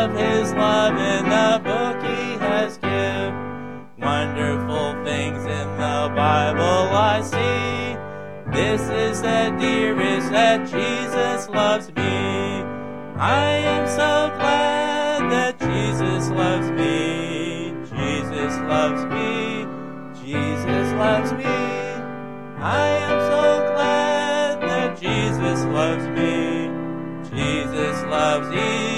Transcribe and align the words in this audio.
of 0.00 0.16
his 0.16 0.54
love 0.54 0.96
in 0.96 1.28
the 1.28 1.60
book 1.62 2.00
he 2.02 2.38
has 2.38 2.78
given. 2.78 3.34
Wonderful 3.98 5.04
things 5.04 5.44
in 5.44 5.68
the 5.76 6.00
Bible 6.16 6.84
I 7.12 7.20
see. 7.20 8.50
This 8.50 8.80
is 8.80 9.20
the 9.20 9.54
dearest 9.60 10.30
that 10.30 10.60
Jesus 10.62 11.48
loves 11.50 11.88
me. 11.88 12.16
I 13.18 13.50
am 13.74 13.86
so 13.86 14.12
glad 14.38 15.30
that 15.32 15.58
Jesus 15.60 16.30
loves 16.30 16.70
me. 16.70 17.74
Jesus 17.94 18.54
loves 18.72 19.04
me. 19.04 19.66
Jesus 20.24 20.88
loves 20.94 21.32
me. 21.32 21.58
I 22.58 22.88
am 23.08 23.18
so 23.32 23.74
glad 23.74 24.62
that 24.62 24.98
Jesus 24.98 25.60
loves 25.66 26.06
me. 26.18 26.70
Jesus 27.36 28.02
loves 28.04 28.48
even 28.48 28.89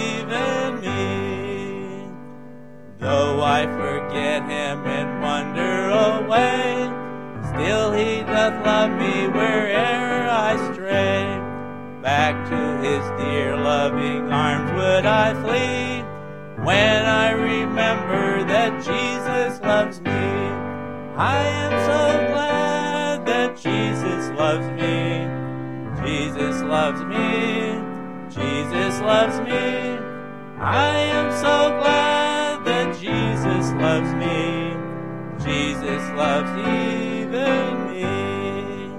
forget 4.32 4.50
him 4.50 4.86
and 4.86 5.22
wander 5.22 5.88
away, 5.90 6.88
still 7.52 7.92
he 7.92 8.22
doth 8.22 8.64
love 8.64 8.90
me 8.92 9.28
where'er 9.28 10.28
I 10.30 10.72
stray. 10.72 11.24
Back 12.00 12.48
to 12.48 12.60
his 12.82 13.04
dear 13.20 13.56
loving 13.56 14.32
arms 14.32 14.70
would 14.72 15.04
I 15.04 15.34
flee 15.42 16.02
when 16.64 17.04
I 17.04 17.32
remember 17.32 18.44
that 18.44 18.78
Jesus 18.78 19.60
loves 19.60 20.00
me. 20.00 20.10
I 21.16 21.44
am 21.64 21.72
so 21.84 22.32
glad 22.32 23.26
that 23.26 23.56
Jesus 23.56 24.30
loves 24.38 24.66
me. 24.80 25.28
Jesus 26.04 26.62
loves 26.62 27.02
me. 27.04 27.82
Jesus 28.30 29.00
loves 29.00 29.38
me. 29.40 29.98
I 30.58 30.96
am 31.18 31.30
so 31.32 31.78
glad 31.80 32.21
Jesus 33.42 33.72
loves 33.72 34.14
me. 34.14 34.76
Jesus 35.42 36.02
loves 36.10 36.50
even 36.60 37.90
me. 37.90 38.94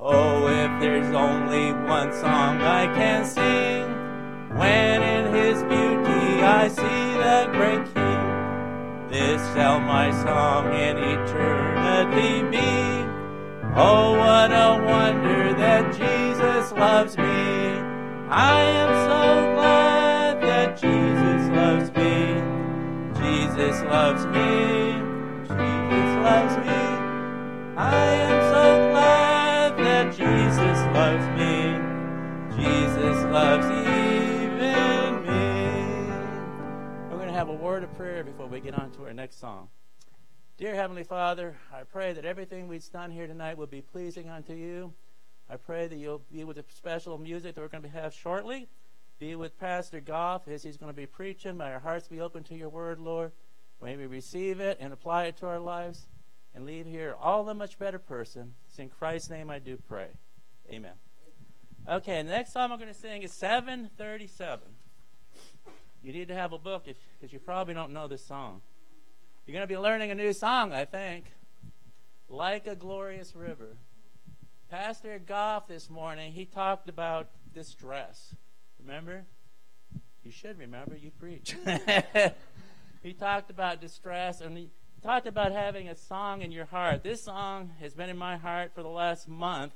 Oh, 0.00 0.46
if 0.48 0.80
there's 0.80 1.14
only 1.14 1.74
one 1.86 2.10
song 2.14 2.62
I 2.62 2.86
can 2.94 3.26
sing, 3.26 3.84
when 4.56 5.02
in 5.02 5.34
his 5.34 5.62
beauty 5.64 6.42
I 6.42 6.68
see 6.68 7.04
the 7.20 7.50
great 7.52 7.84
King, 7.92 9.10
this 9.10 9.42
shall 9.52 9.78
my 9.78 10.10
song 10.22 10.72
in 10.72 10.96
eternity 10.96 12.48
be. 12.48 12.72
Oh, 13.76 14.16
what 14.16 14.52
a 14.52 14.82
wonder 14.86 15.52
that 15.52 15.92
Jesus 15.92 16.72
loves 16.72 17.18
me. 17.18 17.24
I 18.30 18.62
am 18.62 18.94
so 19.04 19.54
glad 19.54 20.40
that 20.40 20.78
Jesus 20.78 21.50
loves 21.50 21.92
me. 21.92 22.53
Jesus 23.24 23.80
loves 23.84 24.26
me. 24.26 24.92
Jesus 25.40 26.14
loves 26.20 26.56
me. 26.58 26.84
I 27.74 28.04
am 28.20 28.52
so 28.52 28.90
glad 28.90 29.78
that 29.78 30.10
Jesus 30.10 30.78
loves 30.92 31.26
me. 31.38 31.80
Jesus 32.62 33.24
loves 33.32 33.66
even 33.66 35.22
me. 35.22 36.12
We're 37.10 37.16
going 37.16 37.28
to 37.28 37.34
have 37.34 37.48
a 37.48 37.54
word 37.54 37.82
of 37.82 37.94
prayer 37.96 38.22
before 38.24 38.46
we 38.46 38.60
get 38.60 38.78
on 38.78 38.90
to 38.92 39.04
our 39.04 39.14
next 39.14 39.40
song. 39.40 39.68
Dear 40.58 40.74
Heavenly 40.74 41.04
Father, 41.04 41.56
I 41.72 41.84
pray 41.84 42.12
that 42.12 42.26
everything 42.26 42.68
we've 42.68 42.92
done 42.92 43.10
here 43.10 43.26
tonight 43.26 43.56
will 43.56 43.66
be 43.66 43.80
pleasing 43.80 44.28
unto 44.28 44.52
you. 44.52 44.92
I 45.48 45.56
pray 45.56 45.86
that 45.86 45.96
you'll 45.96 46.22
be 46.30 46.44
with 46.44 46.56
the 46.56 46.64
special 46.68 47.16
music 47.16 47.54
that 47.54 47.60
we're 47.62 47.68
going 47.68 47.84
to 47.84 47.88
have 47.88 48.12
shortly. 48.12 48.68
Be 49.18 49.34
with 49.34 49.58
Pastor 49.58 50.00
Goff 50.00 50.48
as 50.48 50.62
he's 50.62 50.76
going 50.76 50.92
to 50.92 50.96
be 50.96 51.06
preaching. 51.06 51.56
May 51.56 51.72
our 51.72 51.78
hearts 51.78 52.08
be 52.08 52.20
open 52.20 52.42
to 52.44 52.54
your 52.54 52.68
word, 52.68 52.98
Lord. 52.98 53.32
May 53.82 53.96
we 53.96 54.06
receive 54.06 54.60
it 54.60 54.78
and 54.80 54.92
apply 54.92 55.24
it 55.24 55.36
to 55.38 55.46
our 55.46 55.58
lives 55.58 56.06
and 56.54 56.64
leave 56.64 56.86
here 56.86 57.14
all 57.20 57.44
the 57.44 57.54
much 57.54 57.78
better 57.78 57.98
person. 57.98 58.54
It's 58.68 58.78
in 58.78 58.88
Christ's 58.88 59.30
name 59.30 59.50
I 59.50 59.58
do 59.58 59.76
pray. 59.88 60.08
Amen. 60.70 60.92
Okay, 61.88 62.22
the 62.22 62.30
next 62.30 62.52
song 62.52 62.72
I'm 62.72 62.78
going 62.78 62.92
to 62.92 62.98
sing 62.98 63.22
is 63.22 63.32
737. 63.32 64.62
You 66.02 66.12
need 66.12 66.28
to 66.28 66.34
have 66.34 66.52
a 66.52 66.58
book 66.58 66.86
because 66.86 67.32
you 67.32 67.38
probably 67.38 67.74
don't 67.74 67.92
know 67.92 68.08
this 68.08 68.24
song. 68.24 68.62
You're 69.46 69.52
going 69.52 69.66
to 69.66 69.72
be 69.72 69.78
learning 69.78 70.10
a 70.10 70.14
new 70.14 70.32
song, 70.32 70.72
I 70.72 70.86
think. 70.86 71.26
Like 72.28 72.66
a 72.66 72.74
Glorious 72.74 73.36
River. 73.36 73.76
Pastor 74.70 75.18
Goff 75.18 75.68
this 75.68 75.90
morning, 75.90 76.32
he 76.32 76.46
talked 76.46 76.88
about 76.88 77.28
distress. 77.52 78.34
Remember? 78.86 79.24
You 80.22 80.30
should 80.30 80.58
remember, 80.58 80.94
you 80.94 81.10
preach. 81.10 81.56
he 83.02 83.14
talked 83.14 83.50
about 83.50 83.80
distress 83.80 84.42
and 84.42 84.56
he 84.58 84.68
talked 85.02 85.26
about 85.26 85.52
having 85.52 85.88
a 85.88 85.96
song 85.96 86.42
in 86.42 86.52
your 86.52 86.66
heart. 86.66 87.02
This 87.02 87.22
song 87.22 87.70
has 87.80 87.94
been 87.94 88.10
in 88.10 88.18
my 88.18 88.36
heart 88.36 88.72
for 88.74 88.82
the 88.82 88.88
last 88.88 89.26
month. 89.26 89.72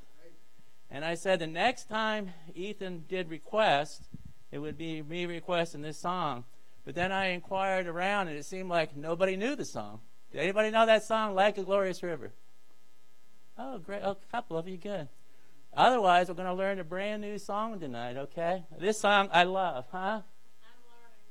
And 0.91 1.05
I 1.05 1.15
said 1.15 1.39
the 1.39 1.47
next 1.47 1.89
time 1.89 2.33
Ethan 2.55 3.05
did 3.09 3.31
request, 3.31 4.05
it 4.51 4.59
would 4.59 4.77
be 4.77 5.03
me 5.03 5.25
requesting 5.25 5.83
this 5.83 5.99
song. 5.99 6.45
But 6.85 6.95
then 6.95 7.11
I 7.11 7.29
inquired 7.29 7.87
around 7.87 8.29
and 8.29 8.37
it 8.37 8.45
seemed 8.45 8.69
like 8.69 8.95
nobody 8.95 9.37
knew 9.37 9.57
the 9.57 9.65
song. 9.65 10.01
Did 10.33 10.41
anybody 10.41 10.71
know 10.71 10.85
that 10.85 11.05
song, 11.05 11.35
Like 11.35 11.57
a 11.57 11.63
Glorious 11.63 12.03
River? 12.03 12.33
Oh, 13.57 13.79
great. 13.79 14.03
Oh, 14.05 14.13
a 14.13 14.33
couple 14.33 14.59
of 14.59 14.69
you, 14.69 14.77
good. 14.77 15.09
Otherwise, 15.79 16.29
we're 16.29 16.35
going 16.35 16.49
to 16.49 16.55
learn 16.55 16.81
a 16.81 16.85
brand 16.85 17.23
new 17.23 17.39
song 17.39 17.79
tonight, 17.79 18.17
okay? 18.17 18.65
This 18.81 18.99
song 18.99 19.29
I 19.33 19.45
love, 19.45 19.85
huh? 19.93 20.23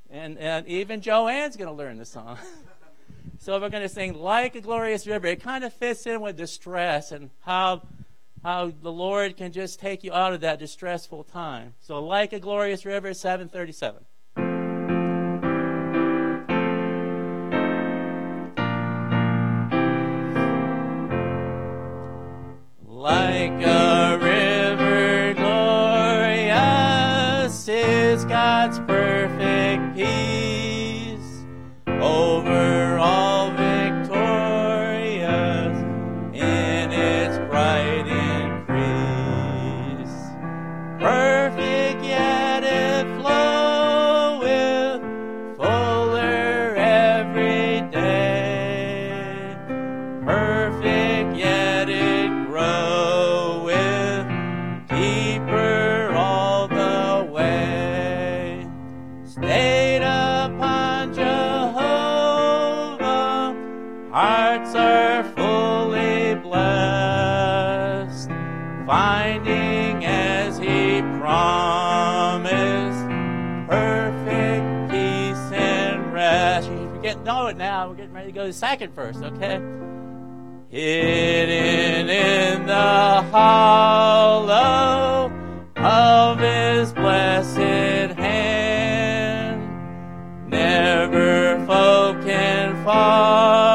And, 0.09 0.37
and 0.37 0.65
even 0.67 1.01
Joanne's 1.01 1.57
going 1.57 1.67
to 1.67 1.75
learn 1.75 1.97
the 1.97 2.05
song. 2.05 2.37
so 3.39 3.59
we're 3.59 3.67
going 3.67 3.83
to 3.83 3.89
sing 3.89 4.13
Like 4.13 4.55
a 4.55 4.61
Glorious 4.61 5.05
River. 5.05 5.27
It 5.27 5.43
kind 5.43 5.65
of 5.65 5.73
fits 5.73 6.07
in 6.07 6.21
with 6.21 6.37
distress 6.37 7.11
and 7.11 7.29
how, 7.41 7.81
how 8.41 8.71
the 8.81 8.89
Lord 8.89 9.35
can 9.35 9.51
just 9.51 9.81
take 9.81 10.05
you 10.05 10.13
out 10.13 10.31
of 10.31 10.39
that 10.39 10.59
distressful 10.59 11.25
time. 11.25 11.73
So, 11.81 12.01
Like 12.01 12.31
a 12.31 12.39
Glorious 12.39 12.85
River, 12.85 13.13
737. 13.13 14.05
God's 28.67 28.79
perfect 28.79 29.06
the 78.47 78.53
second 78.53 78.94
verse, 78.94 79.17
okay? 79.17 79.59
Hidden 80.69 82.09
in 82.09 82.65
the 82.65 83.21
hollow 83.29 85.29
of 85.75 86.39
his 86.39 86.94
blessed 86.94 88.17
hand, 88.17 89.59
never 90.49 91.65
foe 91.65 92.17
can 92.23 92.81
follow, 92.85 93.66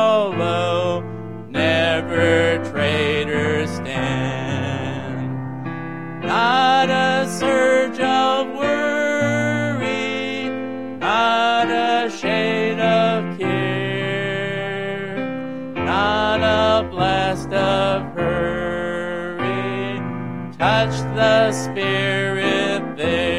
touch 20.63 20.97
the 21.17 21.51
Spirit 21.51 22.97
there. 22.97 23.32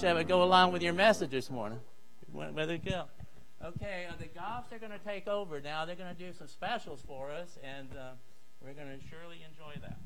Didn't 0.00 0.10
I 0.10 0.14
promise 0.14 0.16
I 0.16 0.22
would 0.22 0.28
go 0.28 0.44
along 0.44 0.72
with 0.72 0.82
your 0.82 0.92
message 0.92 1.30
this 1.30 1.50
morning? 1.50 1.80
Where- 2.32 2.52
Where'd 2.52 2.70
it 2.70 2.84
go? 2.84 3.06
Okay, 3.64 4.06
uh, 4.08 4.14
the 4.16 4.26
Goffs 4.26 4.70
are 4.70 4.78
going 4.78 4.92
to 4.92 4.98
take 5.04 5.26
over 5.26 5.60
now. 5.60 5.84
They're 5.84 5.96
going 5.96 6.14
to 6.14 6.18
do 6.18 6.32
some 6.32 6.46
specials 6.46 7.02
for 7.04 7.32
us, 7.32 7.58
and 7.64 7.88
uh, 7.96 8.10
we're 8.62 8.74
going 8.74 8.86
to 8.86 9.04
surely 9.08 9.42
enjoy 9.42 9.80
that. 9.80 9.98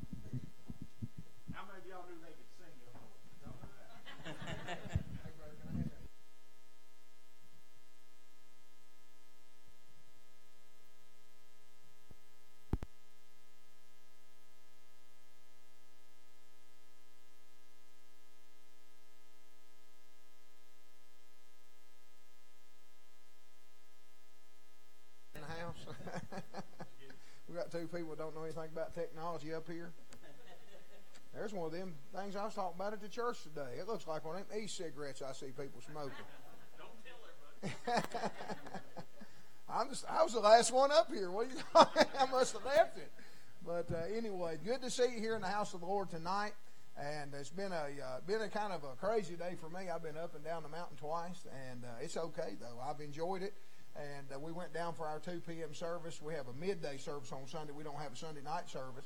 How 1.53 1.61
many 1.67 1.77
of 1.77 1.85
y'all 1.87 2.05
knew 2.09 2.17
they 2.25 2.33
could 2.33 2.49
sing 2.57 2.73
before? 2.85 3.05
Don't 3.45 3.53
know 3.61 3.69
that. 4.65 5.03
in 25.35 25.41
the 25.41 25.47
house. 25.47 25.95
we 27.49 27.55
got 27.55 27.71
two 27.71 27.87
people 27.87 28.09
that 28.11 28.19
don't 28.19 28.35
know 28.35 28.42
anything 28.57 28.73
about 28.73 28.93
technology 28.93 29.53
up 29.53 29.67
here. 29.67 29.91
There's 31.33 31.53
one 31.53 31.65
of 31.65 31.71
them 31.71 31.93
things 32.15 32.35
I 32.35 32.45
was 32.45 32.53
talking 32.53 32.75
about 32.75 32.93
at 32.93 33.01
the 33.01 33.07
church 33.07 33.41
today. 33.41 33.79
It 33.79 33.87
looks 33.87 34.05
like 34.05 34.23
one 34.23 34.37
of 34.37 34.47
them 34.47 34.59
e-cigarettes 34.59 35.21
I 35.21 35.33
see 35.33 35.47
people 35.47 35.81
smoking. 35.81 36.11
Don't 36.77 36.89
tell 37.03 37.73
everybody. 37.89 38.33
I'm 39.69 39.89
just, 39.89 40.05
I 40.07 40.21
was 40.21 40.33
the 40.33 40.41
last 40.41 40.71
one 40.71 40.91
up 40.91 41.11
here. 41.11 41.31
What 41.31 41.49
do 41.49 41.55
you 41.55 41.63
I 42.19 42.31
must 42.31 42.53
have 42.53 42.65
left 42.65 42.97
it. 42.97 43.11
But 43.65 43.89
uh, 43.91 44.15
anyway, 44.15 44.59
good 44.63 44.81
to 44.83 44.91
see 44.91 45.15
you 45.15 45.19
here 45.19 45.35
in 45.35 45.41
the 45.41 45.47
house 45.47 45.73
of 45.73 45.79
the 45.79 45.87
Lord 45.87 46.11
tonight. 46.11 46.53
And 46.95 47.33
it's 47.33 47.49
been 47.49 47.71
a 47.71 47.87
uh, 48.05 48.19
been 48.27 48.41
a 48.41 48.49
kind 48.49 48.71
of 48.71 48.83
a 48.83 48.95
crazy 49.03 49.33
day 49.33 49.55
for 49.59 49.67
me. 49.67 49.89
I've 49.89 50.03
been 50.03 50.17
up 50.17 50.35
and 50.35 50.43
down 50.43 50.61
the 50.61 50.69
mountain 50.69 50.95
twice, 50.97 51.47
and 51.71 51.83
uh, 51.83 51.87
it's 51.99 52.17
okay 52.17 52.55
though. 52.61 52.79
I've 52.79 53.01
enjoyed 53.01 53.41
it. 53.41 53.55
And 53.95 54.25
uh, 54.33 54.39
we 54.39 54.51
went 54.51 54.73
down 54.73 54.93
for 54.95 55.05
our 55.05 55.19
2 55.19 55.41
p.m. 55.47 55.73
service. 55.73 56.21
We 56.21 56.33
have 56.33 56.47
a 56.47 56.53
midday 56.53 56.97
service 56.97 57.31
on 57.31 57.45
Sunday. 57.47 57.73
We 57.73 57.83
don't 57.83 57.99
have 57.99 58.13
a 58.13 58.15
Sunday 58.15 58.41
night 58.41 58.67
service. 58.69 59.05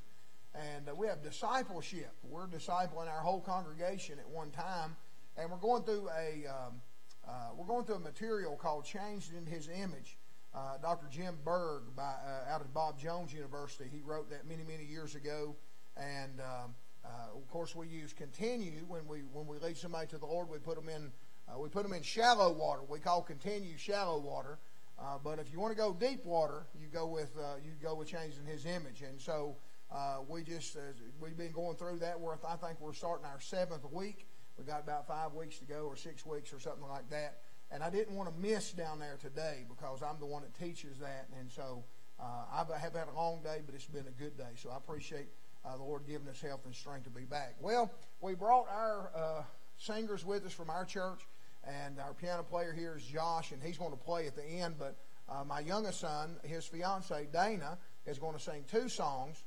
And 0.55 0.89
uh, 0.89 0.95
we 0.95 1.07
have 1.07 1.21
discipleship. 1.21 2.11
We're 2.23 2.47
discipling 2.47 3.07
our 3.07 3.21
whole 3.21 3.41
congregation 3.41 4.17
at 4.19 4.27
one 4.27 4.49
time, 4.51 4.95
and 5.37 5.51
we're 5.51 5.57
going 5.57 5.83
through 5.83 6.09
a 6.09 6.47
um, 6.47 6.81
uh, 7.27 7.31
we're 7.55 7.67
going 7.67 7.85
through 7.85 7.95
a 7.95 7.99
material 7.99 8.55
called 8.55 8.85
"Changed 8.85 9.33
in 9.35 9.45
His 9.45 9.69
Image." 9.69 10.17
Uh, 10.55 10.77
Dr. 10.81 11.05
Jim 11.11 11.37
Berg, 11.45 11.83
by, 11.95 12.03
uh, 12.03 12.51
out 12.51 12.61
of 12.61 12.73
Bob 12.73 12.97
Jones 12.97 13.31
University, 13.31 13.89
he 13.91 14.01
wrote 14.01 14.29
that 14.31 14.47
many 14.47 14.63
many 14.63 14.85
years 14.85 15.13
ago, 15.13 15.55
and 15.95 16.39
um, 16.39 16.73
uh, 17.05 17.37
of 17.37 17.47
course 17.49 17.75
we 17.75 17.87
use 17.87 18.13
continue 18.13 18.83
when 18.87 19.05
we 19.07 19.19
when 19.33 19.45
we 19.45 19.59
lead 19.59 19.77
somebody 19.77 20.07
to 20.07 20.17
the 20.17 20.25
Lord. 20.25 20.49
We 20.49 20.57
put 20.57 20.75
them 20.75 20.89
in 20.89 21.11
we 21.59 21.69
put 21.69 21.83
them 21.83 21.93
in 21.93 22.01
shallow 22.01 22.51
water. 22.51 22.81
We 22.89 22.99
call 22.99 23.21
continue 23.21 23.77
shallow 23.77 24.17
water. 24.19 24.57
Uh, 24.99 25.17
but 25.23 25.37
if 25.39 25.51
you 25.51 25.59
want 25.59 25.71
to 25.71 25.77
go 25.77 25.93
deep 25.93 26.25
water, 26.25 26.65
you 26.79 26.87
go 26.87 27.05
with 27.05 27.31
uh, 27.37 27.55
you 27.63 27.71
go 27.81 27.95
with 27.95 28.07
changing 28.07 28.45
His 28.45 28.65
image, 28.65 29.01
and 29.01 29.19
so. 29.19 29.57
Uh, 29.89 30.17
we 30.27 30.43
just 30.43 30.75
uh, 30.75 30.81
we've 31.21 31.37
been 31.37 31.53
going 31.53 31.77
through 31.77 31.97
that. 31.97 32.19
Where 32.19 32.37
I 32.45 32.57
think 32.57 32.81
we're 32.81 32.91
starting 32.91 33.25
our 33.25 33.39
seventh 33.39 33.89
week. 33.89 34.27
We 34.57 34.65
got 34.65 34.81
about 34.81 35.07
five 35.07 35.33
weeks 35.33 35.59
to 35.59 35.65
go, 35.65 35.85
or 35.85 35.95
six 35.95 36.25
weeks, 36.25 36.51
or 36.51 36.59
something 36.59 36.85
like 36.89 37.09
that. 37.09 37.37
And 37.71 37.81
I 37.81 37.89
didn't 37.89 38.13
want 38.13 38.27
to 38.27 38.37
miss 38.37 38.73
down 38.73 38.99
there 38.99 39.17
today 39.21 39.63
because 39.69 40.03
I'm 40.03 40.19
the 40.19 40.25
one 40.25 40.41
that 40.41 40.53
teaches 40.59 40.97
that, 40.97 41.29
and 41.39 41.49
so 41.49 41.85
uh, 42.19 42.23
I 42.51 42.65
have 42.77 42.95
had 42.95 43.07
a 43.07 43.15
long 43.15 43.41
day, 43.41 43.61
but 43.65 43.75
it's 43.75 43.85
been 43.85 44.07
a 44.07 44.21
good 44.21 44.37
day. 44.37 44.55
So 44.55 44.71
I 44.71 44.75
appreciate 44.75 45.27
the 45.63 45.81
Lord 45.81 46.01
giving 46.05 46.27
us 46.27 46.41
health 46.41 46.65
and 46.65 46.75
strength 46.75 47.05
to 47.05 47.09
be 47.09 47.23
back. 47.23 47.55
Well, 47.61 47.89
we 48.19 48.35
brought 48.35 48.67
our 48.69 49.45
singers 49.77 50.25
with 50.25 50.45
us 50.45 50.51
from 50.51 50.69
our 50.69 50.83
church, 50.83 51.21
and 51.67 51.99
our 51.99 52.13
piano 52.13 52.43
player 52.43 52.73
here 52.73 52.95
is 52.97 53.03
Josh, 53.03 53.51
and 53.51 53.61
he's 53.61 53.77
going 53.77 53.91
to 53.91 53.97
play 53.97 54.27
at 54.27 54.35
the 54.35 54.45
end. 54.45 54.75
But 54.79 54.95
uh, 55.29 55.43
my 55.43 55.59
youngest 55.59 55.99
son, 55.99 56.37
his 56.43 56.65
fiance 56.65 57.27
Dana, 57.33 57.77
is 58.05 58.17
going 58.17 58.33
to 58.33 58.41
sing 58.41 58.63
two 58.69 58.87
songs 58.87 59.43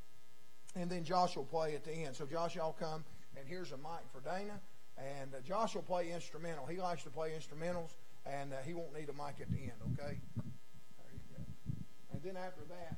and 0.76 0.90
then 0.90 1.04
Josh 1.04 1.36
will 1.36 1.44
play 1.44 1.74
at 1.74 1.84
the 1.84 1.92
end. 1.92 2.14
So 2.14 2.26
Josh, 2.26 2.54
y'all 2.54 2.76
come, 2.78 3.04
and 3.36 3.46
here's 3.46 3.72
a 3.72 3.76
mic 3.76 4.04
for 4.12 4.20
Dana, 4.20 4.60
and 4.98 5.34
uh, 5.34 5.40
Josh 5.40 5.74
will 5.74 5.82
play 5.82 6.12
instrumental. 6.12 6.66
He 6.66 6.78
likes 6.78 7.02
to 7.04 7.10
play 7.10 7.30
instrumentals, 7.30 7.94
and 8.26 8.52
uh, 8.52 8.56
he 8.64 8.74
won't 8.74 8.94
need 8.94 9.08
a 9.08 9.12
mic 9.12 9.40
at 9.40 9.50
the 9.50 9.58
end. 9.58 9.80
Okay? 9.92 10.18
There 10.36 11.12
you 11.12 11.20
go. 11.36 11.42
And 12.12 12.22
then 12.22 12.36
after 12.36 12.62
that, 12.68 12.96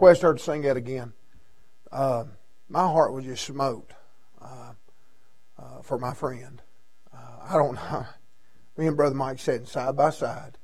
request 0.00 0.22
her 0.22 0.32
to 0.32 0.42
sing 0.42 0.62
that 0.62 0.78
again? 0.78 1.12
Uh, 1.92 2.24
my 2.70 2.80
heart 2.80 3.12
was 3.12 3.26
just 3.26 3.44
smote 3.44 3.92
uh, 4.40 4.72
uh, 5.58 5.82
for 5.82 5.98
my 5.98 6.14
friend. 6.14 6.62
Uh, 7.14 7.36
I 7.50 7.52
don't 7.58 7.74
know. 7.74 8.06
Me 8.78 8.86
and 8.86 8.96
Brother 8.96 9.14
Mike 9.14 9.38
sat 9.38 9.68
side 9.68 9.94
by 9.98 10.08
side. 10.08 10.56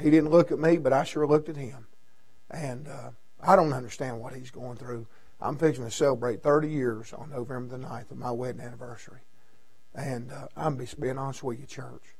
He 0.00 0.08
didn't 0.08 0.30
look 0.30 0.50
at 0.50 0.58
me, 0.58 0.78
but 0.78 0.94
I 0.94 1.04
sure 1.04 1.26
looked 1.26 1.50
at 1.50 1.56
him. 1.56 1.86
And 2.50 2.88
uh, 2.88 3.10
I 3.42 3.56
don't 3.56 3.74
understand 3.74 4.20
what 4.20 4.32
he's 4.32 4.50
going 4.50 4.78
through. 4.78 5.06
I'm 5.38 5.58
fixing 5.58 5.84
to 5.84 5.90
celebrate 5.90 6.42
30 6.42 6.70
years 6.70 7.12
on 7.12 7.28
November 7.28 7.76
the 7.76 7.84
9th 7.84 8.10
of 8.10 8.16
my 8.16 8.30
wedding 8.30 8.62
anniversary. 8.62 9.20
And 9.94 10.32
uh, 10.32 10.46
I'm 10.56 10.78
just 10.78 10.98
being 10.98 11.18
honest 11.18 11.42
with 11.42 11.60
you, 11.60 11.66
church. 11.66 12.14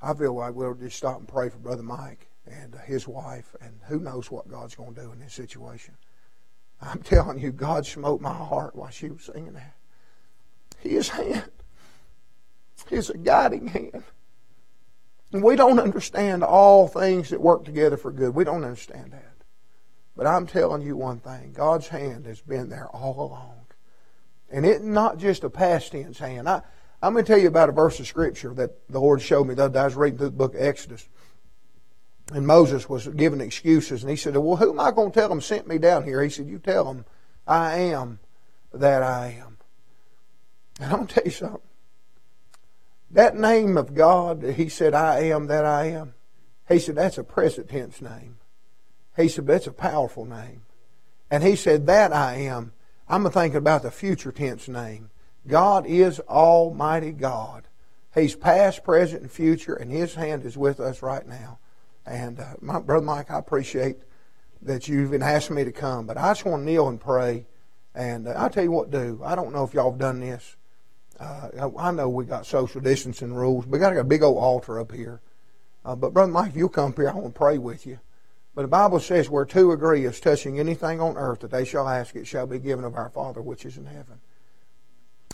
I 0.00 0.14
feel 0.14 0.34
like 0.34 0.54
we'll 0.54 0.74
just 0.74 0.96
stop 0.96 1.18
and 1.18 1.26
pray 1.26 1.48
for 1.48 1.58
Brother 1.58 1.82
Mike 1.82 2.28
and 2.48 2.74
his 2.86 3.06
wife, 3.06 3.54
and 3.60 3.80
who 3.86 4.00
knows 4.00 4.30
what 4.30 4.48
God's 4.48 4.74
going 4.74 4.94
to 4.94 5.00
do 5.02 5.12
in 5.12 5.20
this 5.20 5.34
situation. 5.34 5.94
I'm 6.80 7.02
telling 7.02 7.38
you, 7.38 7.52
God 7.52 7.86
smote 7.86 8.20
my 8.20 8.32
heart 8.32 8.76
while 8.76 8.90
she 8.90 9.10
was 9.10 9.24
singing 9.24 9.54
that. 9.54 9.74
His 10.78 11.08
hand 11.08 11.50
is 12.90 13.10
a 13.10 13.18
guiding 13.18 13.66
hand. 13.68 14.04
And 15.32 15.42
we 15.42 15.56
don't 15.56 15.80
understand 15.80 16.42
all 16.42 16.88
things 16.88 17.30
that 17.30 17.40
work 17.40 17.64
together 17.64 17.96
for 17.96 18.10
good. 18.10 18.34
We 18.34 18.44
don't 18.44 18.64
understand 18.64 19.12
that. 19.12 19.34
But 20.16 20.26
I'm 20.26 20.46
telling 20.46 20.82
you 20.82 20.96
one 20.96 21.20
thing 21.20 21.52
God's 21.52 21.88
hand 21.88 22.26
has 22.26 22.40
been 22.40 22.70
there 22.70 22.88
all 22.88 23.20
along. 23.20 23.66
And 24.50 24.64
it's 24.64 24.82
not 24.82 25.18
just 25.18 25.44
a 25.44 25.50
past 25.50 25.92
tense 25.92 26.18
hand. 26.18 26.48
I, 26.48 26.62
I'm 27.02 27.12
going 27.12 27.24
to 27.24 27.30
tell 27.30 27.40
you 27.40 27.48
about 27.48 27.68
a 27.68 27.72
verse 27.72 28.00
of 28.00 28.06
Scripture 28.06 28.54
that 28.54 28.88
the 28.88 29.00
Lord 29.00 29.20
showed 29.20 29.46
me 29.46 29.54
the 29.54 29.64
other 29.64 29.74
day. 29.74 29.80
I 29.80 29.84
was 29.84 29.94
reading 29.94 30.18
through 30.18 30.30
the 30.30 30.36
book 30.36 30.54
of 30.54 30.62
Exodus. 30.62 31.08
And 32.32 32.46
Moses 32.46 32.88
was 32.88 33.08
giving 33.08 33.40
excuses. 33.40 34.02
And 34.02 34.10
he 34.10 34.16
said, 34.16 34.36
Well, 34.36 34.56
who 34.56 34.70
am 34.70 34.80
I 34.80 34.90
going 34.90 35.10
to 35.10 35.18
tell 35.18 35.28
them 35.28 35.40
sent 35.40 35.66
me 35.66 35.78
down 35.78 36.04
here? 36.04 36.22
He 36.22 36.30
said, 36.30 36.46
You 36.46 36.58
tell 36.58 36.84
them, 36.84 37.04
I 37.46 37.78
am 37.78 38.20
that 38.72 39.02
I 39.02 39.38
am. 39.40 39.56
And 40.80 40.92
I'm 40.92 40.96
going 40.98 41.06
to 41.08 41.14
tell 41.14 41.24
you 41.24 41.30
something. 41.30 41.60
That 43.10 43.36
name 43.36 43.78
of 43.78 43.94
God, 43.94 44.42
he 44.42 44.68
said, 44.68 44.94
I 44.94 45.20
am 45.20 45.46
that 45.46 45.64
I 45.64 45.86
am. 45.86 46.14
He 46.68 46.78
said, 46.78 46.96
that's 46.96 47.16
a 47.16 47.24
present 47.24 47.70
tense 47.70 48.02
name. 48.02 48.36
He 49.16 49.28
said, 49.28 49.46
that's 49.46 49.66
a 49.66 49.72
powerful 49.72 50.26
name. 50.26 50.62
And 51.30 51.42
he 51.42 51.56
said, 51.56 51.86
that 51.86 52.12
I 52.12 52.34
am. 52.34 52.72
I'm 53.08 53.28
thinking 53.30 53.56
about 53.56 53.82
the 53.82 53.90
future 53.90 54.30
tense 54.30 54.68
name. 54.68 55.10
God 55.46 55.86
is 55.86 56.20
Almighty 56.20 57.12
God. 57.12 57.66
He's 58.14 58.34
past, 58.34 58.84
present, 58.84 59.22
and 59.22 59.30
future, 59.30 59.74
and 59.74 59.90
His 59.90 60.14
hand 60.14 60.44
is 60.44 60.56
with 60.56 60.80
us 60.80 61.02
right 61.02 61.26
now. 61.26 61.58
And 62.08 62.40
uh, 62.40 62.54
my 62.60 62.80
brother 62.80 63.04
Mike, 63.04 63.30
I 63.30 63.38
appreciate 63.38 63.98
that 64.62 64.88
you've 64.88 65.10
been 65.10 65.22
asking 65.22 65.56
me 65.56 65.64
to 65.64 65.72
come, 65.72 66.06
but 66.06 66.16
I 66.16 66.30
just 66.30 66.44
want 66.44 66.62
to 66.62 66.64
kneel 66.64 66.88
and 66.88 67.00
pray. 67.00 67.46
And 67.94 68.26
uh, 68.26 68.30
I'll 68.32 68.50
tell 68.50 68.64
you 68.64 68.70
what, 68.70 68.90
do. 68.90 69.20
I 69.24 69.34
don't 69.34 69.52
know 69.52 69.64
if 69.64 69.74
y'all 69.74 69.90
have 69.90 70.00
done 70.00 70.20
this. 70.20 70.56
Uh, 71.20 71.70
I 71.76 71.90
know 71.90 72.08
we 72.08 72.24
got 72.24 72.46
social 72.46 72.80
distancing 72.80 73.34
rules. 73.34 73.66
We 73.66 73.78
got 73.78 73.96
a 73.96 74.04
big 74.04 74.22
old 74.22 74.38
altar 74.38 74.80
up 74.80 74.92
here. 74.92 75.20
Uh, 75.84 75.96
but 75.96 76.12
brother 76.12 76.32
Mike, 76.32 76.50
if 76.50 76.56
you'll 76.56 76.68
come 76.68 76.92
up 76.92 76.96
here, 76.96 77.10
I 77.10 77.14
want 77.14 77.34
to 77.34 77.38
pray 77.38 77.58
with 77.58 77.86
you. 77.86 77.98
But 78.54 78.62
the 78.62 78.68
Bible 78.68 79.00
says, 79.00 79.28
where 79.30 79.44
two 79.44 79.72
agree 79.72 80.04
is 80.04 80.20
touching 80.20 80.58
anything 80.58 81.00
on 81.00 81.16
earth 81.16 81.40
that 81.40 81.50
they 81.50 81.64
shall 81.64 81.88
ask, 81.88 82.16
it 82.16 82.26
shall 82.26 82.46
be 82.46 82.58
given 82.58 82.84
of 82.84 82.96
our 82.96 83.10
Father 83.10 83.40
which 83.40 83.64
is 83.64 83.76
in 83.76 83.86
heaven. 83.86 84.20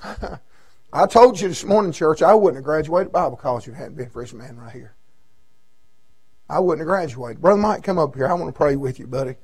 I 0.93 1.07
told 1.07 1.41
you 1.41 1.49
this 1.49 1.65
morning, 1.65 1.93
church, 1.93 2.23
I 2.23 2.35
wouldn't 2.35 2.59
have 2.59 2.65
graduated 2.65 3.13
Bible 3.13 3.37
college 3.37 3.67
if 3.67 3.75
it 3.75 3.79
hadn't 3.79 3.97
been 3.97 4.11
for 4.11 4.23
this 4.23 4.33
man 4.33 4.57
right 4.57 4.73
here. 4.73 4.95
I 6.49 6.61
wouldn't 6.61 6.81
have 6.81 6.89
graduated. 6.89 7.41
Brother 7.41 7.61
Mike, 7.61 7.83
come 7.83 7.99
up 7.99 8.15
here. 8.15 8.27
I 8.27 8.35
want 8.35 8.55
to 8.55 8.57
pray 8.57 8.77
with 8.77 8.99
you, 8.99 9.07
buddy. 9.07 9.37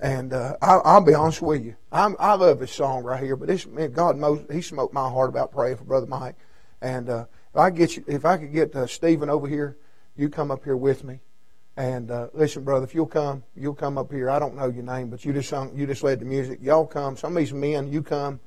And 0.00 0.32
uh, 0.32 0.56
I, 0.60 0.94
will 0.94 1.00
be 1.00 1.14
honest 1.14 1.40
with 1.40 1.64
you, 1.64 1.76
I'm, 1.90 2.16
i 2.18 2.34
love 2.34 2.60
this 2.60 2.72
song 2.72 3.02
right 3.02 3.22
here. 3.22 3.36
But 3.36 3.48
this 3.48 3.66
man, 3.66 3.92
God 3.92 4.16
knows 4.16 4.44
He 4.50 4.60
smoked 4.60 4.92
my 4.92 5.08
heart 5.08 5.30
about 5.30 5.52
praying 5.52 5.76
for 5.76 5.84
Brother 5.84 6.06
Mike. 6.06 6.36
And 6.82 7.08
uh, 7.08 7.26
if 7.50 7.56
I 7.56 7.70
get 7.70 7.96
you, 7.96 8.04
if 8.06 8.24
I 8.24 8.36
could 8.36 8.52
get 8.52 8.74
uh, 8.76 8.86
Stephen 8.86 9.30
over 9.30 9.48
here, 9.48 9.76
you 10.16 10.28
come 10.28 10.50
up 10.50 10.64
here 10.64 10.76
with 10.76 11.04
me. 11.04 11.20
And 11.78 12.10
uh, 12.10 12.28
listen, 12.32 12.64
brother, 12.64 12.84
if 12.84 12.94
you'll 12.94 13.06
come, 13.06 13.42
you'll 13.54 13.74
come 13.74 13.98
up 13.98 14.10
here. 14.10 14.30
I 14.30 14.38
don't 14.38 14.56
know 14.56 14.68
your 14.68 14.82
name, 14.82 15.10
but 15.10 15.24
you 15.24 15.32
just 15.32 15.50
sung, 15.50 15.76
you 15.76 15.86
just 15.86 16.02
led 16.02 16.20
the 16.20 16.24
music. 16.24 16.58
Y'all 16.62 16.86
come. 16.86 17.16
Some 17.16 17.36
of 17.36 17.38
these 17.38 17.52
men, 17.52 17.92
you 17.92 18.02
come, 18.02 18.40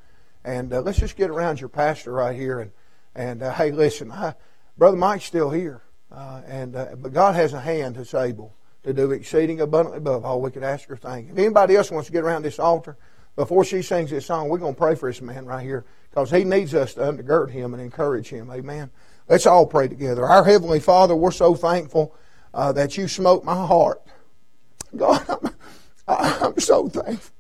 and 0.44 0.74
uh, 0.74 0.82
let's 0.82 1.00
just 1.00 1.16
get 1.16 1.30
around 1.30 1.60
your 1.60 1.70
pastor 1.70 2.12
right 2.12 2.36
here. 2.36 2.60
And 2.60 2.72
and 3.16 3.44
uh, 3.44 3.54
hey, 3.54 3.72
listen, 3.72 4.12
I, 4.12 4.36
brother 4.78 4.98
Mike's 4.98 5.26
still 5.26 5.50
here, 5.50 5.82
uh, 6.12 6.42
and 6.48 6.76
uh, 6.76 6.96
but 6.98 7.14
God 7.14 7.36
has 7.36 7.54
a 7.54 7.62
hand 7.62 7.96
that's 7.96 8.14
able 8.14 8.56
to 8.84 8.94
do 8.94 9.12
exceeding 9.12 9.62
abundantly 9.62 9.98
above 9.98 10.26
all 10.26 10.42
we 10.42 10.52
could 10.52 10.64
ask 10.64 10.90
or 10.90 10.98
think. 10.98 11.32
If 11.32 11.38
anybody 11.38 11.76
else 11.76 11.92
wants 11.92 12.08
to 12.08 12.14
get 12.14 12.24
around 12.24 12.44
this 12.44 12.60
altar 12.60 12.98
before 13.36 13.64
she 13.64 13.82
sings 13.82 14.10
this 14.10 14.26
song, 14.26 14.50
we're 14.50 14.58
going 14.58 14.74
to 14.74 14.80
pray 14.80 14.96
for 14.96 15.10
this 15.10 15.22
man 15.22 15.46
right 15.46 15.64
here 15.64 15.86
because 16.10 16.32
he 16.32 16.44
needs 16.44 16.74
us 16.74 16.94
to 16.96 17.02
undergird 17.02 17.52
him 17.52 17.74
and 17.74 17.84
encourage 17.84 18.30
him. 18.30 18.50
Amen. 18.50 18.90
Let's 19.28 19.46
all 19.46 19.66
pray 19.66 19.88
together. 19.88 20.26
Our 20.26 20.44
Heavenly 20.44 20.80
Father, 20.80 21.16
we're 21.16 21.32
so 21.32 21.54
thankful 21.56 22.16
uh, 22.54 22.72
that 22.72 22.98
you 22.98 23.08
smote 23.08 23.44
my 23.44 23.66
heart. 23.66 24.02
God, 24.96 25.24
I'm, 25.30 25.56
I'm 26.08 26.60
so 26.60 26.90
thankful 26.90 27.36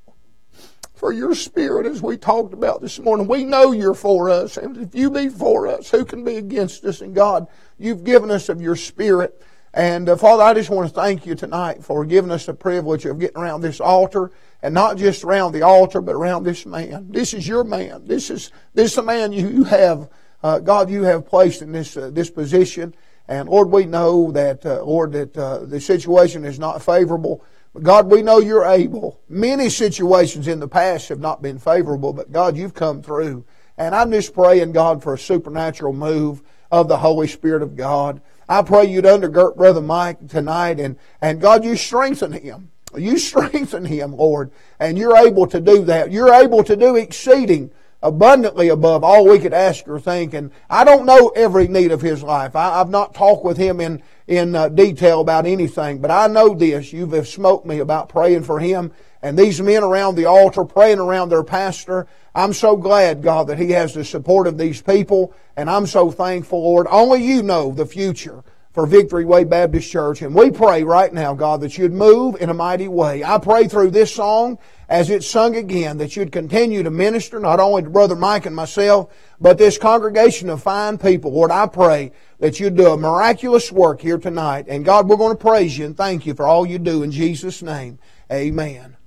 for 0.94 1.14
your 1.14 1.34
spirit 1.34 1.86
as 1.86 2.02
we 2.02 2.18
talked 2.18 2.54
about 2.54 2.82
this 2.82 3.00
morning. 3.00 3.28
We 3.28 3.46
know 3.46 3.72
you're 3.72 3.96
for 3.96 4.30
us. 4.30 4.58
And 4.58 4.78
if 4.78 4.94
you 4.94 5.10
be 5.10 5.30
for 5.30 5.66
us, 5.66 5.90
who 5.90 6.04
can 6.04 6.26
be 6.26 6.36
against 6.36 6.84
us? 6.84 7.00
And 7.02 7.16
God, 7.16 7.48
you've 7.80 8.04
given 8.04 8.30
us 8.30 8.50
of 8.50 8.62
your 8.62 8.76
spirit. 8.76 9.42
And 9.74 10.10
uh, 10.10 10.18
Father, 10.18 10.44
I 10.44 10.54
just 10.54 10.70
want 10.70 10.89
to 10.89 10.94
thank 10.94 11.26
you 11.26 11.36
tonight 11.36 11.84
for 11.84 12.04
giving 12.06 12.32
us 12.32 12.46
the 12.46 12.54
privilege 12.54 13.06
of 13.06 13.20
getting 13.20 13.38
around 13.38 13.62
this 13.62 13.80
altar 13.80 14.32
and 14.62 14.74
not 14.74 14.98
just 14.98 15.24
around 15.24 15.52
the 15.52 15.62
altar, 15.62 16.02
but 16.02 16.15
around 16.15 16.44
this 16.44 16.65
man. 16.65 17.12
This 17.12 17.34
is 17.34 17.48
your 17.48 17.63
man. 17.63 18.06
This 18.06 18.30
is 18.30 18.52
this 18.74 18.92
is 18.92 18.96
the 18.96 19.04
man 19.04 19.32
you 19.32 19.63
have, 19.65 20.10
uh, 20.44 20.60
God, 20.60 20.89
you 20.89 21.04
have 21.04 21.28
placed 21.28 21.62
in 21.62 21.72
this 21.72 21.96
uh, 21.96 22.10
this 22.12 22.30
position. 22.30 22.96
And 23.28 23.48
Lord, 23.48 23.70
we 23.70 23.86
know 23.86 24.32
that 24.32 24.65
uh, 24.65 24.84
Lord 24.84 25.12
that 25.13 25.38
uh, 25.38 25.60
the 25.65 25.80
situation 25.80 26.46
is 26.46 26.58
not 26.58 26.82
favorable. 26.82 27.44
But 27.74 27.84
God, 27.84 28.10
we 28.10 28.24
know 28.24 28.39
you're 28.39 28.65
able. 28.65 29.22
Many 29.30 29.70
situations 29.70 30.48
in 30.48 30.60
the 30.60 30.68
past 30.68 31.10
have 31.10 31.20
not 31.20 31.44
been 31.44 31.60
favorable, 31.60 32.13
but 32.13 32.32
God, 32.32 32.58
you've 32.58 32.74
come 32.74 33.04
through. 33.04 33.46
And 33.78 33.94
I'm 33.94 34.12
just 34.12 34.34
praying, 34.34 34.72
God, 34.72 35.04
for 35.04 35.13
a 35.13 35.20
supernatural 35.20 35.94
move 35.94 36.42
of 36.72 36.88
the 36.88 36.98
Holy 36.98 37.28
Spirit 37.28 37.62
of 37.62 37.76
God. 37.76 38.22
I 38.48 38.62
pray 38.64 38.86
you'd 38.86 39.06
undergird 39.06 39.56
Brother 39.56 39.82
Mike 39.82 40.28
tonight 40.28 40.80
and, 40.80 40.98
and 41.22 41.40
God, 41.40 41.64
you 41.64 41.76
strengthen 41.76 42.32
him. 42.32 42.72
You 42.98 43.18
strengthen 43.18 43.86
him, 43.86 44.16
Lord, 44.16 44.52
and 44.80 44.98
you're 44.98 45.18
able 45.18 45.48
to 45.48 45.62
do 45.62 45.86
that. 45.86 46.12
You're 46.12 46.34
able 46.34 46.64
to 46.64 46.76
do 46.76 46.96
exceeding 46.96 47.72
abundantly 48.02 48.70
above 48.70 49.04
all 49.04 49.28
we 49.28 49.40
could 49.40 49.54
ask 49.54 49.88
or 49.88 50.00
think. 50.00 50.34
And 50.34 50.52
I 50.70 50.84
don't 50.84 51.06
know 51.06 51.30
every 51.36 51.68
need 51.68 51.92
of 51.92 52.02
his 52.02 52.24
life. 52.24 52.56
I, 52.56 52.78
have 52.78 52.90
not 52.90 53.14
talked 53.14 53.44
with 53.44 53.58
him 53.58 53.80
in, 53.80 54.02
in 54.28 54.56
uh, 54.56 54.70
detail 54.70 55.22
about 55.22 55.46
anything, 55.46 56.00
but 56.00 56.10
I 56.10 56.28
know 56.28 56.54
this. 56.54 56.94
You 56.94 57.08
have 57.12 57.28
smoked 57.28 57.66
me 57.66 57.80
about 57.80 58.10
praying 58.10 58.44
for 58.44 58.60
him 58.60 58.94
and 59.22 59.38
these 59.38 59.62
men 59.62 59.84
around 59.84 60.16
the 60.16 60.26
altar 60.26 60.64
praying 60.64 61.00
around 61.00 61.30
their 61.30 61.44
pastor. 61.44 62.08
I'm 62.34 62.54
so 62.54 62.78
glad, 62.78 63.22
God, 63.22 63.48
that 63.48 63.60
he 63.60 63.72
has 63.72 63.94
the 63.94 64.06
support 64.06 64.48
of 64.48 64.58
these 64.58 64.82
people, 64.82 65.34
and 65.58 65.70
I'm 65.70 65.88
so 65.88 66.12
thankful, 66.12 66.62
Lord. 66.62 66.88
Only 66.90 67.24
you 67.24 67.44
know 67.44 67.72
the 67.72 67.86
future 67.86 68.44
for 68.72 68.86
Victory 68.86 69.26
Way 69.26 69.44
Baptist 69.44 69.92
Church. 69.92 70.22
And 70.22 70.34
we 70.34 70.52
pray 70.52 70.84
right 70.84 71.12
now, 71.12 71.34
God, 71.34 71.62
that 71.62 71.78
you'd 71.78 71.92
move 71.92 72.40
in 72.40 72.50
a 72.50 72.54
mighty 72.54 72.88
way. 72.88 73.24
I 73.24 73.38
pray 73.40 73.68
through 73.68 73.92
this 73.92 74.14
song 74.14 74.60
as 74.88 75.10
it's 75.10 75.28
sung 75.28 75.56
again 75.56 75.98
that 75.98 76.16
you'd 76.16 76.32
continue 76.32 76.84
to 76.84 76.92
minister 76.92 77.40
not 77.40 77.60
only 77.60 77.84
to 77.84 77.90
Brother 77.90 78.16
Mike 78.16 78.46
and 78.46 78.56
myself, 78.56 79.12
but 79.42 79.58
this 79.58 79.78
congregation 79.78 80.50
of 80.50 80.62
fine 80.62 80.98
people. 80.98 81.34
Lord, 81.34 81.52
I 81.52 81.66
pray 81.68 82.12
that 82.40 82.60
you'd 82.60 82.78
do 82.78 82.92
a 82.92 82.98
miraculous 82.98 83.72
work 83.72 84.02
here 84.02 84.18
tonight. 84.18 84.66
And 84.68 84.86
God, 84.86 85.10
we're 85.10 85.18
going 85.18 85.36
to 85.36 85.44
praise 85.44 85.78
you 85.78 85.86
and 85.86 85.98
thank 85.98 86.26
you 86.26 86.34
for 86.34 86.48
all 86.48 86.66
you 86.66 86.80
do 86.80 87.04
in 87.04 87.12
Jesus' 87.12 87.62
name. 87.62 87.98
Amen. 88.32 88.99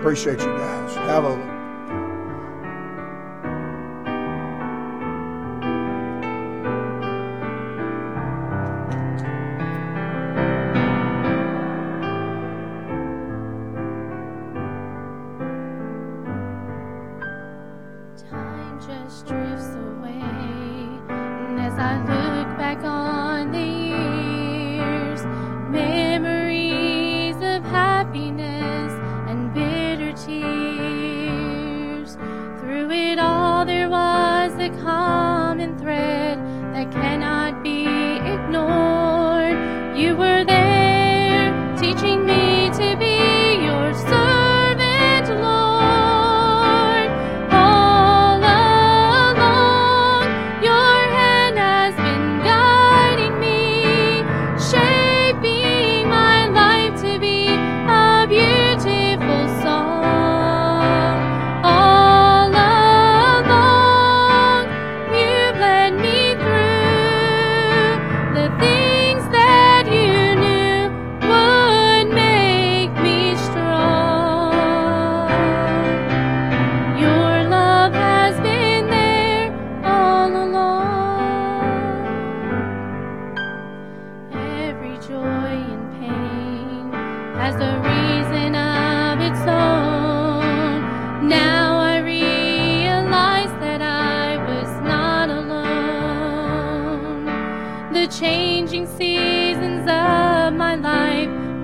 Appreciate 0.00 0.40
you 0.40 0.46
guys. 0.46 0.94
Hallelujah. 0.96 1.59
the 34.60 34.68
common 34.82 35.78
thread 35.78 36.38
that 36.74 36.92
cannot 36.92 37.62
be 37.62 37.86
ignored. 38.30 39.56
You 39.96 40.14
were 40.16 40.44
there. 40.44 40.59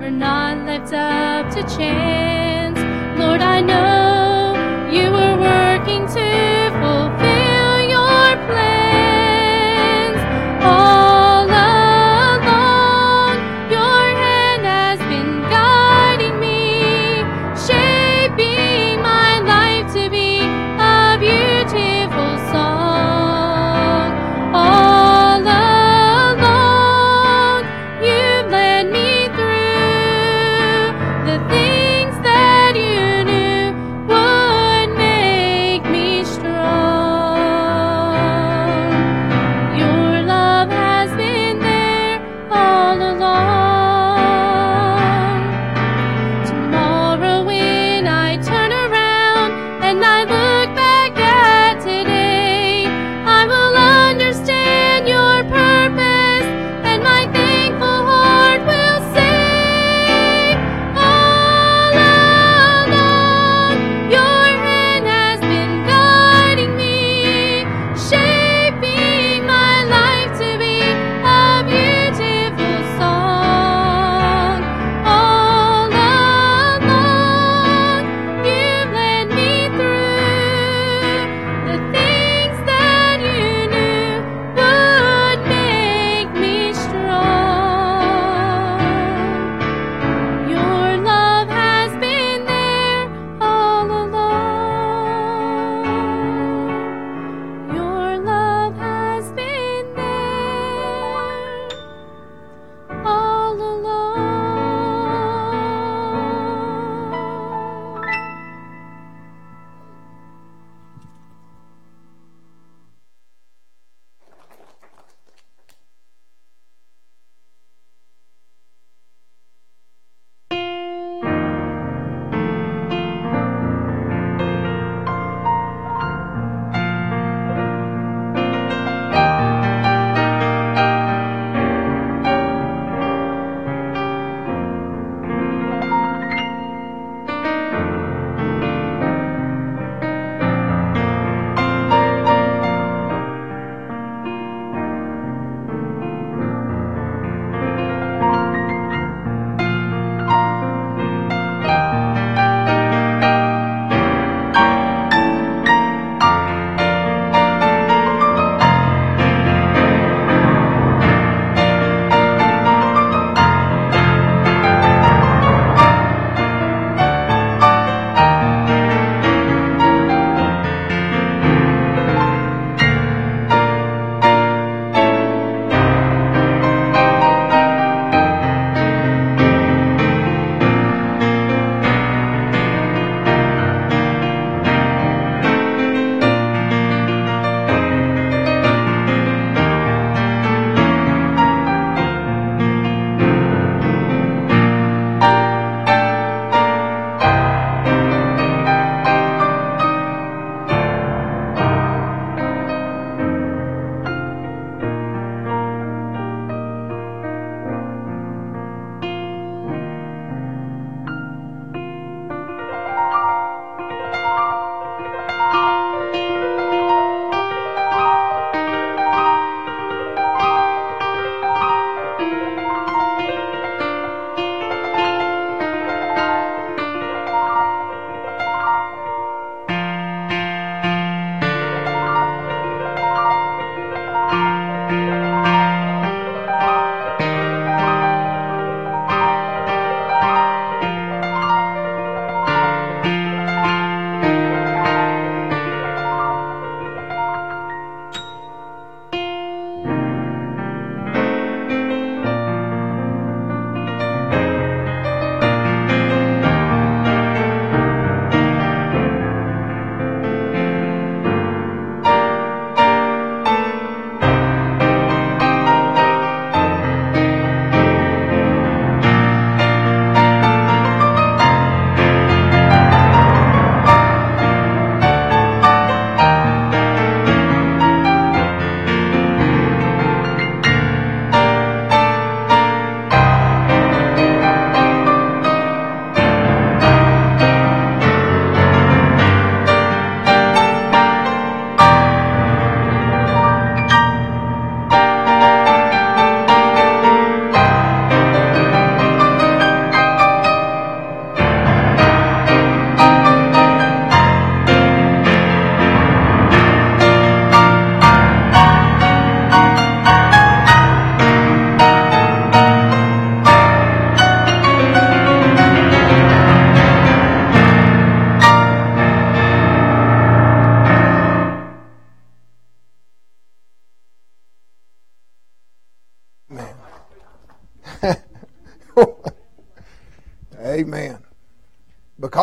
are 0.07 0.11
not 0.11 0.65
left 0.65 0.93
up 0.93 1.53
to 1.53 1.61
chance. 1.75 2.79
Lord, 3.19 3.41
I 3.41 3.59
know. 3.59 3.86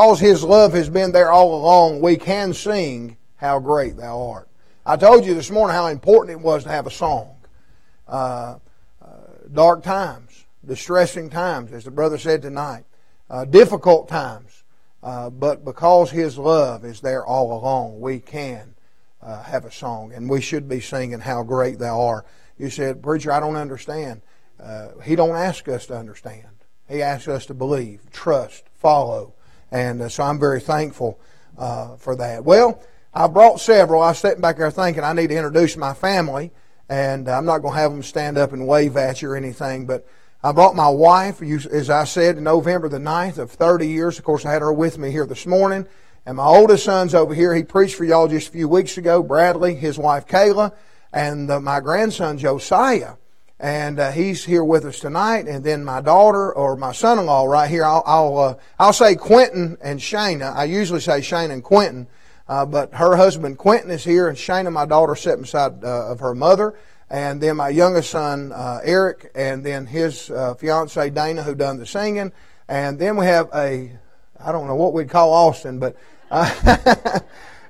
Because 0.04 0.20
His 0.20 0.44
love 0.44 0.74
has 0.74 0.90
been 0.90 1.12
there 1.12 1.32
all 1.32 1.54
along, 1.54 2.02
we 2.02 2.18
can 2.18 2.52
sing, 2.52 3.16
How 3.36 3.58
Great 3.58 3.96
Thou 3.96 4.20
Art. 4.20 4.50
I 4.84 4.98
told 4.98 5.24
you 5.24 5.32
this 5.32 5.50
morning 5.50 5.74
how 5.74 5.86
important 5.86 6.38
it 6.38 6.44
was 6.44 6.64
to 6.64 6.68
have 6.68 6.86
a 6.86 6.90
song. 6.90 7.34
Uh, 8.06 8.58
uh, 9.00 9.06
dark 9.50 9.82
times, 9.82 10.44
distressing 10.62 11.30
times, 11.30 11.72
as 11.72 11.84
the 11.84 11.90
brother 11.90 12.18
said 12.18 12.42
tonight, 12.42 12.84
uh, 13.30 13.46
difficult 13.46 14.06
times. 14.06 14.62
Uh, 15.02 15.30
but 15.30 15.64
because 15.64 16.10
His 16.10 16.36
love 16.36 16.84
is 16.84 17.00
there 17.00 17.24
all 17.24 17.58
along, 17.58 17.98
we 17.98 18.18
can 18.18 18.74
uh, 19.22 19.42
have 19.44 19.64
a 19.64 19.72
song, 19.72 20.12
and 20.12 20.28
we 20.28 20.42
should 20.42 20.68
be 20.68 20.80
singing 20.80 21.20
"How 21.20 21.42
Great 21.42 21.78
Thou 21.78 21.98
Art." 21.98 22.26
You 22.58 22.68
said, 22.68 23.02
"Preacher, 23.02 23.32
I 23.32 23.40
don't 23.40 23.56
understand." 23.56 24.20
Uh, 24.62 24.88
he 25.02 25.16
don't 25.16 25.34
ask 25.34 25.66
us 25.66 25.86
to 25.86 25.96
understand. 25.96 26.48
He 26.90 27.00
asks 27.00 27.26
us 27.26 27.46
to 27.46 27.54
believe, 27.54 28.02
trust, 28.12 28.64
follow, 28.74 29.32
and 29.70 30.02
uh, 30.02 30.08
so 30.08 30.22
I'm 30.22 30.38
very 30.38 30.60
thankful 30.60 31.18
uh, 31.58 31.96
for 31.96 32.16
that. 32.16 32.44
Well, 32.44 32.82
I 33.12 33.26
brought 33.26 33.60
several. 33.60 34.02
I 34.02 34.08
was 34.08 34.18
sitting 34.18 34.40
back 34.40 34.56
there 34.56 34.70
thinking 34.70 35.04
I 35.04 35.12
need 35.12 35.28
to 35.28 35.36
introduce 35.36 35.76
my 35.76 35.94
family, 35.94 36.50
and 36.88 37.28
I'm 37.28 37.44
not 37.44 37.58
going 37.58 37.74
to 37.74 37.80
have 37.80 37.90
them 37.92 38.02
stand 38.02 38.38
up 38.38 38.52
and 38.52 38.66
wave 38.66 38.96
at 38.96 39.22
you 39.22 39.30
or 39.30 39.36
anything, 39.36 39.86
but 39.86 40.06
I 40.42 40.52
brought 40.52 40.76
my 40.76 40.90
wife, 40.90 41.40
as 41.40 41.88
I 41.88 42.04
said, 42.04 42.36
November 42.36 42.90
the 42.90 42.98
9th 42.98 43.38
of 43.38 43.50
30 43.50 43.88
years. 43.88 44.18
Of 44.18 44.26
course, 44.26 44.44
I 44.44 44.52
had 44.52 44.60
her 44.60 44.74
with 44.74 44.98
me 44.98 45.10
here 45.10 45.24
this 45.24 45.46
morning. 45.46 45.86
And 46.26 46.36
my 46.36 46.44
oldest 46.44 46.84
son's 46.84 47.14
over 47.14 47.34
here. 47.34 47.54
He 47.54 47.64
preached 47.64 47.94
for 47.96 48.04
y'all 48.04 48.28
just 48.28 48.48
a 48.48 48.52
few 48.52 48.68
weeks 48.68 48.98
ago. 48.98 49.22
Bradley, 49.22 49.74
his 49.74 49.96
wife 49.98 50.26
Kayla, 50.26 50.74
and 51.14 51.50
uh, 51.50 51.60
my 51.60 51.80
grandson 51.80 52.36
Josiah. 52.36 53.14
And 53.64 53.98
uh, 53.98 54.10
he's 54.10 54.44
here 54.44 54.62
with 54.62 54.84
us 54.84 55.00
tonight. 55.00 55.48
And 55.48 55.64
then 55.64 55.86
my 55.86 56.02
daughter 56.02 56.52
or 56.52 56.76
my 56.76 56.92
son-in-law 56.92 57.46
right 57.46 57.70
here. 57.70 57.82
I'll 57.82 58.02
I'll, 58.04 58.38
uh, 58.38 58.54
I'll 58.78 58.92
say 58.92 59.14
Quentin 59.14 59.78
and 59.80 59.98
Shana. 59.98 60.54
I 60.54 60.64
usually 60.64 61.00
say 61.00 61.20
Shana 61.20 61.54
and 61.54 61.64
Quentin, 61.64 62.06
uh, 62.46 62.66
but 62.66 62.92
her 62.92 63.16
husband 63.16 63.56
Quentin 63.56 63.90
is 63.90 64.04
here, 64.04 64.28
and 64.28 64.36
Shana, 64.36 64.70
my 64.70 64.84
daughter, 64.84 65.16
sitting 65.16 65.40
beside 65.40 65.82
uh, 65.82 66.10
of 66.10 66.20
her 66.20 66.34
mother 66.34 66.74
and 67.08 67.40
then 67.40 67.56
my 67.56 67.70
youngest 67.70 68.10
son 68.10 68.52
uh, 68.52 68.80
Eric, 68.84 69.30
and 69.34 69.64
then 69.64 69.86
his 69.86 70.30
uh, 70.30 70.54
fiancee 70.54 71.08
Dana, 71.08 71.42
who 71.42 71.54
done 71.54 71.78
the 71.78 71.86
singing, 71.86 72.32
and 72.68 72.98
then 72.98 73.16
we 73.16 73.24
have 73.24 73.48
a 73.54 73.90
I 74.44 74.52
don't 74.52 74.66
know 74.66 74.76
what 74.76 74.92
we'd 74.92 75.08
call 75.08 75.32
Austin, 75.32 75.78
but 75.78 75.96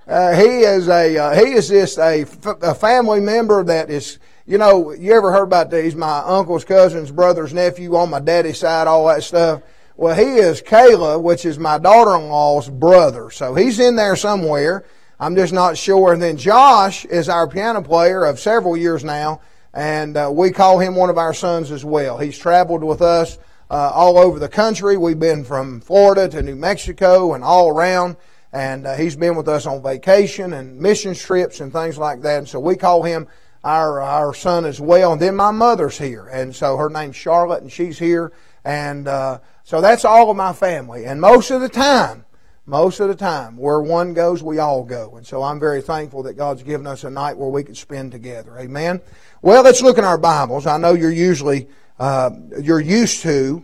he 0.08 0.60
is 0.64 0.88
a 0.88 1.36
he 1.36 1.52
is 1.52 1.68
just 1.68 1.98
a, 1.98 2.22
f- 2.22 2.62
a 2.62 2.74
family 2.74 3.20
member 3.20 3.62
that 3.62 3.90
is 3.90 4.18
you 4.46 4.58
know 4.58 4.92
you 4.92 5.12
ever 5.12 5.32
heard 5.32 5.44
about 5.44 5.70
these 5.70 5.94
my 5.94 6.18
uncle's 6.18 6.64
cousins 6.64 7.10
brothers 7.10 7.54
nephew 7.54 7.96
on 7.96 8.10
my 8.10 8.20
daddy's 8.20 8.58
side 8.58 8.86
all 8.86 9.06
that 9.06 9.22
stuff. 9.22 9.62
Well, 9.96 10.16
he 10.16 10.38
is 10.38 10.60
Kayla, 10.60 11.22
which 11.22 11.46
is 11.46 11.56
my 11.56 11.78
daughter-in-law's 11.78 12.68
brother, 12.68 13.30
so 13.30 13.54
he's 13.54 13.78
in 13.78 13.94
there 13.94 14.16
somewhere 14.16 14.84
I'm 15.18 15.36
just 15.36 15.52
not 15.52 15.78
sure. 15.78 16.12
And 16.12 16.20
then 16.20 16.36
Josh 16.36 17.04
is 17.04 17.28
our 17.28 17.48
piano 17.48 17.82
player 17.82 18.24
of 18.24 18.40
several 18.40 18.76
years 18.76 19.04
now, 19.04 19.40
and 19.72 20.16
uh, 20.16 20.30
we 20.32 20.50
call 20.50 20.78
him 20.78 20.94
one 20.96 21.10
of 21.10 21.18
our 21.18 21.32
sons 21.32 21.70
as 21.70 21.84
well. 21.84 22.18
He's 22.18 22.38
traveled 22.38 22.82
with 22.82 23.00
us 23.00 23.38
uh, 23.70 23.90
all 23.94 24.18
over 24.18 24.38
the 24.38 24.48
country. 24.48 24.96
We've 24.96 25.18
been 25.18 25.44
from 25.44 25.80
Florida 25.80 26.28
to 26.28 26.42
New 26.42 26.56
Mexico 26.56 27.34
and 27.34 27.44
all 27.44 27.68
around, 27.68 28.16
and 28.52 28.86
uh, 28.86 28.96
he's 28.96 29.16
been 29.16 29.36
with 29.36 29.48
us 29.48 29.66
on 29.66 29.82
vacation 29.82 30.52
and 30.52 30.78
mission 30.78 31.14
trips 31.14 31.60
and 31.60 31.72
things 31.72 31.96
like 31.96 32.22
that. 32.22 32.38
And 32.38 32.48
so 32.48 32.58
we 32.58 32.76
call 32.76 33.02
him 33.02 33.28
our 33.64 34.00
our 34.00 34.32
son 34.32 34.64
as 34.64 34.80
well. 34.80 35.14
And 35.14 35.20
then 35.20 35.34
my 35.34 35.50
mother's 35.50 35.98
here, 35.98 36.26
and 36.26 36.54
so 36.54 36.76
her 36.76 36.88
name's 36.88 37.16
Charlotte, 37.16 37.62
and 37.62 37.72
she's 37.72 37.98
here, 37.98 38.32
and 38.64 39.08
uh, 39.08 39.40
so 39.64 39.80
that's 39.80 40.04
all 40.04 40.30
of 40.30 40.36
my 40.36 40.52
family. 40.52 41.06
And 41.06 41.20
most 41.20 41.50
of 41.50 41.60
the 41.60 41.68
time 41.68 42.24
most 42.66 43.00
of 43.00 43.08
the 43.08 43.14
time, 43.14 43.56
where 43.56 43.80
one 43.80 44.14
goes, 44.14 44.42
we 44.42 44.58
all 44.58 44.84
go. 44.84 45.16
And 45.16 45.26
so 45.26 45.42
I'm 45.42 45.60
very 45.60 45.82
thankful 45.82 46.22
that 46.22 46.34
God's 46.34 46.62
given 46.62 46.86
us 46.86 47.04
a 47.04 47.10
night 47.10 47.36
where 47.36 47.50
we 47.50 47.62
can 47.62 47.74
spend 47.74 48.12
together. 48.12 48.58
Amen. 48.58 49.00
Well, 49.42 49.62
let's 49.62 49.82
look 49.82 49.98
in 49.98 50.04
our 50.04 50.16
Bibles. 50.16 50.66
I 50.66 50.78
know 50.78 50.94
you're 50.94 51.10
usually, 51.10 51.68
uh, 51.98 52.30
you're 52.60 52.80
used 52.80 53.22
to, 53.22 53.62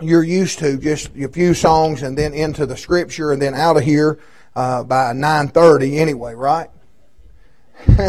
you're 0.00 0.24
used 0.24 0.60
to 0.60 0.78
just 0.78 1.14
a 1.14 1.28
few 1.28 1.52
songs 1.52 2.02
and 2.02 2.16
then 2.16 2.32
into 2.32 2.64
the 2.64 2.76
scripture 2.76 3.32
and 3.32 3.42
then 3.42 3.52
out 3.52 3.76
of 3.76 3.82
here, 3.82 4.18
uh, 4.56 4.82
by 4.82 5.12
9.30 5.12 5.98
anyway, 5.98 6.34
right? 6.34 6.70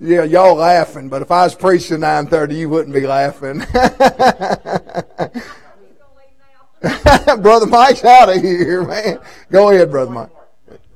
yeah, 0.00 0.24
y'all 0.24 0.54
laughing, 0.54 1.08
but 1.08 1.22
if 1.22 1.30
I 1.30 1.44
was 1.44 1.54
preaching 1.54 1.98
9.30, 1.98 2.56
you 2.56 2.68
wouldn't 2.68 2.94
be 2.94 3.06
laughing. 3.06 3.58
Brother 7.42 7.66
Mike's 7.66 8.04
out 8.04 8.28
of 8.28 8.42
here, 8.42 8.84
man. 8.84 9.18
Go 9.50 9.70
ahead, 9.70 9.90
Brother 9.90 10.10
Mike. 10.10 10.30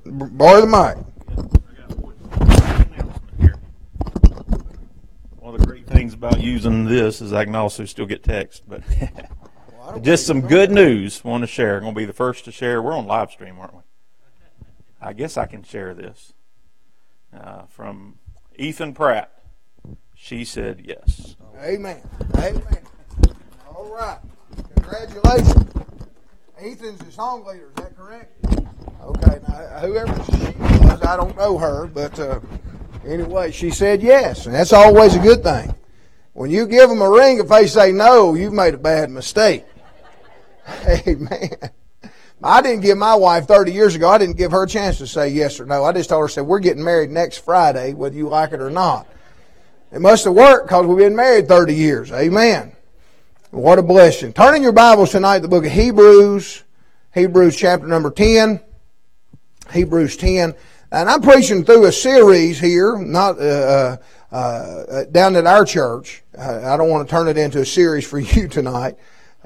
Borrow 0.05 0.61
the 0.61 0.67
mic. 0.67 0.97
One 5.39 5.55
of 5.55 5.61
the 5.61 5.67
great 5.67 5.87
things 5.87 6.13
about 6.13 6.41
using 6.41 6.85
this 6.85 7.21
is 7.21 7.33
I 7.33 7.45
can 7.45 7.55
also 7.55 7.85
still 7.85 8.07
get 8.07 8.23
text, 8.23 8.65
but 8.69 8.83
just 10.03 10.27
some 10.27 10.43
good 10.43 10.71
news 10.71 11.25
want 11.25 11.43
to 11.43 11.47
share. 11.47 11.77
I'm 11.77 11.83
going 11.83 11.95
to 11.95 11.99
be 11.99 12.05
the 12.05 12.13
first 12.13 12.45
to 12.45 12.53
share. 12.53 12.83
We're 12.83 12.97
on 12.97 13.07
live 13.07 13.31
stream, 13.31 13.59
aren't 13.59 13.75
we? 13.75 13.81
I 15.01 15.13
guess 15.13 15.37
I 15.37 15.47
can 15.47 15.63
share 15.63 15.95
this 15.95 16.33
uh, 17.37 17.63
from 17.67 18.19
Ethan 18.57 18.95
Pratt. 18.95 19.33
She 20.15 20.45
said 20.45 20.83
yes. 20.85 21.37
Amen. 21.63 22.03
Amen. 22.37 22.83
All 23.69 23.95
right. 23.95 24.19
Congratulations. 24.75 25.69
Ethan's 26.61 26.99
the 26.99 27.13
song 27.13 27.45
leader, 27.47 27.69
is 27.69 27.85
that 27.85 27.97
correct? 27.97 28.33
Okay, 29.01 29.39
now 29.47 29.79
whoever 29.79 30.25
she 30.25 30.43
is, 30.43 31.03
I 31.03 31.17
don't 31.17 31.37
know 31.37 31.57
her, 31.57 31.87
but 31.87 32.19
uh, 32.19 32.41
anyway, 33.07 33.53
she 33.53 33.71
said 33.71 34.03
yes, 34.03 34.47
and 34.47 34.55
that's 34.55 34.73
always 34.73 35.15
a 35.15 35.21
good 35.21 35.45
thing. 35.45 35.73
When 36.33 36.51
you 36.51 36.67
give 36.67 36.89
them 36.89 37.01
a 37.01 37.11
ring, 37.11 37.39
if 37.39 37.49
they 37.49 37.69
say 37.69 37.93
no, 37.93 38.35
you've 38.35 38.53
made 38.53 38.75
a 38.75 38.79
bad 38.79 39.11
mistake. 39.11 39.65
Amen. 40.87 41.51
I 42.43 42.63
didn't 42.63 42.83
give 42.83 42.97
my 42.97 43.15
wife 43.15 43.47
30 43.47 43.73
years 43.73 43.95
ago, 43.95 44.09
I 44.09 44.19
didn't 44.19 44.37
give 44.37 44.53
her 44.53 44.63
a 44.63 44.69
chance 44.69 44.99
to 44.99 45.07
say 45.07 45.29
yes 45.29 45.59
or 45.59 45.67
no. 45.67 45.85
I 45.85 45.93
just 45.93 46.09
told 46.09 46.23
her, 46.23 46.29
said, 46.29 46.47
we're 46.47 46.61
getting 46.61 46.85
married 46.85 47.11
next 47.11 47.39
Friday, 47.39 47.95
whether 47.95 48.15
you 48.15 48.29
like 48.29 48.53
it 48.53 48.61
or 48.61 48.71
not. 48.71 49.09
It 49.91 50.01
must 50.01 50.25
have 50.25 50.35
worked 50.35 50.69
because 50.69 50.87
we've 50.87 50.99
been 50.99 51.17
married 51.17 51.49
30 51.49 51.75
years. 51.75 52.13
Amen. 52.13 52.73
What 53.51 53.79
a 53.79 53.83
blessing. 53.83 54.33
Turn 54.33 54.55
in 54.55 54.63
your 54.63 54.73
Bibles 54.73 55.11
tonight 55.11 55.39
the 55.39 55.49
book 55.49 55.65
of 55.65 55.73
Hebrews, 55.73 56.63
Hebrews 57.15 57.57
chapter 57.57 57.87
number 57.87 58.11
10. 58.11 58.61
Hebrews 59.73 60.17
10. 60.17 60.55
And 60.93 61.09
I'm 61.09 61.21
preaching 61.21 61.65
through 61.65 61.87
a 61.87 61.93
series 61.93 62.59
here, 62.59 62.99
not 62.99 63.39
uh, 63.41 63.97
uh, 64.31 64.35
uh, 64.35 65.05
down 65.05 65.37
at 65.37 65.47
our 65.47 65.65
church. 65.65 66.23
I 66.39 66.77
don't 66.77 66.89
want 66.89 67.09
to 67.09 67.11
turn 67.11 67.29
it 67.29 67.37
into 67.37 67.61
a 67.61 67.67
series 67.67 68.07
for 68.07 68.19
you 68.19 68.49
tonight. 68.49 68.97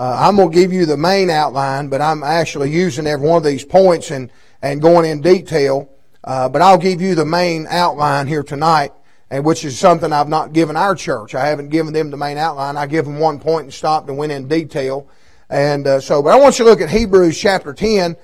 Uh, 0.03 0.17
I'm 0.19 0.35
going 0.35 0.51
to 0.51 0.55
give 0.57 0.73
you 0.73 0.85
the 0.85 0.97
main 0.97 1.31
outline, 1.31 1.87
but 1.87 2.01
I'm 2.01 2.25
actually 2.25 2.73
using 2.73 3.07
every 3.07 3.25
one 3.25 3.37
of 3.37 3.45
these 3.45 3.65
points 3.65 4.11
and, 4.11 4.33
and 4.61 4.83
going 4.83 5.09
in 5.09 5.21
detail. 5.21 5.89
Uh, 6.25 6.49
but 6.49 6.61
I'll 6.61 6.77
give 6.77 7.01
you 7.01 7.15
the 7.15 7.25
main 7.25 7.69
outline 7.71 8.27
here 8.27 8.43
tonight 8.43 8.91
and 9.31 9.45
which 9.45 9.65
is 9.65 9.79
something 9.79 10.13
I've 10.13 10.29
not 10.29 10.53
given 10.53 10.77
our 10.77 10.97
church. 10.97 11.37
I 11.37 11.47
haven't 11.47 11.69
given 11.69 11.93
them 11.93 12.11
the 12.11 12.17
main 12.17 12.37
outline. 12.37 12.77
I 12.77 12.87
give 12.87 13.05
them 13.05 13.21
one 13.21 13.39
point 13.39 13.67
and 13.67 13.73
stopped 13.73 14.09
and 14.09 14.19
went 14.19 14.33
in 14.33 14.49
detail. 14.49 15.07
And 15.49 15.87
uh, 15.87 16.01
so, 16.01 16.21
but 16.21 16.31
I 16.31 16.41
want 16.41 16.59
you 16.59 16.65
to 16.65 16.71
look 16.73 16.81
at 16.81 16.91
Hebrews 16.91 17.41
chapter 17.41 17.73
10, 17.73 18.17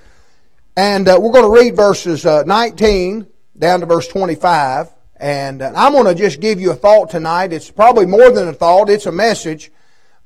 and 0.77 1.09
uh, 1.09 1.17
we're 1.21 1.31
going 1.31 1.45
to 1.45 1.63
read 1.63 1.77
verses 1.77 2.27
uh, 2.27 2.43
19 2.43 3.25
down 3.57 3.79
to 3.81 3.87
verse 3.87 4.09
25. 4.09 4.89
And 5.15 5.63
uh, 5.63 5.73
I'm 5.77 5.93
going 5.93 6.07
to 6.07 6.15
just 6.17 6.41
give 6.41 6.61
you 6.61 6.73
a 6.73 6.75
thought 6.75 7.11
tonight. 7.11 7.53
It's 7.53 7.71
probably 7.71 8.07
more 8.07 8.33
than 8.33 8.49
a 8.49 8.53
thought, 8.53 8.91
it's 8.91 9.07
a 9.07 9.13
message. 9.13 9.71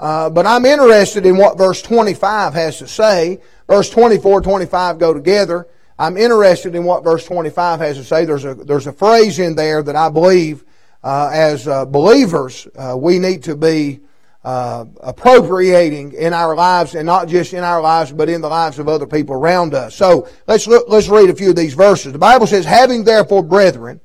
Uh, 0.02 0.28
but 0.28 0.44
I'm 0.44 0.64
interested 0.64 1.24
in 1.26 1.36
what 1.36 1.56
verse 1.56 1.80
25 1.80 2.54
has 2.54 2.78
to 2.78 2.88
say. 2.88 3.40
Verse 3.68 3.88
24, 3.88 4.40
25 4.40 4.98
go 4.98 5.14
together. 5.14 5.68
I'm 5.96 6.16
interested 6.16 6.74
in 6.74 6.82
what 6.82 7.04
verse 7.04 7.24
25 7.24 7.78
has 7.78 7.98
to 7.98 8.04
say. 8.04 8.24
There's 8.24 8.44
a, 8.44 8.56
there's 8.56 8.88
a 8.88 8.92
phrase 8.92 9.38
in 9.38 9.54
there 9.54 9.80
that 9.80 9.94
I 9.94 10.08
believe 10.08 10.64
uh, 11.04 11.30
as 11.32 11.68
uh, 11.68 11.84
believers, 11.84 12.66
uh, 12.76 12.96
we 12.98 13.20
need 13.20 13.44
to 13.44 13.54
be 13.54 14.00
uh, 14.42 14.86
appropriating 15.04 16.14
in 16.14 16.32
our 16.32 16.56
lives, 16.56 16.96
and 16.96 17.06
not 17.06 17.28
just 17.28 17.52
in 17.52 17.62
our 17.62 17.80
lives, 17.80 18.10
but 18.10 18.28
in 18.28 18.40
the 18.40 18.48
lives 18.48 18.80
of 18.80 18.88
other 18.88 19.06
people 19.06 19.36
around 19.36 19.72
us. 19.72 19.94
So 19.94 20.28
let's 20.48 20.66
look, 20.66 20.86
let's 20.88 21.08
read 21.08 21.30
a 21.30 21.34
few 21.36 21.50
of 21.50 21.56
these 21.56 21.74
verses. 21.74 22.12
The 22.12 22.18
Bible 22.18 22.48
says, 22.48 22.64
"Having 22.64 23.04
therefore, 23.04 23.44
brethren, 23.44 24.00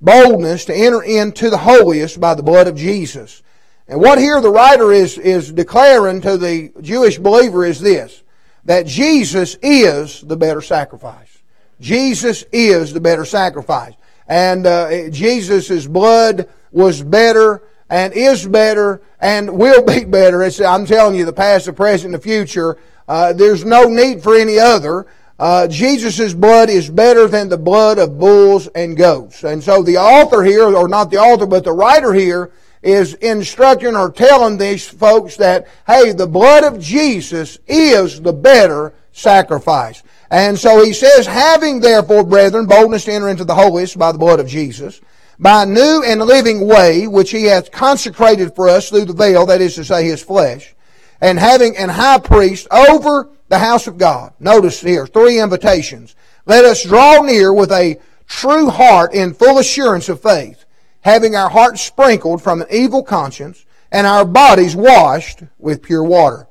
boldness 0.00 0.64
to 0.64 0.74
enter 0.74 1.04
into 1.04 1.50
the 1.50 1.58
holiest 1.58 2.18
by 2.18 2.34
the 2.34 2.42
blood 2.42 2.66
of 2.66 2.74
Jesus." 2.74 3.42
And 3.88 4.00
what 4.00 4.18
here 4.18 4.40
the 4.40 4.50
writer 4.50 4.92
is 4.92 5.18
is 5.18 5.52
declaring 5.52 6.20
to 6.22 6.36
the 6.36 6.72
Jewish 6.80 7.18
believer 7.18 7.64
is 7.64 7.80
this: 7.80 8.22
that 8.64 8.86
Jesus 8.86 9.56
is 9.62 10.20
the 10.22 10.36
better 10.36 10.60
sacrifice. 10.60 11.38
Jesus 11.80 12.44
is 12.52 12.92
the 12.92 13.00
better 13.00 13.24
sacrifice 13.24 13.94
and 14.28 14.66
uh, 14.66 15.10
Jesus' 15.10 15.86
blood 15.86 16.48
was 16.72 17.02
better 17.02 17.62
and 17.88 18.12
is 18.12 18.46
better 18.46 19.00
and 19.20 19.56
will 19.56 19.84
be 19.84 20.04
better. 20.04 20.42
It's, 20.42 20.60
I'm 20.60 20.86
telling 20.86 21.16
you, 21.16 21.24
the 21.24 21.32
past, 21.32 21.66
the 21.66 21.72
present, 21.72 22.12
the 22.12 22.18
future. 22.18 22.78
Uh, 23.08 23.32
there's 23.32 23.64
no 23.64 23.84
need 23.84 24.22
for 24.22 24.34
any 24.34 24.58
other. 24.58 25.06
Uh, 25.38 25.68
Jesus' 25.68 26.32
blood 26.32 26.70
is 26.70 26.88
better 26.90 27.28
than 27.28 27.48
the 27.48 27.58
blood 27.58 27.98
of 27.98 28.18
bulls 28.18 28.68
and 28.68 28.96
goats. 28.96 29.44
And 29.44 29.62
so 29.62 29.82
the 29.82 29.98
author 29.98 30.42
here, 30.42 30.64
or 30.64 30.88
not 30.88 31.10
the 31.10 31.18
author, 31.18 31.46
but 31.46 31.62
the 31.62 31.72
writer 31.72 32.12
here, 32.12 32.50
is 32.82 33.14
instructing 33.14 33.96
or 33.96 34.10
telling 34.10 34.58
these 34.58 34.86
folks 34.86 35.36
that, 35.36 35.66
hey, 35.86 36.12
the 36.12 36.26
blood 36.26 36.64
of 36.64 36.80
Jesus 36.80 37.58
is 37.66 38.20
the 38.20 38.32
better 38.32 38.92
sacrifice. 39.12 40.02
And 40.30 40.58
so 40.58 40.84
he 40.84 40.92
says, 40.92 41.26
having 41.26 41.80
therefore, 41.80 42.24
brethren, 42.24 42.66
boldness 42.66 43.04
to 43.04 43.12
enter 43.12 43.28
into 43.28 43.44
the 43.44 43.54
holiest 43.54 43.98
by 43.98 44.12
the 44.12 44.18
blood 44.18 44.40
of 44.40 44.46
Jesus, 44.46 45.00
by 45.38 45.62
a 45.62 45.66
new 45.66 46.02
and 46.04 46.20
living 46.20 46.66
way, 46.66 47.06
which 47.06 47.30
he 47.30 47.44
hath 47.44 47.70
consecrated 47.70 48.54
for 48.54 48.68
us 48.68 48.90
through 48.90 49.06
the 49.06 49.12
veil, 49.12 49.46
that 49.46 49.60
is 49.60 49.76
to 49.76 49.84
say, 49.84 50.04
his 50.04 50.22
flesh, 50.22 50.74
and 51.20 51.38
having 51.38 51.76
an 51.76 51.88
high 51.88 52.18
priest 52.18 52.68
over 52.70 53.30
the 53.48 53.58
house 53.58 53.86
of 53.86 53.96
God. 53.96 54.32
Notice 54.38 54.80
here, 54.80 55.06
three 55.06 55.40
invitations. 55.40 56.14
Let 56.44 56.64
us 56.64 56.84
draw 56.84 57.22
near 57.22 57.52
with 57.52 57.72
a 57.72 57.98
true 58.26 58.68
heart 58.68 59.14
in 59.14 59.32
full 59.32 59.58
assurance 59.58 60.08
of 60.08 60.20
faith, 60.20 60.64
having 61.06 61.36
our 61.36 61.48
hearts 61.48 61.82
sprinkled 61.82 62.42
from 62.42 62.60
an 62.60 62.66
evil 62.68 63.00
conscience 63.00 63.64
and 63.92 64.08
our 64.08 64.24
bodies 64.24 64.74
washed 64.74 65.40
with 65.56 65.80
pure 65.80 66.02
water. 66.02 66.48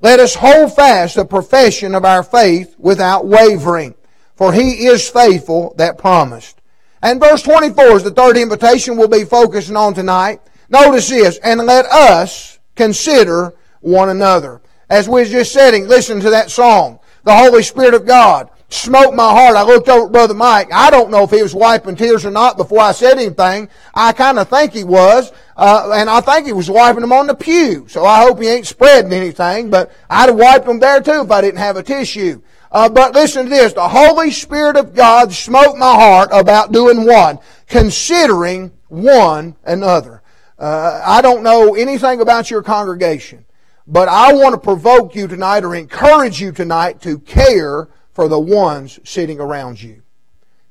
Let 0.00 0.18
us 0.18 0.34
hold 0.34 0.74
fast 0.74 1.14
the 1.14 1.24
profession 1.24 1.94
of 1.94 2.04
our 2.04 2.24
faith 2.24 2.74
without 2.78 3.28
wavering, 3.28 3.94
for 4.34 4.52
he 4.52 4.86
is 4.86 5.08
faithful 5.08 5.72
that 5.78 5.98
promised. 5.98 6.60
And 7.00 7.20
verse 7.20 7.42
24 7.42 7.98
is 7.98 8.02
the 8.02 8.10
third 8.10 8.36
invitation 8.36 8.96
we'll 8.96 9.06
be 9.06 9.24
focusing 9.24 9.76
on 9.76 9.94
tonight. 9.94 10.40
Notice 10.68 11.08
this, 11.08 11.38
and 11.38 11.64
let 11.64 11.84
us 11.86 12.58
consider 12.74 13.54
one 13.82 14.08
another. 14.08 14.62
As 14.90 15.08
we're 15.08 15.26
just 15.26 15.52
saying, 15.52 15.86
listen 15.86 16.18
to 16.18 16.30
that 16.30 16.50
song. 16.50 16.98
The 17.22 17.36
Holy 17.36 17.62
Spirit 17.62 17.94
of 17.94 18.04
God 18.04 18.50
smote 18.72 19.14
my 19.14 19.30
heart. 19.30 19.56
I 19.56 19.62
looked 19.62 19.88
over 19.88 20.06
at 20.06 20.12
Brother 20.12 20.34
Mike. 20.34 20.72
I 20.72 20.90
don't 20.90 21.10
know 21.10 21.24
if 21.24 21.30
he 21.30 21.42
was 21.42 21.54
wiping 21.54 21.96
tears 21.96 22.24
or 22.24 22.30
not 22.30 22.56
before 22.56 22.80
I 22.80 22.92
said 22.92 23.18
anything. 23.18 23.68
I 23.94 24.12
kind 24.12 24.38
of 24.38 24.48
think 24.48 24.72
he 24.72 24.84
was. 24.84 25.32
Uh, 25.56 25.92
and 25.94 26.08
I 26.08 26.20
think 26.20 26.46
he 26.46 26.52
was 26.52 26.70
wiping 26.70 27.02
them 27.02 27.12
on 27.12 27.26
the 27.26 27.34
pew. 27.34 27.86
So 27.88 28.04
I 28.04 28.22
hope 28.22 28.40
he 28.40 28.48
ain't 28.48 28.66
spreading 28.66 29.12
anything, 29.12 29.70
but 29.70 29.92
I'd 30.08 30.28
have 30.28 30.36
wiped 30.36 30.66
them 30.66 30.80
there 30.80 31.00
too 31.00 31.22
if 31.22 31.30
I 31.30 31.40
didn't 31.40 31.58
have 31.58 31.76
a 31.76 31.82
tissue. 31.82 32.42
Uh, 32.70 32.88
but 32.88 33.14
listen 33.14 33.44
to 33.44 33.50
this. 33.50 33.74
The 33.74 33.88
Holy 33.88 34.30
Spirit 34.30 34.76
of 34.76 34.94
God 34.94 35.32
smote 35.32 35.76
my 35.76 35.94
heart 35.94 36.30
about 36.32 36.72
doing 36.72 37.04
one, 37.04 37.38
considering 37.66 38.72
one 38.88 39.56
another. 39.64 40.22
Uh, 40.58 41.02
I 41.04 41.20
don't 41.20 41.42
know 41.42 41.74
anything 41.74 42.20
about 42.20 42.50
your 42.50 42.62
congregation. 42.62 43.44
But 43.86 44.08
I 44.08 44.32
want 44.32 44.54
to 44.54 44.60
provoke 44.60 45.14
you 45.14 45.26
tonight 45.26 45.64
or 45.64 45.74
encourage 45.74 46.40
you 46.40 46.52
tonight 46.52 47.00
to 47.02 47.18
care 47.18 47.88
for 48.12 48.28
the 48.28 48.38
ones 48.38 48.98
sitting 49.04 49.40
around 49.40 49.82
you. 49.82 50.02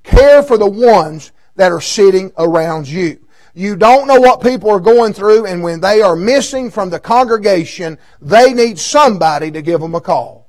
Care 0.03 0.43
for 0.43 0.57
the 0.57 0.69
ones 0.69 1.31
that 1.55 1.71
are 1.71 1.81
sitting 1.81 2.31
around 2.37 2.87
you. 2.87 3.19
You 3.53 3.75
don't 3.75 4.07
know 4.07 4.19
what 4.19 4.41
people 4.41 4.69
are 4.69 4.79
going 4.79 5.13
through, 5.13 5.45
and 5.45 5.61
when 5.61 5.81
they 5.81 6.01
are 6.01 6.15
missing 6.15 6.71
from 6.71 6.89
the 6.89 6.99
congregation, 6.99 7.97
they 8.21 8.53
need 8.53 8.79
somebody 8.79 9.51
to 9.51 9.61
give 9.61 9.81
them 9.81 9.95
a 9.95 10.01
call. 10.01 10.40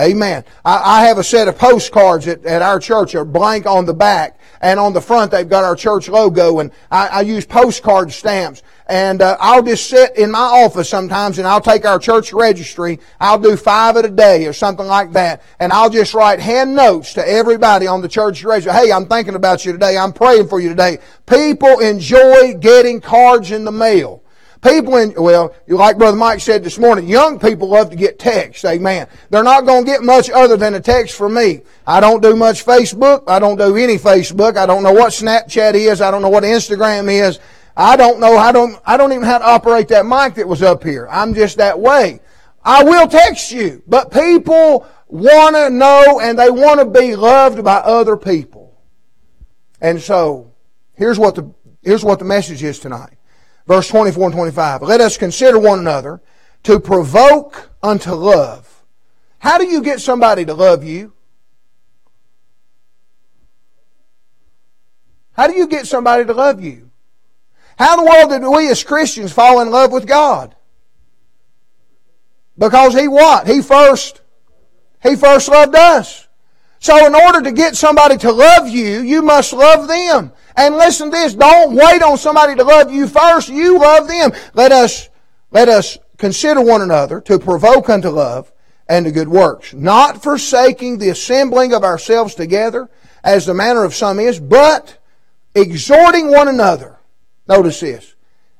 Amen. 0.00 0.44
I, 0.64 1.00
I 1.00 1.04
have 1.06 1.18
a 1.18 1.24
set 1.24 1.46
of 1.46 1.58
postcards 1.58 2.26
at, 2.26 2.44
at 2.46 2.62
our 2.62 2.80
church, 2.80 3.14
a 3.14 3.24
blank 3.24 3.66
on 3.66 3.84
the 3.84 3.92
back, 3.92 4.40
and 4.62 4.80
on 4.80 4.94
the 4.94 5.00
front 5.00 5.30
they've 5.30 5.48
got 5.48 5.62
our 5.62 5.76
church 5.76 6.08
logo, 6.08 6.60
and 6.60 6.72
I, 6.90 7.08
I 7.08 7.20
use 7.20 7.44
postcard 7.44 8.10
stamps. 8.10 8.62
And 8.86 9.22
uh, 9.22 9.36
I'll 9.38 9.62
just 9.62 9.88
sit 9.88 10.16
in 10.16 10.32
my 10.32 10.38
office 10.38 10.88
sometimes, 10.88 11.38
and 11.38 11.46
I'll 11.46 11.60
take 11.60 11.84
our 11.84 11.98
church 11.98 12.32
registry. 12.32 12.98
I'll 13.20 13.38
do 13.38 13.56
five 13.56 13.96
at 13.96 14.04
a 14.04 14.10
day 14.10 14.46
or 14.46 14.52
something 14.52 14.86
like 14.86 15.12
that, 15.12 15.42
and 15.60 15.72
I'll 15.72 15.90
just 15.90 16.14
write 16.14 16.40
hand 16.40 16.74
notes 16.74 17.12
to 17.14 17.28
everybody 17.28 17.86
on 17.86 18.00
the 18.00 18.08
church 18.08 18.42
registry. 18.42 18.72
Hey, 18.72 18.90
I'm 18.90 19.06
thinking 19.06 19.34
about 19.34 19.64
you 19.64 19.72
today. 19.72 19.98
I'm 19.98 20.12
praying 20.12 20.48
for 20.48 20.60
you 20.60 20.70
today. 20.70 20.98
People 21.26 21.78
enjoy 21.78 22.54
getting 22.54 23.00
cards 23.00 23.50
in 23.50 23.64
the 23.64 23.70
mail. 23.70 24.19
People 24.62 24.96
in, 24.96 25.14
well, 25.16 25.54
like 25.68 25.96
Brother 25.96 26.18
Mike 26.18 26.40
said 26.40 26.62
this 26.62 26.78
morning, 26.78 27.08
young 27.08 27.38
people 27.38 27.68
love 27.68 27.88
to 27.90 27.96
get 27.96 28.18
texts. 28.18 28.62
Amen. 28.66 29.06
They're 29.30 29.42
not 29.42 29.64
going 29.64 29.84
to 29.84 29.90
get 29.90 30.02
much 30.02 30.28
other 30.28 30.58
than 30.58 30.74
a 30.74 30.80
text 30.80 31.16
from 31.16 31.34
me. 31.34 31.62
I 31.86 32.00
don't 32.00 32.22
do 32.22 32.36
much 32.36 32.66
Facebook. 32.66 33.24
I 33.26 33.38
don't 33.38 33.56
do 33.56 33.76
any 33.76 33.96
Facebook. 33.96 34.58
I 34.58 34.66
don't 34.66 34.82
know 34.82 34.92
what 34.92 35.12
Snapchat 35.12 35.74
is. 35.74 36.02
I 36.02 36.10
don't 36.10 36.20
know 36.20 36.28
what 36.28 36.44
Instagram 36.44 37.10
is. 37.10 37.38
I 37.74 37.96
don't 37.96 38.20
know 38.20 38.38
how 38.38 38.52
to, 38.52 38.82
I 38.84 38.98
don't 38.98 39.12
even 39.12 39.24
how 39.24 39.38
to 39.38 39.46
operate 39.46 39.88
that 39.88 40.04
mic 40.04 40.34
that 40.34 40.46
was 40.46 40.62
up 40.62 40.84
here. 40.84 41.08
I'm 41.10 41.32
just 41.32 41.56
that 41.56 41.80
way. 41.80 42.20
I 42.62 42.84
will 42.84 43.08
text 43.08 43.52
you, 43.52 43.82
but 43.86 44.10
people 44.10 44.86
want 45.08 45.56
to 45.56 45.70
know 45.70 46.20
and 46.20 46.38
they 46.38 46.50
want 46.50 46.80
to 46.80 46.84
be 46.84 47.16
loved 47.16 47.64
by 47.64 47.76
other 47.76 48.18
people. 48.18 48.78
And 49.80 49.98
so, 49.98 50.52
here's 50.92 51.18
what 51.18 51.36
the, 51.36 51.54
here's 51.82 52.04
what 52.04 52.18
the 52.18 52.26
message 52.26 52.62
is 52.62 52.78
tonight. 52.78 53.16
Verse 53.70 53.86
24 53.86 54.24
and 54.24 54.34
25. 54.34 54.82
Let 54.82 55.00
us 55.00 55.16
consider 55.16 55.56
one 55.56 55.78
another 55.78 56.20
to 56.64 56.80
provoke 56.80 57.70
unto 57.80 58.10
love. 58.10 58.82
How 59.38 59.58
do 59.58 59.64
you 59.64 59.80
get 59.80 60.00
somebody 60.00 60.44
to 60.44 60.54
love 60.54 60.82
you? 60.82 61.12
How 65.34 65.46
do 65.46 65.54
you 65.54 65.68
get 65.68 65.86
somebody 65.86 66.24
to 66.24 66.34
love 66.34 66.60
you? 66.60 66.90
How 67.78 67.96
in 67.96 68.04
the 68.04 68.10
world 68.10 68.30
did 68.30 68.42
we 68.44 68.68
as 68.68 68.82
Christians 68.82 69.32
fall 69.32 69.60
in 69.60 69.70
love 69.70 69.92
with 69.92 70.04
God? 70.04 70.56
Because 72.58 72.92
He 72.98 73.06
what? 73.06 73.46
He 73.46 73.62
first, 73.62 74.20
He 75.00 75.14
first 75.14 75.48
loved 75.48 75.76
us. 75.76 76.26
So 76.80 77.06
in 77.06 77.14
order 77.14 77.40
to 77.42 77.52
get 77.52 77.76
somebody 77.76 78.16
to 78.16 78.32
love 78.32 78.68
you, 78.68 79.02
you 79.02 79.22
must 79.22 79.52
love 79.52 79.86
them. 79.86 80.32
And 80.56 80.76
listen 80.76 81.10
to 81.10 81.16
this, 81.16 81.34
don't 81.34 81.74
wait 81.74 82.02
on 82.02 82.18
somebody 82.18 82.54
to 82.56 82.64
love 82.64 82.92
you 82.92 83.06
first. 83.06 83.48
You 83.48 83.78
love 83.78 84.08
them. 84.08 84.32
Let 84.54 84.72
us, 84.72 85.08
let 85.50 85.68
us 85.68 85.98
consider 86.16 86.60
one 86.60 86.82
another 86.82 87.20
to 87.22 87.38
provoke 87.38 87.88
unto 87.88 88.08
love 88.08 88.52
and 88.88 89.06
to 89.06 89.12
good 89.12 89.28
works, 89.28 89.72
not 89.72 90.22
forsaking 90.22 90.98
the 90.98 91.10
assembling 91.10 91.72
of 91.72 91.84
ourselves 91.84 92.34
together, 92.34 92.88
as 93.22 93.46
the 93.46 93.54
manner 93.54 93.84
of 93.84 93.94
some 93.94 94.18
is, 94.18 94.40
but 94.40 94.98
exhorting 95.54 96.30
one 96.30 96.48
another. 96.48 96.98
Notice 97.48 97.80
this. 97.80 98.14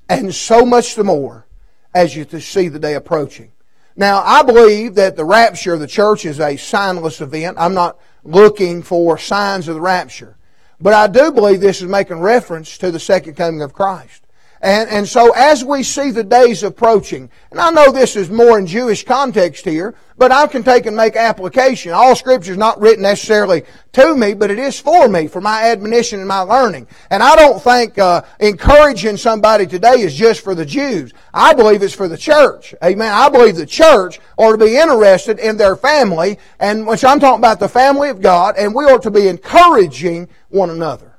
And 0.09 0.35
so 0.35 0.65
much 0.65 0.95
the 0.95 1.05
more 1.05 1.47
as 1.95 2.15
you 2.15 2.25
see 2.41 2.69
the 2.69 2.79
day 2.79 2.95
approaching. 2.95 3.53
Now, 3.97 4.23
I 4.25 4.43
believe 4.43 4.95
that 4.95 5.17
the 5.17 5.25
rapture 5.25 5.75
of 5.75 5.81
the 5.81 5.87
church 5.87 6.25
is 6.25 6.39
a 6.39 6.55
signless 6.55 7.21
event. 7.21 7.57
I'm 7.59 7.75
not 7.75 7.99
looking 8.23 8.83
for 8.83 9.19
signs 9.19 9.69
of 9.69 9.75
the 9.75 9.81
rapture. 9.81 10.37
But 10.81 10.95
I 10.95 11.07
do 11.07 11.31
believe 11.31 11.61
this 11.61 11.83
is 11.83 11.89
making 11.89 12.21
reference 12.21 12.79
to 12.79 12.91
the 12.91 13.01
second 13.01 13.35
coming 13.35 13.63
of 13.63 13.75
Christ. 13.75 14.25
And, 14.63 14.91
and 14.91 15.09
so 15.09 15.33
as 15.35 15.65
we 15.65 15.83
see 15.83 16.11
the 16.11 16.23
days 16.23 16.63
approaching, 16.63 17.31
and 17.51 17.59
I 17.59 17.71
know 17.71 17.91
this 17.91 18.15
is 18.15 18.29
more 18.29 18.59
in 18.59 18.67
Jewish 18.67 19.05
context 19.05 19.65
here, 19.65 19.95
but 20.19 20.33
I 20.33 20.47
can 20.49 20.63
take 20.63 20.85
and 20.85 20.95
make 20.95 21.17
application. 21.17 21.93
All 21.93 22.15
scripture 22.15 22.53
is 22.53 22.59
not 22.59 22.79
written 22.79 23.05
necessarily 23.05 23.63
to 23.93 24.15
me, 24.15 24.35
but 24.35 24.51
it 24.51 24.59
is 24.59 24.79
for 24.79 25.09
me, 25.09 25.29
for 25.29 25.41
my 25.41 25.71
admonition 25.71 26.19
and 26.19 26.29
my 26.29 26.41
learning. 26.41 26.89
And 27.09 27.23
I 27.23 27.37
don't 27.37 27.63
think 27.63 27.97
uh, 27.97 28.21
encouraging 28.39 29.17
somebody 29.17 29.67
today 29.67 30.03
is 30.03 30.15
just 30.15 30.43
for 30.43 30.55
the 30.55 30.67
Jews. 30.67 31.15
I 31.33 31.55
believe 31.55 31.83
it's 31.83 31.95
for 31.95 32.07
the 32.07 32.19
church. 32.19 32.75
Amen. 32.85 33.11
I 33.11 33.31
believe 33.31 33.57
the 33.57 33.65
church 33.65 34.21
ought 34.37 34.53
to 34.53 34.59
be 34.59 34.77
interested 34.77 35.39
in 35.39 35.57
their 35.57 35.75
family, 35.75 36.39
and 36.59 36.87
which 36.87 37.03
I'm 37.03 37.19
talking 37.19 37.41
about 37.41 37.61
the 37.61 37.69
family 37.69 38.11
of 38.11 38.21
God, 38.21 38.57
and 38.59 38.75
we 38.75 38.85
ought 38.85 39.05
to 39.05 39.11
be 39.11 39.27
encouraging 39.27 40.29
one 40.51 40.69
another. 40.69 41.17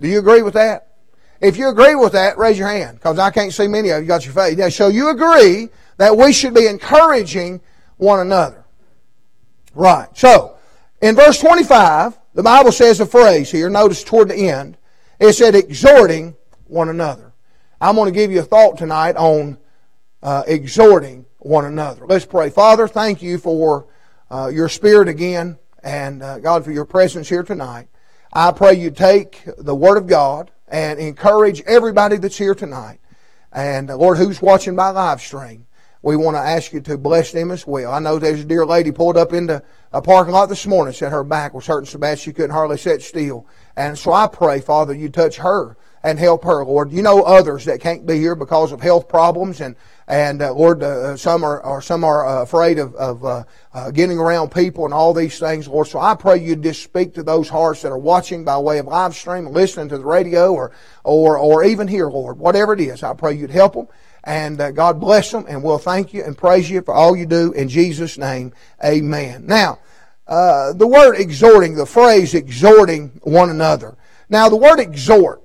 Do 0.00 0.08
you 0.08 0.18
agree 0.18 0.40
with 0.40 0.54
that? 0.54 0.91
If 1.42 1.56
you 1.56 1.68
agree 1.68 1.96
with 1.96 2.12
that, 2.12 2.38
raise 2.38 2.56
your 2.56 2.68
hand, 2.68 2.98
because 2.98 3.18
I 3.18 3.30
can't 3.32 3.52
see 3.52 3.66
many 3.66 3.90
of 3.90 4.00
you 4.00 4.06
got 4.06 4.24
your 4.24 4.32
face. 4.32 4.56
Yeah, 4.56 4.68
so 4.68 4.86
you 4.86 5.10
agree 5.10 5.68
that 5.96 6.16
we 6.16 6.32
should 6.32 6.54
be 6.54 6.68
encouraging 6.68 7.60
one 7.96 8.20
another. 8.20 8.64
Right. 9.74 10.08
So, 10.16 10.56
in 11.00 11.16
verse 11.16 11.40
25, 11.40 12.16
the 12.34 12.44
Bible 12.44 12.70
says 12.70 13.00
a 13.00 13.06
phrase 13.06 13.50
here, 13.50 13.68
notice 13.68 14.04
toward 14.04 14.28
the 14.28 14.36
end, 14.36 14.78
it 15.18 15.32
said 15.32 15.56
exhorting 15.56 16.36
one 16.68 16.88
another. 16.88 17.32
I'm 17.80 17.96
going 17.96 18.12
to 18.12 18.16
give 18.16 18.30
you 18.30 18.38
a 18.38 18.44
thought 18.44 18.78
tonight 18.78 19.16
on 19.16 19.58
uh, 20.22 20.44
exhorting 20.46 21.26
one 21.38 21.64
another. 21.64 22.06
Let's 22.06 22.24
pray. 22.24 22.50
Father, 22.50 22.86
thank 22.86 23.20
you 23.20 23.38
for 23.38 23.88
uh, 24.30 24.46
your 24.46 24.68
spirit 24.68 25.08
again, 25.08 25.58
and 25.82 26.22
uh, 26.22 26.38
God, 26.38 26.64
for 26.64 26.70
your 26.70 26.84
presence 26.84 27.28
here 27.28 27.42
tonight. 27.42 27.88
I 28.32 28.52
pray 28.52 28.74
you 28.74 28.92
take 28.92 29.42
the 29.58 29.74
Word 29.74 29.98
of 29.98 30.06
God, 30.06 30.52
and 30.72 30.98
encourage 30.98 31.60
everybody 31.62 32.16
that's 32.16 32.38
here 32.38 32.54
tonight. 32.54 32.98
And 33.52 33.90
uh, 33.90 33.96
Lord, 33.96 34.16
who's 34.16 34.40
watching 34.40 34.74
by 34.74 34.88
live 34.88 35.20
stream, 35.20 35.66
we 36.00 36.16
want 36.16 36.34
to 36.34 36.40
ask 36.40 36.72
you 36.72 36.80
to 36.80 36.98
bless 36.98 37.30
them 37.30 37.52
as 37.52 37.64
well. 37.66 37.92
I 37.92 38.00
know 38.00 38.18
there's 38.18 38.40
a 38.40 38.44
dear 38.44 38.64
lady 38.64 38.90
pulled 38.90 39.18
up 39.18 39.34
into 39.34 39.62
a 39.92 40.00
parking 40.00 40.32
lot 40.32 40.48
this 40.48 40.66
morning, 40.66 40.94
said 40.94 41.12
her 41.12 41.22
back 41.22 41.52
was 41.54 41.66
hurting 41.66 41.86
so 41.86 41.98
bad 41.98 42.18
she 42.18 42.32
couldn't 42.32 42.50
hardly 42.50 42.78
sit 42.78 43.02
still. 43.02 43.46
And 43.76 43.96
so 43.96 44.12
I 44.12 44.26
pray, 44.26 44.60
Father, 44.60 44.94
you 44.94 45.10
touch 45.10 45.36
her 45.36 45.76
and 46.02 46.18
help 46.18 46.44
her, 46.44 46.64
Lord. 46.64 46.92
You 46.92 47.02
know 47.02 47.22
others 47.22 47.64
that 47.66 47.80
can't 47.80 48.06
be 48.06 48.18
here 48.18 48.34
because 48.34 48.72
of 48.72 48.80
health 48.80 49.08
problems 49.08 49.60
and 49.60 49.76
and 50.08 50.42
uh, 50.42 50.52
Lord, 50.52 50.82
uh, 50.82 51.16
some 51.16 51.44
are, 51.44 51.80
some 51.80 52.04
are 52.04 52.26
uh, 52.26 52.42
afraid 52.42 52.78
of, 52.78 52.94
of 52.96 53.24
uh, 53.24 53.44
uh, 53.72 53.90
getting 53.92 54.18
around 54.18 54.50
people 54.50 54.84
and 54.84 54.92
all 54.92 55.14
these 55.14 55.38
things, 55.38 55.68
Lord. 55.68 55.86
So 55.86 56.00
I 56.00 56.14
pray 56.14 56.36
you 56.36 56.56
just 56.56 56.82
speak 56.82 57.14
to 57.14 57.22
those 57.22 57.48
hearts 57.48 57.80
that 57.82 57.92
are 57.92 57.98
watching 57.98 58.44
by 58.44 58.58
way 58.58 58.78
of 58.78 58.86
live 58.86 59.14
stream, 59.14 59.46
listening 59.46 59.88
to 59.88 59.98
the 59.98 60.04
radio, 60.04 60.52
or 60.52 60.72
or 61.04 61.38
or 61.38 61.64
even 61.64 61.88
here, 61.88 62.10
Lord. 62.10 62.38
Whatever 62.38 62.74
it 62.74 62.80
is, 62.80 63.02
I 63.02 63.14
pray 63.14 63.34
you'd 63.34 63.50
help 63.50 63.74
them. 63.74 63.88
And 64.24 64.60
uh, 64.60 64.70
God 64.70 65.00
bless 65.00 65.30
them, 65.30 65.46
and 65.48 65.64
we'll 65.64 65.78
thank 65.78 66.12
you 66.12 66.22
and 66.22 66.36
praise 66.36 66.70
you 66.70 66.82
for 66.82 66.94
all 66.94 67.16
you 67.16 67.26
do 67.26 67.52
in 67.52 67.68
Jesus' 67.68 68.18
name. 68.18 68.52
Amen. 68.84 69.46
Now, 69.46 69.78
the 70.26 70.86
word 70.86 71.14
exhorting, 71.16 71.74
the 71.74 71.86
phrase 71.86 72.34
exhorting 72.34 73.20
one 73.22 73.50
another. 73.50 73.96
Now, 74.28 74.48
the 74.48 74.56
word 74.56 74.78
exhort, 74.78 75.41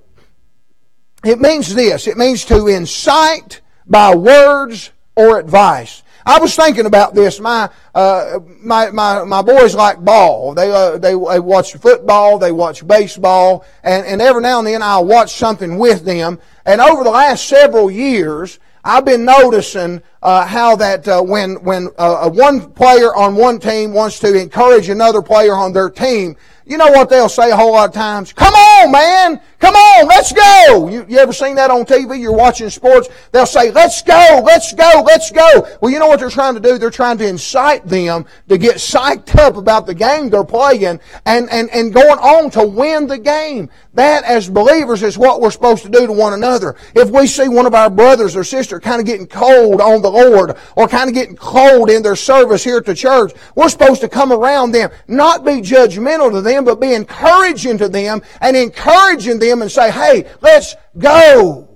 it 1.24 1.40
means 1.40 1.74
this. 1.74 2.06
It 2.06 2.16
means 2.16 2.44
to 2.46 2.66
incite 2.66 3.60
by 3.86 4.14
words 4.14 4.90
or 5.16 5.38
advice. 5.38 6.02
I 6.24 6.38
was 6.38 6.54
thinking 6.54 6.84
about 6.84 7.14
this. 7.14 7.40
My 7.40 7.70
uh, 7.94 8.40
my 8.60 8.90
my 8.90 9.24
my 9.24 9.40
boys 9.40 9.74
like 9.74 10.04
ball. 10.04 10.52
They 10.54 10.70
uh, 10.70 10.98
they 10.98 11.12
they 11.12 11.40
watch 11.40 11.74
football. 11.74 12.38
They 12.38 12.52
watch 12.52 12.86
baseball, 12.86 13.64
and 13.82 14.04
and 14.04 14.20
every 14.20 14.42
now 14.42 14.58
and 14.58 14.68
then 14.68 14.82
I'll 14.82 15.06
watch 15.06 15.32
something 15.32 15.78
with 15.78 16.04
them. 16.04 16.38
And 16.66 16.82
over 16.82 17.02
the 17.02 17.10
last 17.10 17.48
several 17.48 17.90
years, 17.90 18.58
I've 18.84 19.06
been 19.06 19.24
noticing 19.24 20.02
uh, 20.22 20.44
how 20.46 20.76
that 20.76 21.06
uh, 21.06 21.22
when 21.22 21.62
when 21.62 21.88
uh, 21.98 22.28
one 22.30 22.70
player 22.72 23.14
on 23.14 23.36
one 23.36 23.58
team 23.58 23.92
wants 23.92 24.18
to 24.20 24.40
encourage 24.40 24.88
another 24.88 25.22
player 25.22 25.54
on 25.54 25.72
their 25.72 25.90
team, 25.90 26.36
you 26.68 26.76
know 26.76 26.90
what 26.90 27.08
they'll 27.08 27.30
say 27.30 27.50
a 27.50 27.56
whole 27.56 27.72
lot 27.72 27.88
of 27.88 27.94
times? 27.94 28.32
Come 28.32 28.52
on, 28.52 28.92
man! 28.92 29.40
Come 29.58 29.74
on, 29.74 30.06
let's 30.06 30.32
go! 30.32 30.88
You, 30.88 31.04
you 31.08 31.18
ever 31.18 31.32
seen 31.32 31.56
that 31.56 31.70
on 31.70 31.84
TV? 31.84 32.20
You're 32.20 32.32
watching 32.36 32.70
sports. 32.70 33.08
They'll 33.32 33.46
say, 33.46 33.72
let's 33.72 34.02
go, 34.02 34.40
let's 34.44 34.72
go, 34.72 35.02
let's 35.04 35.32
go. 35.32 35.66
Well, 35.80 35.90
you 35.90 35.98
know 35.98 36.06
what 36.06 36.20
they're 36.20 36.30
trying 36.30 36.54
to 36.54 36.60
do? 36.60 36.78
They're 36.78 36.90
trying 36.90 37.18
to 37.18 37.26
incite 37.26 37.86
them 37.86 38.24
to 38.48 38.56
get 38.56 38.76
psyched 38.76 39.36
up 39.36 39.56
about 39.56 39.86
the 39.86 39.94
game 39.94 40.30
they're 40.30 40.44
playing 40.44 41.00
and, 41.26 41.50
and, 41.50 41.70
and 41.70 41.92
going 41.92 42.18
on 42.18 42.50
to 42.50 42.64
win 42.64 43.08
the 43.08 43.18
game. 43.18 43.68
That, 43.94 44.22
as 44.22 44.48
believers, 44.48 45.02
is 45.02 45.18
what 45.18 45.40
we're 45.40 45.50
supposed 45.50 45.82
to 45.82 45.88
do 45.88 46.06
to 46.06 46.12
one 46.12 46.34
another. 46.34 46.76
If 46.94 47.10
we 47.10 47.26
see 47.26 47.48
one 47.48 47.66
of 47.66 47.74
our 47.74 47.90
brothers 47.90 48.36
or 48.36 48.44
sister 48.44 48.78
kind 48.78 49.00
of 49.00 49.06
getting 49.06 49.26
cold 49.26 49.80
on 49.80 50.02
the 50.02 50.07
Lord 50.08 50.56
or 50.76 50.88
kind 50.88 51.08
of 51.08 51.14
getting 51.14 51.36
cold 51.36 51.88
in 51.88 52.02
their 52.02 52.16
service 52.16 52.62
here 52.62 52.76
at 52.76 52.84
the 52.84 52.94
church, 52.94 53.32
we're 53.54 53.68
supposed 53.68 54.00
to 54.02 54.08
come 54.08 54.32
around 54.32 54.72
them, 54.72 54.90
not 55.06 55.44
be 55.44 55.62
judgmental 55.62 56.30
to 56.30 56.42
them, 56.42 56.58
them, 56.58 56.64
but 56.64 56.80
be 56.80 56.94
encouraging 56.94 57.78
to 57.78 57.88
them 57.88 58.22
and 58.40 58.56
encouraging 58.56 59.38
them 59.38 59.62
and 59.62 59.70
say, 59.70 59.90
hey, 59.90 60.28
let's 60.40 60.74
go. 60.98 61.68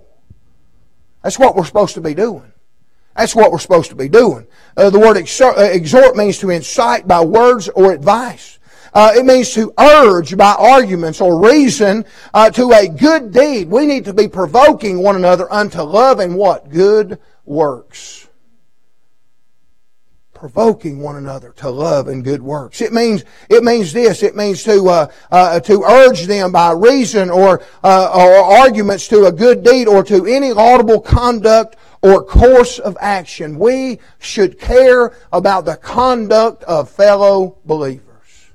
That's 1.23 1.39
what 1.39 1.55
we're 1.55 1.65
supposed 1.65 1.95
to 1.95 2.01
be 2.01 2.15
doing. 2.15 2.53
That's 3.17 3.35
what 3.35 3.53
we're 3.53 3.59
supposed 3.59 3.91
to 3.91 3.97
be 3.97 4.09
doing. 4.09 4.47
Uh, 4.77 4.91
the 4.91 4.99
word 4.99 5.17
exhort, 5.17 5.59
uh, 5.59 5.63
exhort, 5.63 6.17
means 6.17 6.39
to 6.39 6.51
incite 6.51 7.07
by 7.07 7.23
words 7.23 7.69
or 7.69 7.93
advice. 7.93 8.59
Uh, 8.95 9.13
it 9.15 9.25
means 9.25 9.53
to 9.55 9.73
urge 9.79 10.37
by 10.37 10.55
arguments 10.59 11.21
or 11.21 11.47
reason 11.47 12.05
uh, 12.35 12.51
to 12.51 12.73
a 12.73 12.89
good 12.89 13.33
deed. 13.33 13.69
We 13.69 13.87
need 13.87 14.05
to 14.07 14.15
be 14.15 14.29
provoking 14.29 14.99
one 14.99 15.17
another 15.17 15.51
unto 15.53 15.83
love 15.83 16.21
and 16.21 16.35
what? 16.35 16.71
Good 16.71 17.19
works 17.45 18.29
provoking 20.43 20.99
one 20.99 21.15
another 21.15 21.53
to 21.53 21.71
love 21.71 22.09
and 22.09 22.25
good 22.25 22.43
works. 22.43 22.81
It 22.81 22.93
means 22.93 23.25
it 23.49 23.63
means 23.63 23.93
this. 23.93 24.25
It 24.25 24.35
means 24.35 24.65
to 24.65 24.89
uh, 24.89 25.13
uh, 25.31 25.61
to 25.61 25.85
urge 25.85 26.27
them 26.27 26.51
by 26.51 26.73
reason 26.73 27.31
or 27.31 27.63
uh, 27.85 28.11
or 28.13 28.59
arguments 28.59 29.07
to 29.09 29.27
a 29.27 29.33
good 29.33 29.63
deed 29.63 29.87
or 29.87 30.03
to 30.03 30.27
any 30.27 30.53
laudable 30.53 31.01
conduct 31.01 31.77
or 32.03 32.25
course 32.25 32.81
of 32.81 32.97
action. 33.01 33.57
We 33.57 34.01
should 34.19 34.59
care 34.59 35.17
about 35.33 35.65
the 35.65 35.77
conduct 35.77 36.65
of 36.65 36.91
fellow 36.91 37.59
believers. 37.65 38.51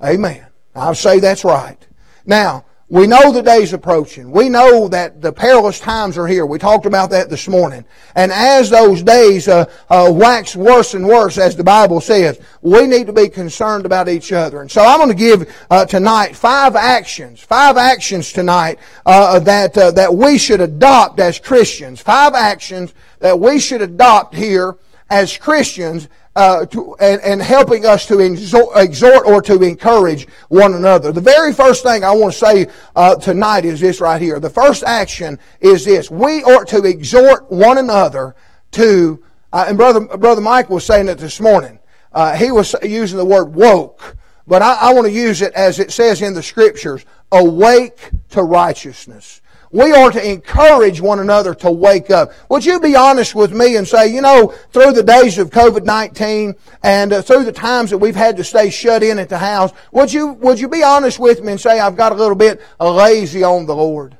Amen. 0.00 0.46
I 0.76 0.92
say 0.92 1.18
that's 1.18 1.42
right. 1.42 1.84
Now, 2.24 2.66
we 2.90 3.06
know 3.06 3.32
the 3.32 3.42
day's 3.42 3.72
approaching. 3.72 4.30
We 4.30 4.50
know 4.50 4.88
that 4.88 5.22
the 5.22 5.32
perilous 5.32 5.80
times 5.80 6.18
are 6.18 6.26
here. 6.26 6.44
We 6.44 6.58
talked 6.58 6.84
about 6.84 7.08
that 7.10 7.30
this 7.30 7.48
morning. 7.48 7.86
And 8.14 8.30
as 8.30 8.68
those 8.68 9.02
days 9.02 9.48
uh, 9.48 9.64
uh, 9.88 10.10
wax 10.12 10.54
worse 10.54 10.92
and 10.92 11.06
worse, 11.06 11.38
as 11.38 11.56
the 11.56 11.64
Bible 11.64 12.02
says, 12.02 12.38
we 12.60 12.86
need 12.86 13.06
to 13.06 13.12
be 13.12 13.30
concerned 13.30 13.86
about 13.86 14.08
each 14.08 14.32
other. 14.32 14.60
And 14.60 14.70
so 14.70 14.84
I'm 14.84 14.98
going 14.98 15.08
to 15.08 15.14
give 15.14 15.66
uh, 15.70 15.86
tonight 15.86 16.36
five 16.36 16.76
actions, 16.76 17.40
five 17.40 17.78
actions 17.78 18.32
tonight 18.32 18.78
uh, 19.06 19.38
that 19.40 19.76
uh, 19.78 19.90
that 19.92 20.14
we 20.14 20.36
should 20.36 20.60
adopt 20.60 21.20
as 21.20 21.38
Christians. 21.38 22.02
Five 22.02 22.34
actions 22.34 22.92
that 23.20 23.40
we 23.40 23.58
should 23.60 23.80
adopt 23.80 24.34
here 24.34 24.76
as 25.08 25.38
Christians 25.38 26.08
uh, 26.36 26.66
to, 26.66 26.96
and, 26.96 27.20
and, 27.22 27.40
helping 27.40 27.86
us 27.86 28.06
to 28.06 28.18
exhort, 28.18 29.26
or 29.26 29.40
to 29.40 29.62
encourage 29.62 30.26
one 30.48 30.74
another. 30.74 31.12
The 31.12 31.20
very 31.20 31.52
first 31.52 31.84
thing 31.84 32.02
I 32.02 32.10
want 32.10 32.32
to 32.32 32.38
say 32.38 32.66
uh, 32.96 33.14
tonight 33.16 33.64
is 33.64 33.80
this 33.80 34.00
right 34.00 34.20
here. 34.20 34.40
The 34.40 34.50
first 34.50 34.82
action 34.82 35.38
is 35.60 35.84
this: 35.84 36.10
we 36.10 36.42
ought 36.42 36.66
to 36.68 36.82
exhort 36.84 37.50
one 37.50 37.78
another 37.78 38.34
to. 38.72 39.22
Uh, 39.52 39.66
and 39.68 39.78
brother 39.78 40.00
brother 40.18 40.40
Mike 40.40 40.68
was 40.68 40.84
saying 40.84 41.08
it 41.08 41.18
this 41.18 41.40
morning. 41.40 41.78
Uh, 42.12 42.34
he 42.34 42.50
was 42.50 42.74
using 42.82 43.18
the 43.18 43.24
word 43.24 43.54
woke, 43.54 44.16
but 44.48 44.62
I, 44.62 44.74
I 44.74 44.94
want 44.94 45.06
to 45.06 45.12
use 45.12 45.42
it 45.42 45.52
as 45.54 45.78
it 45.78 45.92
says 45.92 46.20
in 46.20 46.34
the 46.34 46.42
scriptures: 46.42 47.06
awake 47.30 48.10
to 48.30 48.42
righteousness. 48.42 49.40
We 49.74 49.90
are 49.90 50.12
to 50.12 50.30
encourage 50.30 51.00
one 51.00 51.18
another 51.18 51.52
to 51.56 51.70
wake 51.72 52.08
up. 52.08 52.30
Would 52.48 52.64
you 52.64 52.78
be 52.78 52.94
honest 52.94 53.34
with 53.34 53.52
me 53.52 53.74
and 53.74 53.88
say, 53.88 54.06
you 54.06 54.20
know, 54.20 54.54
through 54.72 54.92
the 54.92 55.02
days 55.02 55.36
of 55.36 55.50
COVID-19 55.50 56.56
and 56.84 57.12
uh, 57.12 57.22
through 57.22 57.42
the 57.42 57.50
times 57.50 57.90
that 57.90 57.98
we've 57.98 58.14
had 58.14 58.36
to 58.36 58.44
stay 58.44 58.70
shut 58.70 59.02
in 59.02 59.18
at 59.18 59.28
the 59.28 59.38
house, 59.38 59.72
would 59.90 60.12
you, 60.12 60.34
would 60.34 60.60
you 60.60 60.68
be 60.68 60.84
honest 60.84 61.18
with 61.18 61.42
me 61.42 61.50
and 61.50 61.60
say, 61.60 61.80
I've 61.80 61.96
got 61.96 62.12
a 62.12 62.14
little 62.14 62.36
bit 62.36 62.62
lazy 62.78 63.42
on 63.42 63.66
the 63.66 63.74
Lord? 63.74 64.16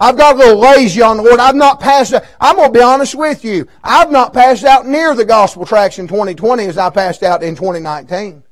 I've 0.00 0.16
got 0.16 0.36
a 0.36 0.38
little 0.38 0.60
lazy 0.60 1.02
on 1.02 1.18
the 1.18 1.22
Lord. 1.22 1.38
I've 1.38 1.54
not 1.54 1.80
passed 1.80 2.14
out. 2.14 2.24
I'm 2.40 2.56
going 2.56 2.72
to 2.72 2.78
be 2.78 2.82
honest 2.82 3.14
with 3.14 3.44
you. 3.44 3.68
I've 3.84 4.10
not 4.10 4.32
passed 4.32 4.64
out 4.64 4.86
near 4.86 5.14
the 5.14 5.26
gospel 5.26 5.66
tracks 5.66 5.98
in 5.98 6.08
2020 6.08 6.64
as 6.64 6.78
I 6.78 6.88
passed 6.88 7.22
out 7.22 7.42
in 7.42 7.54
2019. 7.54 8.42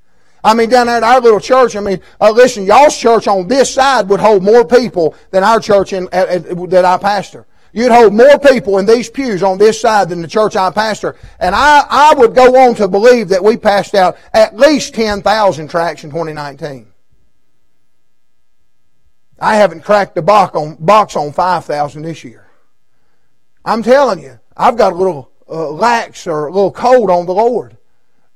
I 0.45 0.53
mean, 0.53 0.69
down 0.69 0.89
there 0.89 0.99
at 0.99 1.03
our 1.03 1.23
little 1.23 1.41
church, 1.41 1.75
I 1.75 1.81
mean, 1.81 2.01
uh, 2.21 2.31
listen, 2.31 2.65
y'all's 2.65 2.99
church 2.99 3.27
on 3.27 3.49
this 3.49 3.73
side 3.73 4.11
would 4.11 4.21
hold 4.21 4.43
more 4.43 4.65
people 4.65 5.15
than 5.31 5.43
our 5.43 5.59
church 5.59 5.95
in, 5.95 6.07
at, 6.13 6.29
at, 6.29 6.71
that 6.71 6.85
I 6.85 6.99
pastor. 6.99 7.47
You'd 7.73 7.91
hold 7.91 8.13
more 8.13 8.39
people 8.39 8.79
in 8.79 8.85
these 8.85 9.09
pews 9.09 9.43
on 9.43 9.57
this 9.57 9.81
side 9.81 10.11
than 10.11 10.21
the 10.21 10.29
church 10.29 10.55
I 10.55 10.71
pastor. 10.71 11.17
And 11.41 11.55
I, 11.55 11.85
I 11.89 12.15
would 12.15 12.35
go 12.35 12.55
on 12.57 12.75
to 12.77 12.87
believe 12.87 13.31
that 13.31 13.43
we 13.43 13.57
passed 13.57 13.95
out 13.95 14.19
at 14.35 14.55
least 14.55 14.95
10,000 14.95 15.69
tracts 15.69 16.05
in 16.05 16.11
2019. 16.11 16.93
I 19.41 19.57
haven't 19.57 19.81
cracked 19.81 20.15
the 20.15 20.23
box 20.23 20.55
on, 20.55 20.77
box 20.77 21.17
on 21.17 21.33
5,000 21.33 22.03
this 22.03 22.23
year. 22.23 22.47
I'm 23.65 23.83
telling 23.83 24.23
you, 24.23 24.39
I've 24.57 24.77
got 24.77 24.93
a 24.93 24.97
little 24.97 25.33
uh, 25.49 25.71
lax 25.71 26.27
or 26.27 26.47
a 26.47 26.53
little 26.53 26.71
cold 26.71 27.11
on 27.11 27.25
the 27.25 27.35
Lord. 27.35 27.79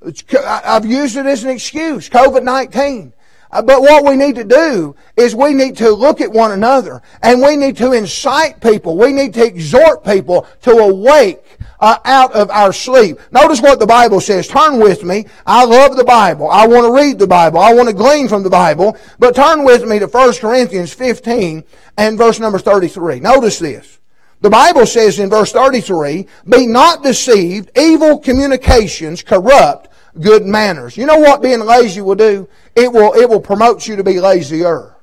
I've 0.02 0.86
used 0.86 1.16
it 1.16 1.26
as 1.26 1.44
an 1.44 1.50
excuse, 1.50 2.08
COVID-19. 2.08 3.12
Uh, 3.50 3.62
but 3.62 3.80
what 3.80 4.04
we 4.04 4.14
need 4.14 4.34
to 4.34 4.44
do 4.44 4.94
is 5.16 5.34
we 5.34 5.54
need 5.54 5.76
to 5.78 5.90
look 5.90 6.20
at 6.20 6.30
one 6.30 6.52
another 6.52 7.00
and 7.22 7.40
we 7.40 7.56
need 7.56 7.76
to 7.78 7.92
incite 7.92 8.60
people. 8.60 8.96
We 8.96 9.12
need 9.12 9.32
to 9.34 9.44
exhort 9.44 10.04
people 10.04 10.46
to 10.62 10.72
awake 10.72 11.42
uh, 11.80 11.98
out 12.04 12.32
of 12.34 12.50
our 12.50 12.72
sleep. 12.74 13.18
Notice 13.32 13.62
what 13.62 13.78
the 13.78 13.86
Bible 13.86 14.20
says. 14.20 14.48
Turn 14.48 14.78
with 14.78 15.02
me. 15.02 15.26
I 15.46 15.64
love 15.64 15.96
the 15.96 16.04
Bible. 16.04 16.50
I 16.50 16.66
want 16.66 16.84
to 16.84 16.92
read 16.92 17.18
the 17.18 17.26
Bible. 17.26 17.58
I 17.58 17.72
want 17.72 17.88
to 17.88 17.94
glean 17.94 18.28
from 18.28 18.42
the 18.42 18.50
Bible. 18.50 18.98
But 19.18 19.34
turn 19.34 19.64
with 19.64 19.82
me 19.84 19.98
to 19.98 20.06
1 20.06 20.34
Corinthians 20.34 20.92
15 20.92 21.64
and 21.96 22.18
verse 22.18 22.38
number 22.38 22.58
33. 22.58 23.20
Notice 23.20 23.58
this. 23.58 23.98
The 24.40 24.50
Bible 24.50 24.86
says 24.86 25.18
in 25.18 25.30
verse 25.30 25.52
33, 25.52 26.26
Be 26.48 26.66
not 26.66 27.02
deceived, 27.02 27.70
evil 27.76 28.18
communications 28.18 29.22
corrupt 29.22 29.88
good 30.20 30.46
manners. 30.46 30.96
You 30.96 31.06
know 31.06 31.18
what 31.18 31.42
being 31.42 31.60
lazy 31.60 32.00
will 32.00 32.14
do? 32.14 32.48
It 32.74 32.92
will, 32.92 33.14
it 33.14 33.28
will 33.28 33.40
promote 33.40 33.86
you 33.86 33.96
to 33.96 34.04
be 34.04 34.20
lazier. 34.20 34.96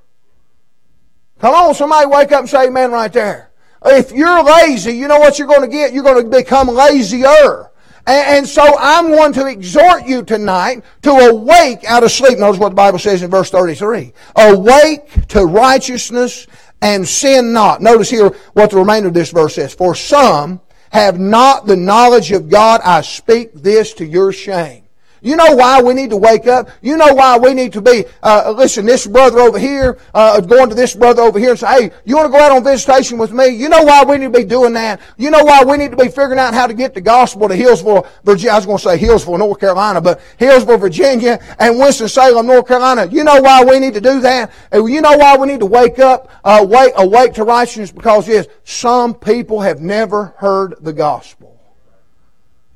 Come 1.39 1.53
on, 1.53 1.75
somebody 1.75 2.07
wake 2.07 2.31
up 2.31 2.41
and 2.41 2.49
say 2.49 2.67
amen 2.67 2.91
right 2.91 3.11
there. 3.11 3.51
If 3.85 4.11
you're 4.11 4.43
lazy, 4.43 4.93
you 4.93 5.07
know 5.07 5.19
what 5.19 5.37
you're 5.37 5.47
going 5.47 5.61
to 5.61 5.67
get? 5.67 5.93
You're 5.93 6.03
going 6.03 6.23
to 6.23 6.29
become 6.29 6.69
lazier. 6.69 7.71
And, 8.07 8.47
so 8.47 8.63
I'm 8.77 9.09
going 9.09 9.33
to 9.33 9.47
exhort 9.47 10.05
you 10.05 10.23
tonight 10.23 10.83
to 11.01 11.11
awake 11.11 11.83
out 11.85 12.03
of 12.03 12.11
sleep. 12.11 12.37
Notice 12.37 12.59
what 12.59 12.69
the 12.69 12.75
Bible 12.75 12.99
says 12.99 13.23
in 13.23 13.31
verse 13.31 13.49
33. 13.49 14.13
Awake 14.35 15.27
to 15.29 15.45
righteousness 15.45 16.45
and 16.81 17.07
sin 17.07 17.51
not. 17.51 17.81
Notice 17.81 18.09
here 18.09 18.29
what 18.53 18.69
the 18.69 18.77
remainder 18.77 19.07
of 19.07 19.13
this 19.13 19.31
verse 19.31 19.55
says. 19.55 19.73
For 19.73 19.95
some 19.95 20.61
have 20.91 21.19
not 21.19 21.65
the 21.65 21.75
knowledge 21.75 22.31
of 22.31 22.49
God. 22.49 22.81
I 22.83 23.01
speak 23.01 23.53
this 23.53 23.93
to 23.95 24.05
your 24.05 24.31
shame. 24.31 24.84
You 25.21 25.35
know 25.35 25.55
why 25.55 25.81
we 25.81 25.93
need 25.93 26.09
to 26.11 26.17
wake 26.17 26.45
up? 26.47 26.69
You 26.81 26.97
know 26.97 27.13
why 27.13 27.37
we 27.37 27.53
need 27.53 27.73
to 27.73 27.81
be, 27.81 28.05
uh, 28.21 28.53
listen, 28.55 28.85
this 28.85 29.07
brother 29.07 29.39
over 29.39 29.57
here, 29.57 29.97
uh, 30.13 30.39
going 30.41 30.69
to 30.69 30.75
this 30.75 30.95
brother 30.95 31.21
over 31.21 31.39
here 31.39 31.51
and 31.51 31.59
say, 31.59 31.67
hey, 31.67 31.91
you 32.05 32.15
want 32.15 32.27
to 32.27 32.37
go 32.37 32.43
out 32.43 32.51
on 32.51 32.63
visitation 32.63 33.17
with 33.17 33.31
me? 33.31 33.47
You 33.47 33.69
know 33.69 33.83
why 33.83 34.03
we 34.03 34.17
need 34.17 34.33
to 34.33 34.39
be 34.39 34.43
doing 34.43 34.73
that? 34.73 35.01
You 35.17 35.31
know 35.31 35.43
why 35.43 35.63
we 35.63 35.77
need 35.77 35.91
to 35.91 35.97
be 35.97 36.09
figuring 36.09 36.37
out 36.37 36.53
how 36.53 36.67
to 36.67 36.73
get 36.73 36.93
the 36.93 37.01
gospel 37.01 37.47
to 37.47 37.55
Hillsville, 37.55 38.07
Virginia. 38.23 38.51
I 38.51 38.55
was 38.57 38.65
going 38.65 38.77
to 38.77 38.83
say 38.83 38.97
Hillsville, 38.97 39.39
North 39.39 39.59
Carolina, 39.59 39.99
but 39.99 40.21
Hillsville, 40.37 40.79
Virginia 40.79 41.41
and 41.59 41.79
Winston-Salem, 41.79 42.45
North 42.45 42.67
Carolina. 42.67 43.07
You 43.07 43.23
know 43.23 43.41
why 43.41 43.63
we 43.63 43.79
need 43.79 43.95
to 43.95 44.01
do 44.01 44.19
that? 44.21 44.51
And 44.71 44.87
you 44.87 45.01
know 45.01 45.17
why 45.17 45.37
we 45.37 45.47
need 45.47 45.61
to 45.61 45.65
wake 45.65 45.97
up, 45.97 46.29
uh, 46.43 46.65
wake, 46.67 46.93
awake 46.97 47.33
to 47.33 47.43
righteousness? 47.43 47.91
Because 47.91 48.27
yes, 48.27 48.47
some 48.63 49.15
people 49.15 49.61
have 49.61 49.81
never 49.81 50.35
heard 50.37 50.75
the 50.81 50.93
gospel. 50.93 51.59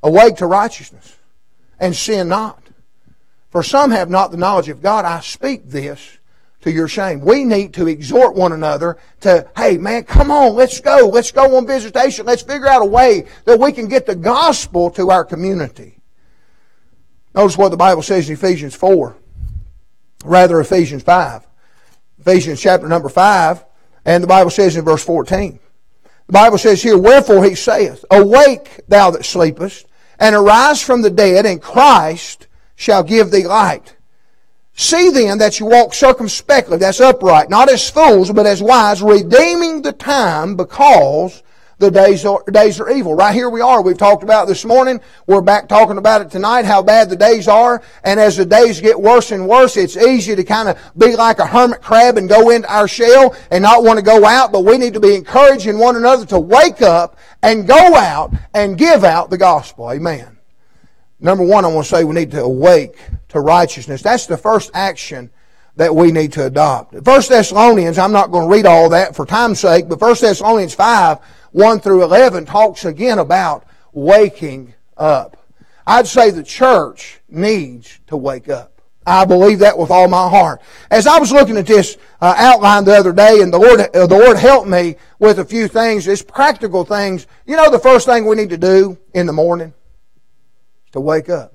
Awake 0.02 0.36
to 0.36 0.46
righteousness 0.46 1.18
and 1.80 1.96
sin 1.96 2.28
not. 2.28 2.62
For 3.50 3.64
some 3.64 3.90
have 3.90 4.08
not 4.08 4.30
the 4.30 4.36
knowledge 4.36 4.68
of 4.68 4.80
God. 4.80 5.04
I 5.04 5.20
speak 5.20 5.68
this 5.68 6.18
to 6.60 6.70
your 6.70 6.86
shame. 6.86 7.20
We 7.20 7.44
need 7.44 7.74
to 7.74 7.88
exhort 7.88 8.36
one 8.36 8.52
another 8.52 8.98
to, 9.22 9.48
hey 9.56 9.78
man, 9.78 10.04
come 10.04 10.30
on, 10.30 10.54
let's 10.54 10.78
go. 10.80 11.08
Let's 11.12 11.32
go 11.32 11.56
on 11.56 11.66
visitation. 11.66 12.26
Let's 12.26 12.42
figure 12.42 12.68
out 12.68 12.82
a 12.82 12.86
way 12.86 13.26
that 13.46 13.58
we 13.58 13.72
can 13.72 13.88
get 13.88 14.06
the 14.06 14.14
gospel 14.14 14.90
to 14.92 15.10
our 15.10 15.24
community. 15.24 15.96
Notice 17.34 17.56
what 17.56 17.70
the 17.70 17.76
Bible 17.76 18.02
says 18.02 18.28
in 18.28 18.34
Ephesians 18.34 18.74
4. 18.74 19.16
Rather, 20.24 20.60
Ephesians 20.60 21.02
5. 21.02 21.46
Ephesians 22.20 22.60
chapter 22.60 22.86
number 22.88 23.08
5. 23.08 23.64
And 24.04 24.22
the 24.22 24.28
Bible 24.28 24.50
says 24.50 24.76
in 24.76 24.84
verse 24.84 25.04
14. 25.04 25.58
The 26.26 26.32
Bible 26.32 26.58
says 26.58 26.82
here, 26.82 26.98
Wherefore 26.98 27.44
he 27.44 27.54
saith, 27.54 28.04
Awake, 28.10 28.82
thou 28.88 29.10
that 29.10 29.22
sleepest, 29.22 29.86
and 30.20 30.36
arise 30.36 30.82
from 30.82 31.02
the 31.02 31.10
dead, 31.10 31.46
and 31.46 31.60
Christ 31.60 32.46
shall 32.76 33.02
give 33.02 33.30
thee 33.30 33.46
light. 33.46 33.96
See 34.74 35.10
then 35.10 35.38
that 35.38 35.58
you 35.58 35.66
walk 35.66 35.94
circumspectly, 35.94 36.78
that's 36.78 37.00
upright, 37.00 37.50
not 37.50 37.70
as 37.70 37.90
fools, 37.90 38.30
but 38.30 38.46
as 38.46 38.62
wise, 38.62 39.02
redeeming 39.02 39.82
the 39.82 39.92
time 39.92 40.56
because 40.56 41.42
the 41.80 41.90
days 41.90 42.26
are, 42.26 42.44
days 42.52 42.78
are 42.78 42.90
evil. 42.90 43.14
Right 43.14 43.34
here 43.34 43.48
we 43.48 43.62
are. 43.62 43.80
We've 43.80 43.96
talked 43.96 44.22
about 44.22 44.46
this 44.46 44.66
morning. 44.66 45.00
We're 45.26 45.40
back 45.40 45.66
talking 45.66 45.96
about 45.96 46.20
it 46.20 46.30
tonight, 46.30 46.66
how 46.66 46.82
bad 46.82 47.08
the 47.08 47.16
days 47.16 47.48
are. 47.48 47.82
And 48.04 48.20
as 48.20 48.36
the 48.36 48.44
days 48.44 48.82
get 48.82 49.00
worse 49.00 49.32
and 49.32 49.48
worse, 49.48 49.78
it's 49.78 49.96
easy 49.96 50.36
to 50.36 50.44
kind 50.44 50.68
of 50.68 50.78
be 50.96 51.16
like 51.16 51.38
a 51.38 51.46
hermit 51.46 51.80
crab 51.80 52.18
and 52.18 52.28
go 52.28 52.50
into 52.50 52.70
our 52.72 52.86
shell 52.86 53.34
and 53.50 53.62
not 53.62 53.82
want 53.82 53.98
to 53.98 54.04
go 54.04 54.26
out. 54.26 54.52
But 54.52 54.66
we 54.66 54.76
need 54.76 54.92
to 54.92 55.00
be 55.00 55.14
encouraging 55.14 55.78
one 55.78 55.96
another 55.96 56.26
to 56.26 56.38
wake 56.38 56.82
up 56.82 57.18
and 57.42 57.66
go 57.66 57.96
out 57.96 58.34
and 58.52 58.76
give 58.76 59.02
out 59.02 59.30
the 59.30 59.38
gospel. 59.38 59.90
Amen. 59.90 60.36
Number 61.18 61.44
one, 61.44 61.64
I 61.64 61.68
want 61.68 61.86
to 61.86 61.96
say 61.96 62.04
we 62.04 62.14
need 62.14 62.30
to 62.32 62.42
awake 62.42 62.98
to 63.30 63.40
righteousness. 63.40 64.02
That's 64.02 64.26
the 64.26 64.36
first 64.36 64.70
action 64.74 65.30
that 65.76 65.94
we 65.94 66.12
need 66.12 66.34
to 66.34 66.44
adopt. 66.44 66.94
First 67.04 67.30
Thessalonians, 67.30 67.96
I'm 67.96 68.12
not 68.12 68.30
going 68.30 68.46
to 68.46 68.54
read 68.54 68.66
all 68.66 68.90
that 68.90 69.16
for 69.16 69.24
time's 69.24 69.60
sake, 69.60 69.88
but 69.88 69.98
First 69.98 70.20
Thessalonians 70.20 70.74
5 70.74 71.18
1 71.52 71.80
through 71.80 72.04
11 72.04 72.46
talks 72.46 72.84
again 72.84 73.18
about 73.18 73.64
waking 73.92 74.74
up. 74.96 75.36
I'd 75.86 76.06
say 76.06 76.30
the 76.30 76.44
church 76.44 77.20
needs 77.28 77.98
to 78.06 78.16
wake 78.16 78.48
up. 78.48 78.80
I 79.06 79.24
believe 79.24 79.60
that 79.60 79.76
with 79.76 79.90
all 79.90 80.08
my 80.08 80.28
heart. 80.28 80.60
As 80.90 81.06
I 81.06 81.18
was 81.18 81.32
looking 81.32 81.56
at 81.56 81.66
this 81.66 81.96
uh, 82.20 82.34
outline 82.36 82.84
the 82.84 82.96
other 82.96 83.12
day, 83.12 83.40
and 83.40 83.52
the 83.52 83.58
Lord, 83.58 83.80
uh, 83.80 84.06
the 84.06 84.18
Lord 84.18 84.36
helped 84.36 84.68
me 84.68 84.96
with 85.18 85.38
a 85.38 85.44
few 85.44 85.68
things, 85.68 86.04
just 86.04 86.28
practical 86.28 86.84
things. 86.84 87.26
You 87.46 87.56
know, 87.56 87.70
the 87.70 87.78
first 87.78 88.06
thing 88.06 88.26
we 88.26 88.36
need 88.36 88.50
to 88.50 88.58
do 88.58 88.98
in 89.14 89.26
the 89.26 89.32
morning 89.32 89.72
is 90.84 90.92
to 90.92 91.00
wake 91.00 91.28
up. 91.28 91.54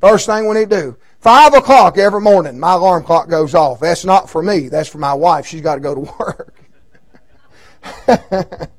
First 0.00 0.26
thing 0.26 0.48
we 0.48 0.54
need 0.54 0.70
to 0.70 0.80
do. 0.80 0.96
Five 1.20 1.54
o'clock 1.54 1.98
every 1.98 2.20
morning, 2.20 2.58
my 2.58 2.72
alarm 2.72 3.04
clock 3.04 3.28
goes 3.28 3.54
off. 3.54 3.80
That's 3.80 4.04
not 4.04 4.30
for 4.30 4.42
me. 4.42 4.68
That's 4.68 4.88
for 4.88 4.98
my 4.98 5.14
wife. 5.14 5.46
She's 5.46 5.60
got 5.60 5.76
to 5.76 5.80
go 5.80 5.94
to 5.94 6.00
work. 6.18 6.55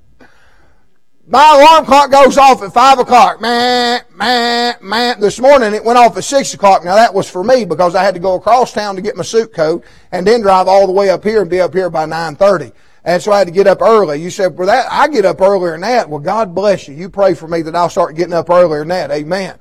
My 1.29 1.59
alarm 1.59 1.85
clock 1.85 2.09
goes 2.09 2.37
off 2.37 2.63
at 2.63 2.71
5 2.71 2.99
o'clock. 2.99 3.41
Man, 3.41 4.01
man, 4.15 4.75
man. 4.81 5.19
This 5.19 5.41
morning 5.41 5.73
it 5.73 5.83
went 5.83 5.99
off 5.99 6.15
at 6.15 6.23
6 6.23 6.53
o'clock. 6.53 6.85
Now 6.85 6.95
that 6.95 7.13
was 7.13 7.29
for 7.29 7.43
me 7.43 7.65
because 7.65 7.95
I 7.95 8.03
had 8.03 8.13
to 8.13 8.21
go 8.21 8.35
across 8.35 8.71
town 8.71 8.95
to 8.95 9.01
get 9.01 9.17
my 9.17 9.23
suit 9.23 9.53
coat 9.53 9.83
and 10.13 10.25
then 10.25 10.39
drive 10.39 10.69
all 10.69 10.87
the 10.87 10.93
way 10.93 11.09
up 11.09 11.25
here 11.25 11.41
and 11.41 11.49
be 11.49 11.59
up 11.59 11.73
here 11.73 11.89
by 11.89 12.05
9.30. 12.05 12.71
And 13.03 13.21
so 13.21 13.33
I 13.33 13.39
had 13.39 13.47
to 13.47 13.53
get 13.53 13.67
up 13.67 13.81
early. 13.81 14.21
You 14.21 14.29
said, 14.29 14.57
well, 14.57 14.67
that, 14.67 14.87
I 14.89 15.09
get 15.09 15.25
up 15.25 15.41
earlier 15.41 15.71
than 15.71 15.81
that. 15.81 16.09
Well, 16.09 16.21
God 16.21 16.55
bless 16.55 16.87
you. 16.87 16.95
You 16.95 17.09
pray 17.09 17.33
for 17.33 17.49
me 17.49 17.61
that 17.63 17.75
I'll 17.75 17.89
start 17.89 18.15
getting 18.15 18.33
up 18.33 18.49
earlier 18.49 18.79
than 18.79 18.87
that. 18.87 19.11
Amen. 19.11 19.59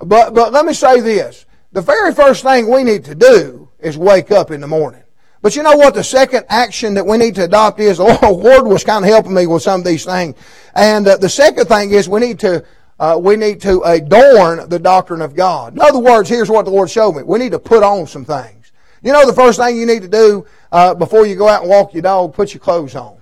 But, 0.00 0.34
but 0.34 0.52
let 0.52 0.66
me 0.66 0.74
say 0.74 0.98
this. 0.98 1.46
The 1.70 1.80
very 1.80 2.12
first 2.12 2.42
thing 2.42 2.68
we 2.68 2.82
need 2.82 3.04
to 3.04 3.14
do 3.14 3.68
is 3.78 3.96
wake 3.96 4.32
up 4.32 4.50
in 4.50 4.60
the 4.60 4.66
morning. 4.66 5.03
But 5.44 5.54
you 5.56 5.62
know 5.62 5.76
what? 5.76 5.92
The 5.92 6.02
second 6.02 6.46
action 6.48 6.94
that 6.94 7.04
we 7.04 7.18
need 7.18 7.34
to 7.34 7.44
adopt 7.44 7.78
is, 7.78 7.98
the 7.98 8.04
Lord 8.04 8.66
was 8.66 8.82
kind 8.82 9.04
of 9.04 9.10
helping 9.10 9.34
me 9.34 9.46
with 9.46 9.62
some 9.62 9.80
of 9.80 9.86
these 9.86 10.06
things. 10.06 10.36
And 10.74 11.06
uh, 11.06 11.18
the 11.18 11.28
second 11.28 11.66
thing 11.66 11.90
is 11.90 12.08
we 12.08 12.20
need 12.20 12.38
to, 12.38 12.64
uh, 12.98 13.20
we 13.22 13.36
need 13.36 13.60
to 13.60 13.82
adorn 13.82 14.66
the 14.70 14.78
doctrine 14.78 15.20
of 15.20 15.36
God. 15.36 15.74
In 15.74 15.82
other 15.82 15.98
words, 15.98 16.30
here's 16.30 16.48
what 16.48 16.64
the 16.64 16.70
Lord 16.70 16.88
showed 16.90 17.12
me. 17.12 17.24
We 17.24 17.38
need 17.38 17.52
to 17.52 17.58
put 17.58 17.82
on 17.82 18.06
some 18.06 18.24
things. 18.24 18.72
You 19.02 19.12
know 19.12 19.26
the 19.26 19.34
first 19.34 19.58
thing 19.58 19.76
you 19.76 19.84
need 19.84 20.00
to 20.00 20.08
do 20.08 20.46
uh, 20.72 20.94
before 20.94 21.26
you 21.26 21.36
go 21.36 21.46
out 21.46 21.60
and 21.60 21.68
walk 21.68 21.92
your 21.92 22.04
dog, 22.04 22.32
put 22.32 22.54
your 22.54 22.60
clothes 22.62 22.94
on. 22.94 23.18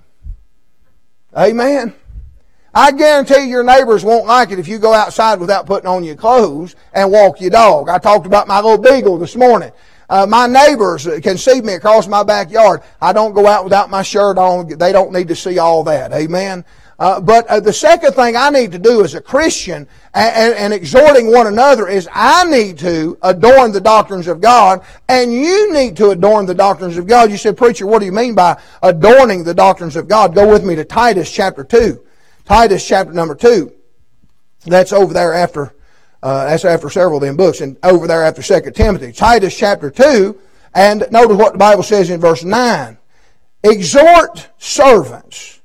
Amen. 1.37 1.93
I 2.73 2.93
guarantee 2.93 3.49
your 3.49 3.65
neighbors 3.65 4.05
won't 4.05 4.27
like 4.27 4.53
it 4.53 4.61
if 4.61 4.69
you 4.69 4.79
go 4.79 4.95
outside 4.95 5.41
without 5.41 5.67
putting 5.67 5.89
on 5.89 6.05
your 6.05 6.15
clothes 6.15 6.77
and 6.93 7.11
walk 7.11 7.41
your 7.41 7.51
dog. 7.51 7.89
I 7.89 7.99
talked 7.99 8.27
about 8.27 8.47
my 8.47 8.61
little 8.61 8.79
beagle 8.79 9.19
this 9.19 9.35
morning. 9.35 9.73
Uh, 10.13 10.27
my 10.27 10.47
neighbors 10.47 11.09
can 11.23 11.39
see 11.39 11.63
me 11.63 11.73
across 11.73 12.07
my 12.07 12.23
backyard. 12.23 12.83
I 13.01 13.15
don't 13.15 13.33
go 13.33 13.47
out 13.47 13.65
without 13.65 13.89
my 13.89 14.03
shirt 14.03 14.37
on. 14.37 14.69
They 14.69 14.93
don't 14.93 15.11
need 15.11 15.27
to 15.29 15.35
see 15.35 15.59
all 15.59 15.83
that. 15.85 16.13
Amen. 16.13 16.67
Uh, 16.99 17.19
but 17.19 17.47
uh, 17.47 17.61
the 17.61 17.73
second 17.73 18.13
thing 18.13 18.37
I 18.37 18.51
need 18.51 18.73
to 18.73 18.79
do 18.79 19.03
as 19.03 19.15
a 19.15 19.23
Christian 19.23 19.89
and, 20.13 20.37
and, 20.37 20.55
and, 20.55 20.75
exhorting 20.75 21.33
one 21.33 21.47
another 21.47 21.89
is 21.89 22.11
I 22.13 22.45
need 22.45 22.79
to 22.81 23.17
adorn 23.23 23.73
the 23.73 23.81
doctrines 23.81 24.29
of 24.29 24.43
God 24.43 24.85
and 25.09 25.33
you 25.33 25.73
need 25.73 25.97
to 25.97 26.11
adorn 26.11 26.45
the 26.45 26.55
doctrines 26.55 26.99
of 26.99 27.07
God. 27.07 27.31
You 27.31 27.39
said, 27.39 27.57
preacher, 27.57 27.87
what 27.87 28.01
do 28.01 28.05
you 28.05 28.13
mean 28.13 28.35
by 28.35 28.61
adorning 28.83 29.45
the 29.45 29.55
doctrines 29.55 29.97
of 29.97 30.09
God? 30.09 30.35
Go 30.35 30.47
with 30.47 30.63
me 30.63 30.75
to 30.75 30.85
Titus 30.85 31.33
chapter 31.33 31.65
2. 31.65 31.99
Titus 32.45 32.87
chapter 32.87 33.15
number 33.15 33.35
2. 33.35 33.73
That's 34.67 34.93
over 34.93 35.15
there 35.15 35.33
after 35.33 35.75
uh, 36.23 36.47
that's 36.47 36.65
after 36.65 36.89
several 36.89 37.17
of 37.17 37.23
them 37.23 37.37
books, 37.37 37.61
and 37.61 37.77
over 37.83 38.07
there 38.07 38.23
after 38.23 38.43
Second 38.43 38.75
Timothy. 38.75 39.13
Titus 39.13 39.57
chapter 39.57 39.91
2, 39.91 40.39
and 40.75 41.07
notice 41.11 41.37
what 41.37 41.53
the 41.53 41.59
Bible 41.59 41.83
says 41.83 42.11
in 42.11 42.21
verse 42.21 42.45
9. 42.45 42.97
Exhort 43.65 44.49
servants 44.59 45.61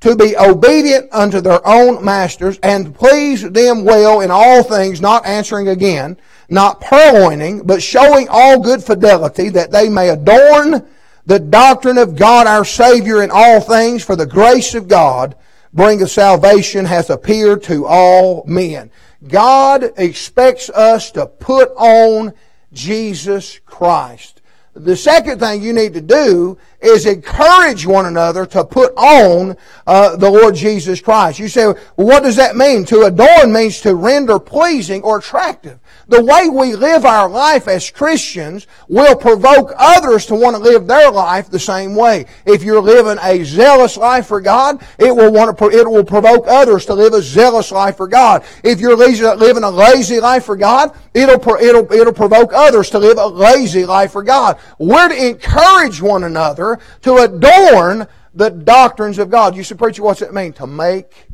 to 0.00 0.16
be 0.16 0.36
obedient 0.36 1.08
unto 1.12 1.40
their 1.40 1.66
own 1.66 2.04
masters, 2.04 2.58
and 2.62 2.94
please 2.94 3.42
them 3.50 3.84
well 3.84 4.20
in 4.20 4.30
all 4.30 4.62
things, 4.62 5.00
not 5.00 5.26
answering 5.26 5.68
again, 5.68 6.16
not 6.48 6.80
purloining, 6.80 7.62
but 7.64 7.82
showing 7.82 8.26
all 8.30 8.60
good 8.60 8.82
fidelity, 8.82 9.50
that 9.50 9.70
they 9.70 9.88
may 9.88 10.08
adorn 10.08 10.86
the 11.26 11.38
doctrine 11.38 11.98
of 11.98 12.16
God 12.16 12.46
our 12.46 12.64
Savior 12.64 13.22
in 13.22 13.30
all 13.30 13.60
things, 13.60 14.02
for 14.02 14.16
the 14.16 14.26
grace 14.26 14.74
of 14.74 14.88
God 14.88 15.36
bringeth 15.72 16.10
salvation 16.10 16.84
hath 16.84 17.10
appeared 17.10 17.62
to 17.64 17.86
all 17.86 18.42
men. 18.46 18.90
God 19.26 19.92
expects 19.96 20.70
us 20.70 21.10
to 21.12 21.26
put 21.26 21.70
on 21.76 22.32
Jesus 22.72 23.58
Christ. 23.66 24.40
The 24.74 24.96
second 24.96 25.40
thing 25.40 25.62
you 25.62 25.72
need 25.72 25.94
to 25.94 26.00
do 26.00 26.56
is 26.82 27.06
encourage 27.06 27.86
one 27.86 28.06
another 28.06 28.46
to 28.46 28.64
put 28.64 28.94
on 28.96 29.56
uh, 29.86 30.16
the 30.16 30.30
Lord 30.30 30.54
Jesus 30.54 31.00
Christ. 31.00 31.38
You 31.38 31.48
say, 31.48 31.66
well, 31.66 31.78
what 31.96 32.22
does 32.22 32.36
that 32.36 32.56
mean? 32.56 32.84
To 32.86 33.02
adorn 33.02 33.52
means 33.52 33.80
to 33.82 33.94
render 33.94 34.38
pleasing 34.38 35.02
or 35.02 35.18
attractive. 35.18 35.78
The 36.08 36.24
way 36.24 36.48
we 36.48 36.74
live 36.74 37.04
our 37.04 37.28
life 37.28 37.68
as 37.68 37.90
Christians 37.90 38.66
will 38.88 39.14
provoke 39.14 39.72
others 39.76 40.26
to 40.26 40.34
want 40.34 40.56
to 40.56 40.62
live 40.62 40.86
their 40.86 41.10
life 41.10 41.50
the 41.50 41.58
same 41.58 41.94
way. 41.94 42.26
If 42.46 42.62
you're 42.62 42.82
living 42.82 43.18
a 43.22 43.44
zealous 43.44 43.96
life 43.96 44.26
for 44.26 44.40
God, 44.40 44.82
it 44.98 45.14
will 45.14 45.32
want 45.32 45.56
to, 45.56 45.70
it 45.70 45.88
will 45.88 46.04
provoke 46.04 46.46
others 46.48 46.86
to 46.86 46.94
live 46.94 47.12
a 47.12 47.22
zealous 47.22 47.70
life 47.70 47.96
for 47.96 48.08
God. 48.08 48.44
If 48.64 48.80
you're 48.80 48.96
living 48.96 49.62
a 49.62 49.70
lazy 49.70 50.18
life 50.20 50.44
for 50.44 50.56
God, 50.56 50.96
it'll, 51.14 51.54
it'll, 51.56 51.92
it'll 51.92 52.12
provoke 52.12 52.52
others 52.52 52.90
to 52.90 52.98
live 52.98 53.18
a 53.18 53.26
lazy 53.26 53.84
life 53.84 54.12
for 54.12 54.22
God. 54.22 54.58
We're 54.78 55.08
to 55.08 55.28
encourage 55.28 56.02
one 56.02 56.24
another 56.24 56.69
to 57.02 57.16
adorn 57.16 58.06
the 58.34 58.50
doctrines 58.50 59.18
of 59.18 59.30
God. 59.30 59.56
You 59.56 59.64
say, 59.64 59.74
preacher, 59.74 60.02
what's 60.02 60.22
it 60.22 60.32
mean? 60.32 60.52
To 60.54 60.66
make 60.66 61.26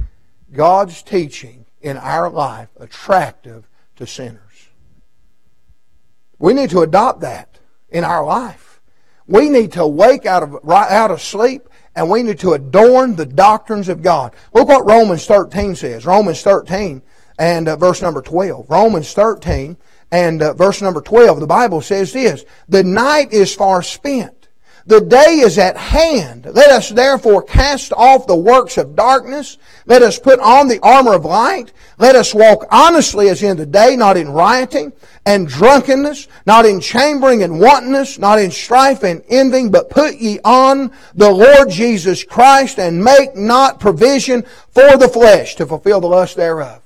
God's 0.53 1.03
teaching 1.03 1.66
in 1.80 1.97
our 1.97 2.30
life 2.30 2.68
attractive 2.78 3.68
to 3.97 4.07
sinners. 4.07 4.41
We 6.39 6.55
need 6.55 6.70
to 6.70 6.80
adopt 6.80 7.20
that 7.20 7.59
in 7.89 8.05
our 8.05 8.24
life. 8.24 8.80
We 9.26 9.49
need 9.49 9.72
to 9.72 9.87
wake 9.87 10.26
out 10.26 10.43
of, 10.43 10.68
out 10.68 11.11
of 11.11 11.20
sleep 11.20 11.68
and 11.95 12.11
we 12.11 12.22
need 12.22 12.39
to 12.41 12.53
adorn 12.53 13.16
the 13.16 13.26
doctrines 13.26 13.89
of 13.89 14.03
God. 14.03 14.34
Look 14.53 14.68
what 14.68 14.87
Romans 14.87 15.26
13 15.26 15.74
says. 15.74 16.05
Romans 16.05 16.43
13 16.43 17.03
and 17.39 17.68
uh, 17.68 17.76
verse 17.76 18.03
number 18.03 18.20
12. 18.20 18.68
Romans 18.68 19.12
13 19.14 19.76
and 20.12 20.43
uh, 20.43 20.53
verse 20.53 20.82
number 20.82 21.01
12, 21.01 21.41
the 21.41 21.47
Bible 21.47 21.80
says 21.80 22.12
this, 22.12 22.45
The 22.68 22.84
night 22.84 23.32
is 23.32 23.55
far 23.55 23.82
spent. 23.82 24.36
The 24.89 25.01
day 25.01 25.41
is 25.41 25.59
at 25.59 25.76
hand. 25.76 26.47
Let 26.47 26.70
us 26.70 26.91
therefore 26.91 27.43
cast 27.43 27.93
off 27.93 28.28
the 28.28 28.37
works 28.37 28.78
of 28.78 28.95
darkness. 28.95 29.59
Let 29.84 30.03
us 30.03 30.16
put 30.16 30.39
on 30.39 30.68
the 30.68 30.78
armor 30.80 31.14
of 31.14 31.24
light. 31.24 31.72
Let 31.99 32.14
us 32.14 32.32
walk 32.32 32.66
honestly 32.70 33.28
as 33.28 33.43
in 33.43 33.57
the 33.57 33.66
day, 33.66 33.97
not 33.97 34.16
in 34.16 34.28
rioting 34.28 34.93
and 35.24 35.49
drunkenness, 35.49 36.28
not 36.47 36.66
in 36.66 36.80
chambering 36.80 37.43
and 37.43 37.59
wantonness, 37.59 38.16
not 38.16 38.39
in 38.39 38.53
strife 38.53 39.03
and 39.03 39.24
envying, 39.28 39.72
but 39.72 39.91
put 39.91 40.18
ye 40.18 40.39
on 40.45 40.93
the 41.16 41.30
Lord 41.30 41.68
Jesus 41.68 42.22
Christ 42.22 42.78
and 42.78 43.03
make 43.03 43.34
not 43.34 43.80
provision 43.80 44.45
for 44.70 44.97
the 44.97 45.09
flesh 45.09 45.57
to 45.57 45.66
fulfill 45.66 46.01
the 46.01 46.07
lust 46.07 46.37
thereof. 46.37 46.80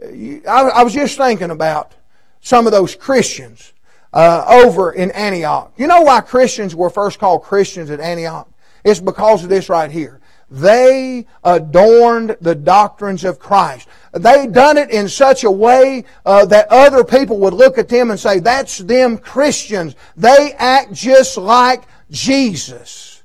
I 0.00 0.84
was 0.84 0.94
just 0.94 1.16
thinking 1.16 1.50
about 1.50 1.94
some 2.40 2.66
of 2.66 2.72
those 2.72 2.94
Christians 2.94 3.73
uh, 4.14 4.44
over 4.48 4.92
in 4.92 5.10
Antioch. 5.10 5.72
You 5.76 5.88
know 5.88 6.02
why 6.02 6.20
Christians 6.20 6.74
were 6.74 6.88
first 6.88 7.18
called 7.18 7.42
Christians 7.42 7.90
at 7.90 8.00
Antioch? 8.00 8.48
It's 8.84 9.00
because 9.00 9.42
of 9.42 9.50
this 9.50 9.68
right 9.68 9.90
here. 9.90 10.20
They 10.50 11.26
adorned 11.42 12.36
the 12.40 12.54
doctrines 12.54 13.24
of 13.24 13.40
Christ. 13.40 13.88
They 14.12 14.46
done 14.46 14.78
it 14.78 14.90
in 14.90 15.08
such 15.08 15.42
a 15.42 15.50
way 15.50 16.04
uh, 16.24 16.46
that 16.46 16.68
other 16.70 17.02
people 17.02 17.38
would 17.40 17.54
look 17.54 17.76
at 17.76 17.88
them 17.88 18.10
and 18.10 18.20
say, 18.20 18.38
"That's 18.38 18.78
them 18.78 19.18
Christians. 19.18 19.96
They 20.16 20.54
act 20.58 20.92
just 20.92 21.36
like 21.36 21.82
Jesus." 22.10 23.22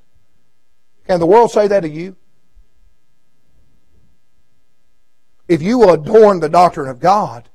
Can 1.06 1.20
the 1.20 1.26
world 1.26 1.52
say 1.52 1.68
that 1.68 1.80
to 1.80 1.88
you? 1.88 2.16
If 5.46 5.62
you 5.62 5.78
will 5.78 5.90
adorn 5.90 6.40
the 6.40 6.48
doctrine 6.48 6.88
of 6.88 6.98
God, 7.00 7.48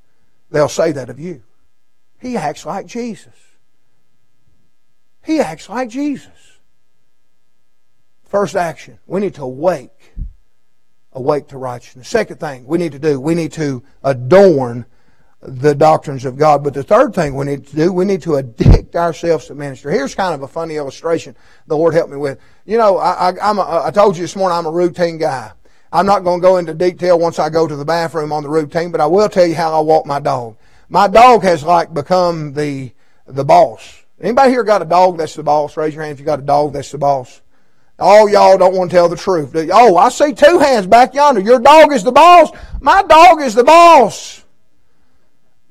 they'll 0.52 0.70
say 0.70 0.92
that 0.94 1.10
of 1.10 1.20
you. 1.20 1.44
He 2.26 2.38
acts 2.38 2.66
like 2.66 2.88
Jesus. 2.88 3.36
He 5.24 5.40
acts 5.40 5.70
like 5.70 5.90
Jesus. 5.90 6.58
First 8.24 8.56
action, 8.56 8.98
we 9.06 9.20
need 9.22 9.36
to 9.36 9.44
awake. 9.44 10.14
Awake 11.14 11.50
to 11.50 11.60
righteousness. 11.60 12.08
Second 12.08 12.40
thing 12.40 12.66
we 12.66 12.80
need 12.80 12.94
to 12.94 13.00
do, 13.00 13.22
we 13.22 13.36
need 13.36 13.52
to 13.54 13.84
adorn 14.04 14.88
the 15.40 15.76
doctrines 15.76 16.26
of 16.26 16.36
God. 16.36 16.64
But 16.64 16.74
the 16.74 16.82
third 16.82 17.14
thing 17.14 17.36
we 17.36 17.46
need 17.46 17.68
to 17.68 17.76
do, 17.76 17.94
we 17.94 18.06
need 18.06 18.24
to 18.24 18.38
addict 18.38 18.96
ourselves 18.96 19.46
to 19.46 19.54
ministry. 19.54 19.94
Here's 19.94 20.16
kind 20.16 20.34
of 20.34 20.42
a 20.42 20.48
funny 20.48 20.78
illustration 20.78 21.36
the 21.68 21.78
Lord 21.78 21.94
helped 21.94 22.10
me 22.10 22.18
with. 22.18 22.40
You 22.66 22.80
know, 22.80 22.98
I, 22.98 23.30
I, 23.30 23.34
I'm 23.40 23.60
a, 23.60 23.84
I 23.86 23.92
told 23.92 24.18
you 24.18 24.24
this 24.24 24.36
morning 24.36 24.58
I'm 24.58 24.66
a 24.66 24.72
routine 24.72 25.20
guy. 25.20 25.52
I'm 25.94 26.08
not 26.08 26.24
going 26.24 26.42
to 26.42 26.44
go 26.44 26.58
into 26.58 26.74
detail 26.74 27.20
once 27.20 27.38
I 27.38 27.52
go 27.52 27.68
to 27.68 27.76
the 27.76 27.86
bathroom 27.86 28.32
on 28.32 28.42
the 28.42 28.50
routine, 28.50 28.92
but 28.92 29.00
I 29.00 29.06
will 29.06 29.30
tell 29.30 29.46
you 29.46 29.54
how 29.54 29.78
I 29.78 29.82
walk 29.82 30.08
my 30.08 30.20
dog. 30.20 30.58
My 30.90 31.08
dog 31.08 31.44
has 31.44 31.64
like 31.64 31.94
become 31.94 32.54
the 32.54 32.92
the 33.28 33.44
boss. 33.44 34.04
Anybody 34.22 34.52
here 34.52 34.64
got 34.64 34.82
a 34.82 34.86
dog 34.86 35.18
that's 35.18 35.36
the 35.36 35.44
boss? 35.44 35.76
Raise 35.76 35.94
your 35.94 36.04
hand 36.04 36.14
if 36.14 36.20
you 36.20 36.26
got 36.26 36.40
a 36.40 36.44
dog 36.44 36.74
that's 36.74 36.92
the 36.92 36.98
boss. 36.98 37.42
All 37.98 38.30
y'all 38.30 38.58
don't 38.58 38.76
want 38.76 38.92
to 38.92 38.96
tell 38.96 39.10
the 39.10 39.16
truth. 39.16 39.52
Oh, 39.72 39.98
I 39.98 40.10
see 40.10 40.34
two 40.34 40.60
hands 40.60 40.86
back 40.86 41.14
yonder. 41.14 41.42
Your 41.42 41.60
dog 41.60 41.94
is 41.94 42.04
the 42.04 42.12
boss. 42.12 42.52
My 42.82 43.04
dog 43.04 43.42
is 43.42 43.56
the 43.56 43.64
boss. 43.64 44.44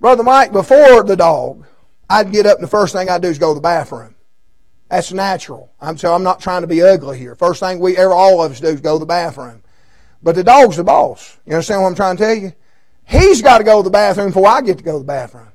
Brother 0.01 0.23
Mike, 0.23 0.53
before 0.53 1.03
the 1.05 1.17
dog, 1.17 1.67
I'd 2.09 2.33
get 2.33 2.47
up 2.47 2.59
and 2.59 2.65
the 2.65 2.71
first 2.71 2.95
thing 2.95 3.09
I'd 3.09 3.23
do 3.23 3.29
is 3.29 3.39
go 3.39 3.51
to 3.51 3.55
the 3.55 3.61
bathroom. 3.61 4.15
That's 4.89 5.13
natural. 5.13 5.73
I'm 5.81 5.97
so 5.97 6.15
I'm 6.15 6.23
not 6.23 6.41
trying 6.41 6.63
to 6.63 6.67
be 6.67 6.83
ugly 6.83 7.19
here. 7.19 7.35
First 7.35 7.61
thing 7.61 7.79
we 7.79 7.97
ever 7.97 8.13
all 8.13 8.43
of 8.43 8.53
us 8.53 8.61
do 8.61 8.69
is 8.69 8.81
go 8.81 8.97
to 8.97 9.01
the 9.01 9.07
bathroom. 9.07 9.63
But 10.23 10.35
the 10.35 10.45
dog's 10.45 10.77
the 10.77 10.85
boss. 10.85 11.39
You 11.47 11.55
understand 11.55 11.83
what 11.83 11.89
I'm 11.89 11.95
trying 11.95 12.17
to 12.17 12.23
tell 12.23 12.35
you? 12.35 12.53
He's 13.07 13.43
got 13.43 13.59
to 13.59 13.65
go 13.65 13.79
to 13.79 13.85
the 13.85 13.91
bathroom 13.91 14.29
before 14.29 14.49
I 14.49 14.61
get 14.61 14.79
to 14.79 14.85
go 14.85 14.93
to 14.93 14.99
the 14.99 15.05
bathroom. 15.05 15.49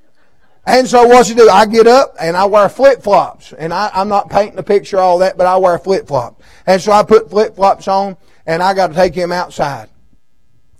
And 0.65 0.87
so 0.87 1.07
what's 1.07 1.29
you 1.29 1.35
do? 1.35 1.49
I 1.49 1.65
get 1.65 1.87
up 1.87 2.15
and 2.19 2.37
I 2.37 2.45
wear 2.45 2.69
flip 2.69 3.01
flops. 3.01 3.53
And 3.53 3.73
I, 3.73 3.89
am 3.93 4.07
not 4.07 4.29
painting 4.29 4.59
a 4.59 4.63
picture 4.63 4.99
all 4.99 5.17
that, 5.19 5.37
but 5.37 5.47
I 5.47 5.57
wear 5.57 5.79
flip 5.79 6.07
flops. 6.07 6.45
And 6.67 6.79
so 6.79 6.91
I 6.91 7.01
put 7.03 7.29
flip 7.29 7.55
flops 7.55 7.87
on 7.87 8.17
and 8.45 8.61
I 8.61 8.73
got 8.73 8.87
to 8.87 8.93
take 8.93 9.15
him 9.15 9.31
outside. 9.31 9.89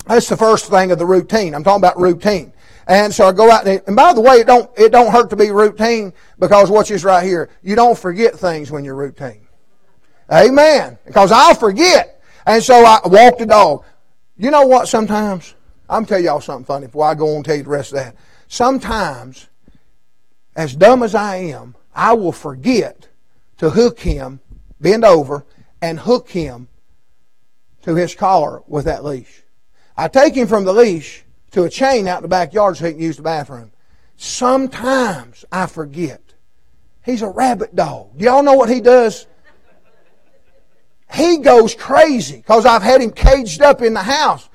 That's 0.06 0.30
the 0.30 0.38
first 0.38 0.70
thing 0.70 0.92
of 0.92 1.00
the 1.00 1.06
routine. 1.06 1.56
I'm 1.56 1.64
talking 1.64 1.82
about 1.82 2.00
routine. 2.00 2.54
And 2.88 3.14
so 3.14 3.28
I 3.28 3.32
go 3.32 3.50
out 3.50 3.68
and, 3.68 3.82
and 3.88 3.96
by 3.96 4.14
the 4.14 4.22
way, 4.22 4.38
it 4.38 4.48
don't, 4.48 4.70
it 4.78 4.92
don't 4.92 5.12
hurt 5.12 5.30
to 5.32 5.36
be 5.36 5.52
routine 5.52 6.14
because 6.40 6.70
watch 6.70 6.90
this 6.90 7.04
right 7.04 7.24
here. 7.24 7.50
You 7.62 7.76
don't 7.76 7.98
forget 7.98 8.36
things 8.36 8.72
when 8.72 8.84
you're 8.84 8.96
routine. 8.96 9.48
Amen. 10.32 10.98
Because 11.06 11.32
I'll 11.32 11.56
forget. 11.56 12.22
And 12.46 12.64
so 12.64 12.74
I 12.86 13.00
walk 13.06 13.38
the 13.38 13.46
dog. 13.46 13.84
You 14.38 14.52
know 14.52 14.66
what 14.66 14.88
sometimes? 14.88 15.54
I'm 15.90 16.06
tell 16.06 16.20
y'all 16.20 16.40
something 16.40 16.66
funny 16.66 16.86
before 16.86 17.06
I 17.06 17.16
go 17.16 17.30
on 17.30 17.38
and 17.38 17.46
tell 17.46 17.56
you 17.56 17.64
the 17.64 17.70
rest 17.70 17.92
of 17.92 17.98
that. 17.98 18.16
Sometimes, 18.48 19.50
as 20.56 20.76
dumb 20.76 21.02
as 21.02 21.16
I 21.16 21.38
am, 21.38 21.76
I 21.96 22.14
will 22.14 22.32
forget 22.32 23.08
to 23.58 23.72
hook 23.72 24.00
him, 24.00 24.40
bend 24.80 25.04
over, 25.04 25.46
and 25.82 26.00
hook 26.00 26.30
him 26.30 26.68
to 27.82 27.96
his 27.96 28.14
collar 28.14 28.62
with 28.68 28.86
that 28.86 29.04
leash. 29.04 29.44
I 29.98 30.08
take 30.08 30.36
him 30.36 30.48
from 30.48 30.64
the 30.64 30.74
leash 30.74 31.24
to 31.52 31.64
a 31.64 31.70
chain 31.70 32.08
out 32.08 32.20
in 32.20 32.24
the 32.24 32.30
backyard 32.30 32.78
so 32.78 32.86
he 32.86 32.94
can 32.94 33.02
use 33.02 33.18
the 33.18 33.24
bathroom. 33.24 33.72
Sometimes 34.16 35.44
I 35.52 35.66
forget. 35.66 36.22
He's 37.04 37.22
a 37.22 37.30
rabbit 37.30 37.76
dog. 37.76 38.18
Do 38.18 38.26
y'all 38.26 38.44
know 38.44 38.54
what 38.54 38.70
he 38.70 38.82
does? 38.82 39.26
He 41.12 41.38
goes 41.38 41.74
crazy 41.74 42.38
because 42.38 42.66
I've 42.66 42.84
had 42.84 43.02
him 43.02 43.12
caged 43.12 43.62
up 43.62 43.82
in 43.82 43.94
the 43.94 44.04
house 44.04 44.48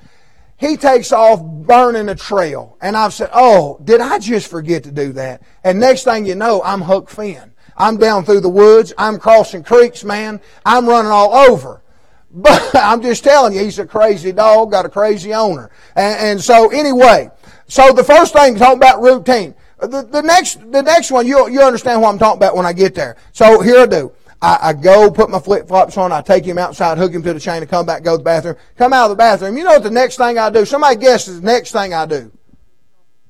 he 0.57 0.77
takes 0.77 1.11
off 1.11 1.43
burning 1.43 2.09
a 2.09 2.15
trail. 2.15 2.77
And 2.81 2.95
I've 2.95 3.13
said, 3.13 3.29
oh, 3.33 3.79
did 3.83 4.01
I 4.01 4.19
just 4.19 4.49
forget 4.49 4.83
to 4.83 4.91
do 4.91 5.13
that? 5.13 5.41
And 5.63 5.79
next 5.79 6.03
thing 6.03 6.25
you 6.25 6.35
know, 6.35 6.61
I'm 6.63 6.81
Huck 6.81 7.09
Finn. 7.09 7.51
I'm 7.77 7.97
down 7.97 8.23
through 8.23 8.39
the 8.39 8.49
woods. 8.49 8.93
I'm 8.97 9.19
crossing 9.19 9.63
creeks, 9.63 10.03
man. 10.03 10.39
I'm 10.65 10.87
running 10.87 11.11
all 11.11 11.33
over. 11.33 11.81
But 12.37 12.75
I'm 12.75 13.01
just 13.01 13.23
telling 13.23 13.53
you, 13.53 13.63
he's 13.63 13.79
a 13.79 13.85
crazy 13.85 14.33
dog, 14.33 14.69
got 14.69 14.85
a 14.85 14.89
crazy 14.89 15.33
owner. 15.33 15.71
And, 15.95 16.19
and 16.19 16.41
so 16.41 16.69
anyway, 16.69 17.31
so 17.69 17.93
the 17.93 18.03
first 18.03 18.33
thing, 18.33 18.57
talking 18.57 18.75
about 18.75 19.01
routine. 19.01 19.55
The, 19.79 20.03
the 20.03 20.21
next, 20.21 20.59
the 20.69 20.81
next 20.81 21.11
one, 21.11 21.25
you 21.25 21.49
you 21.49 21.61
understand 21.61 22.01
what 22.01 22.09
I'm 22.09 22.19
talking 22.19 22.39
about 22.39 22.57
when 22.57 22.65
I 22.65 22.73
get 22.73 22.93
there. 22.93 23.15
So 23.31 23.61
here 23.61 23.79
I 23.79 23.85
do. 23.85 24.11
I, 24.41 24.59
I 24.61 24.73
go, 24.73 25.09
put 25.09 25.29
my 25.29 25.39
flip 25.39 25.67
flops 25.67 25.97
on, 25.97 26.11
I 26.11 26.21
take 26.21 26.45
him 26.45 26.57
outside, 26.57 26.97
hook 26.97 27.13
him 27.13 27.23
to 27.23 27.33
the 27.33 27.39
chain, 27.39 27.61
and 27.61 27.69
come 27.69 27.85
back, 27.85 28.03
go 28.03 28.13
to 28.13 28.17
the 28.17 28.23
bathroom. 28.23 28.55
Come 28.77 28.93
out 28.93 29.05
of 29.05 29.09
the 29.11 29.15
bathroom. 29.15 29.57
You 29.57 29.63
know 29.63 29.71
what 29.71 29.83
the 29.83 29.91
next 29.91 30.17
thing 30.17 30.37
I 30.37 30.49
do? 30.49 30.65
Somebody 30.65 30.97
guesses 30.97 31.41
the 31.41 31.45
next 31.45 31.71
thing 31.71 31.93
I 31.93 32.05
do. 32.05 32.31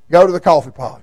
Go 0.09 0.25
to 0.25 0.31
the 0.31 0.39
coffee 0.39 0.71
pot. 0.71 1.01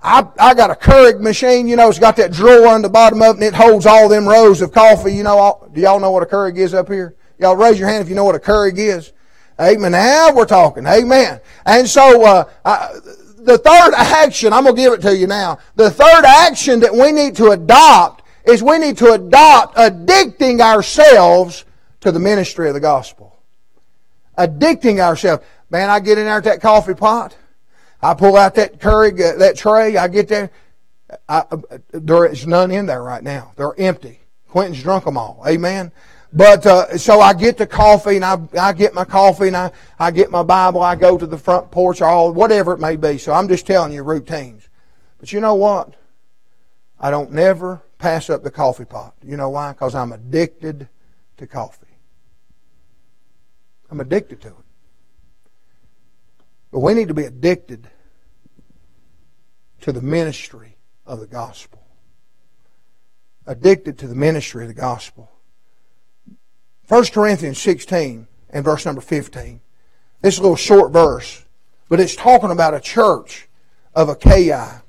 I, 0.00 0.26
I 0.38 0.54
got 0.54 0.70
a 0.70 0.74
Keurig 0.74 1.20
machine, 1.20 1.66
you 1.66 1.76
know, 1.76 1.88
it's 1.88 1.98
got 1.98 2.16
that 2.16 2.32
drawer 2.32 2.68
on 2.68 2.82
the 2.82 2.88
bottom 2.88 3.20
of 3.20 3.34
it 3.34 3.38
and 3.38 3.42
it 3.42 3.54
holds 3.54 3.84
all 3.84 4.08
them 4.08 4.28
rows 4.28 4.62
of 4.62 4.72
coffee. 4.72 5.12
You 5.12 5.24
know, 5.24 5.38
all, 5.38 5.68
do 5.72 5.80
y'all 5.80 5.98
know 5.98 6.12
what 6.12 6.22
a 6.22 6.26
Keurig 6.26 6.56
is 6.56 6.72
up 6.72 6.88
here? 6.88 7.16
Y'all 7.38 7.56
raise 7.56 7.78
your 7.78 7.88
hand 7.88 8.02
if 8.02 8.08
you 8.08 8.14
know 8.14 8.24
what 8.24 8.36
a 8.36 8.38
Keurig 8.38 8.78
is. 8.78 9.12
Amen. 9.60 9.92
Now 9.92 10.32
we're 10.32 10.46
talking. 10.46 10.86
Amen. 10.86 11.40
And 11.66 11.88
so, 11.88 12.24
uh, 12.24 12.44
I, 12.64 12.90
the 13.44 13.58
third 13.58 13.94
action, 13.94 14.52
I'm 14.52 14.64
going 14.64 14.76
to 14.76 14.82
give 14.82 14.92
it 14.92 15.02
to 15.02 15.16
you 15.16 15.26
now. 15.26 15.58
The 15.76 15.90
third 15.90 16.24
action 16.24 16.80
that 16.80 16.92
we 16.92 17.12
need 17.12 17.36
to 17.36 17.50
adopt 17.50 18.22
is 18.44 18.62
we 18.62 18.78
need 18.78 18.96
to 18.98 19.12
adopt 19.12 19.76
addicting 19.76 20.60
ourselves 20.60 21.64
to 22.00 22.12
the 22.12 22.18
ministry 22.18 22.68
of 22.68 22.74
the 22.74 22.80
gospel. 22.80 23.40
Addicting 24.36 25.00
ourselves. 25.00 25.44
Man, 25.70 25.90
I 25.90 26.00
get 26.00 26.18
in 26.18 26.24
there 26.24 26.38
at 26.38 26.44
that 26.44 26.60
coffee 26.60 26.94
pot. 26.94 27.36
I 28.00 28.14
pull 28.14 28.36
out 28.36 28.54
that 28.54 28.78
Keurig, 28.78 29.20
uh, 29.20 29.38
that 29.38 29.56
tray. 29.56 29.96
I 29.96 30.08
get 30.08 30.28
there. 30.28 30.50
I, 31.28 31.44
uh, 31.50 31.78
there 31.90 32.26
is 32.26 32.46
none 32.46 32.70
in 32.70 32.86
there 32.86 33.02
right 33.02 33.22
now. 33.22 33.52
They're 33.56 33.78
empty. 33.78 34.20
Quentin's 34.48 34.82
drunk 34.82 35.04
them 35.04 35.16
all. 35.16 35.42
Amen. 35.46 35.92
But 36.32 36.66
uh, 36.66 36.98
so 36.98 37.20
I 37.20 37.32
get 37.32 37.56
the 37.56 37.66
coffee 37.66 38.16
and 38.16 38.24
I, 38.24 38.38
I 38.58 38.72
get 38.72 38.92
my 38.92 39.04
coffee 39.04 39.46
and 39.46 39.56
I, 39.56 39.72
I 39.98 40.10
get 40.10 40.30
my 40.30 40.42
Bible. 40.42 40.82
I 40.82 40.94
go 40.94 41.16
to 41.16 41.26
the 41.26 41.38
front 41.38 41.70
porch 41.70 42.02
or 42.02 42.06
all 42.06 42.32
whatever 42.32 42.72
it 42.72 42.80
may 42.80 42.96
be. 42.96 43.16
So 43.16 43.32
I'm 43.32 43.48
just 43.48 43.66
telling 43.66 43.92
you 43.92 44.02
routines. 44.02 44.68
But 45.18 45.32
you 45.32 45.40
know 45.40 45.54
what? 45.54 45.94
I 47.00 47.10
don't 47.10 47.32
never 47.32 47.82
pass 47.98 48.28
up 48.28 48.42
the 48.42 48.50
coffee 48.50 48.84
pot. 48.84 49.14
You 49.22 49.36
know 49.36 49.48
why? 49.48 49.72
Because 49.72 49.94
I'm 49.94 50.12
addicted 50.12 50.88
to 51.38 51.46
coffee. 51.46 51.86
I'm 53.90 54.00
addicted 54.00 54.40
to 54.42 54.48
it. 54.48 54.54
But 56.70 56.80
we 56.80 56.92
need 56.92 57.08
to 57.08 57.14
be 57.14 57.24
addicted 57.24 57.88
to 59.80 59.92
the 59.92 60.02
ministry 60.02 60.76
of 61.06 61.20
the 61.20 61.26
gospel. 61.26 61.82
Addicted 63.46 63.98
to 64.00 64.06
the 64.06 64.14
ministry 64.14 64.64
of 64.64 64.68
the 64.68 64.74
gospel. 64.74 65.30
1 66.88 67.04
Corinthians 67.06 67.58
16 67.58 68.26
and 68.50 68.64
verse 68.64 68.86
number 68.86 69.02
15. 69.02 69.60
This 70.22 70.34
is 70.34 70.40
a 70.40 70.42
little 70.42 70.56
short 70.56 70.90
verse, 70.90 71.44
but 71.90 72.00
it's 72.00 72.16
talking 72.16 72.50
about 72.50 72.72
a 72.72 72.80
church 72.80 73.46
of 73.94 74.08
Achaia. 74.08 74.82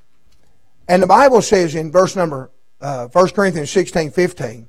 And 0.88 1.04
the 1.04 1.08
Bible 1.08 1.42
says 1.42 1.76
in 1.76 1.92
verse 1.92 2.16
number 2.16 2.52
uh, 2.80 3.08
1 3.08 3.30
Corinthians 3.32 3.70
16, 3.72 4.12
15, 4.12 4.68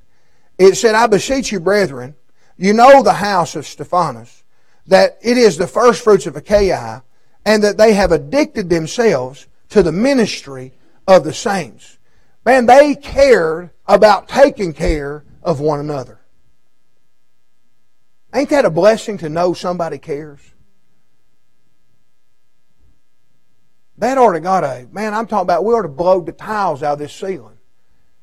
it 0.59 0.75
said, 0.75 0.97
I 0.97 1.07
beseech 1.07 1.53
you, 1.53 1.61
brethren, 1.61 2.17
you 2.57 2.73
know 2.73 3.03
the 3.03 3.13
house 3.13 3.55
of 3.55 3.67
Stephanas, 3.67 4.43
that 4.89 5.17
it 5.23 5.39
is 5.39 5.57
the 5.57 5.69
first 5.69 6.03
fruits 6.03 6.27
of 6.27 6.37
Achaia 6.37 7.05
and 7.47 7.63
that 7.63 7.79
they 7.79 7.95
have 7.95 8.11
addicted 8.11 8.69
themselves 8.69 9.47
to 9.69 9.85
the 9.85 9.93
ministry 9.93 10.73
of 11.07 11.23
the 11.23 11.33
saints. 11.33 11.99
Man, 12.45 12.67
they 12.67 12.97
cared 12.97 13.71
about 13.87 14.29
taking 14.29 14.73
care 14.73 15.25
of 15.43 15.61
one 15.61 15.79
another. 15.79 16.20
Ain't 18.35 18.51
that 18.51 18.65
a 18.65 18.71
blessing 18.71 19.19
to 19.19 19.29
know 19.29 19.55
somebody 19.55 19.99
cares? 19.99 20.41
That 23.99 24.17
ought 24.17 24.33
to 24.33 24.41
got 24.41 24.65
a, 24.65 24.89
man, 24.93 25.13
I'm 25.13 25.27
talking 25.27 25.43
about 25.43 25.65
we 25.65 25.75
ought 25.75 25.83
to 25.83 25.89
blow 25.89 26.21
the 26.21 26.33
tiles 26.33 26.83
out 26.83 26.95
of 26.95 26.99
this 27.01 27.13
ceiling. 27.13 27.59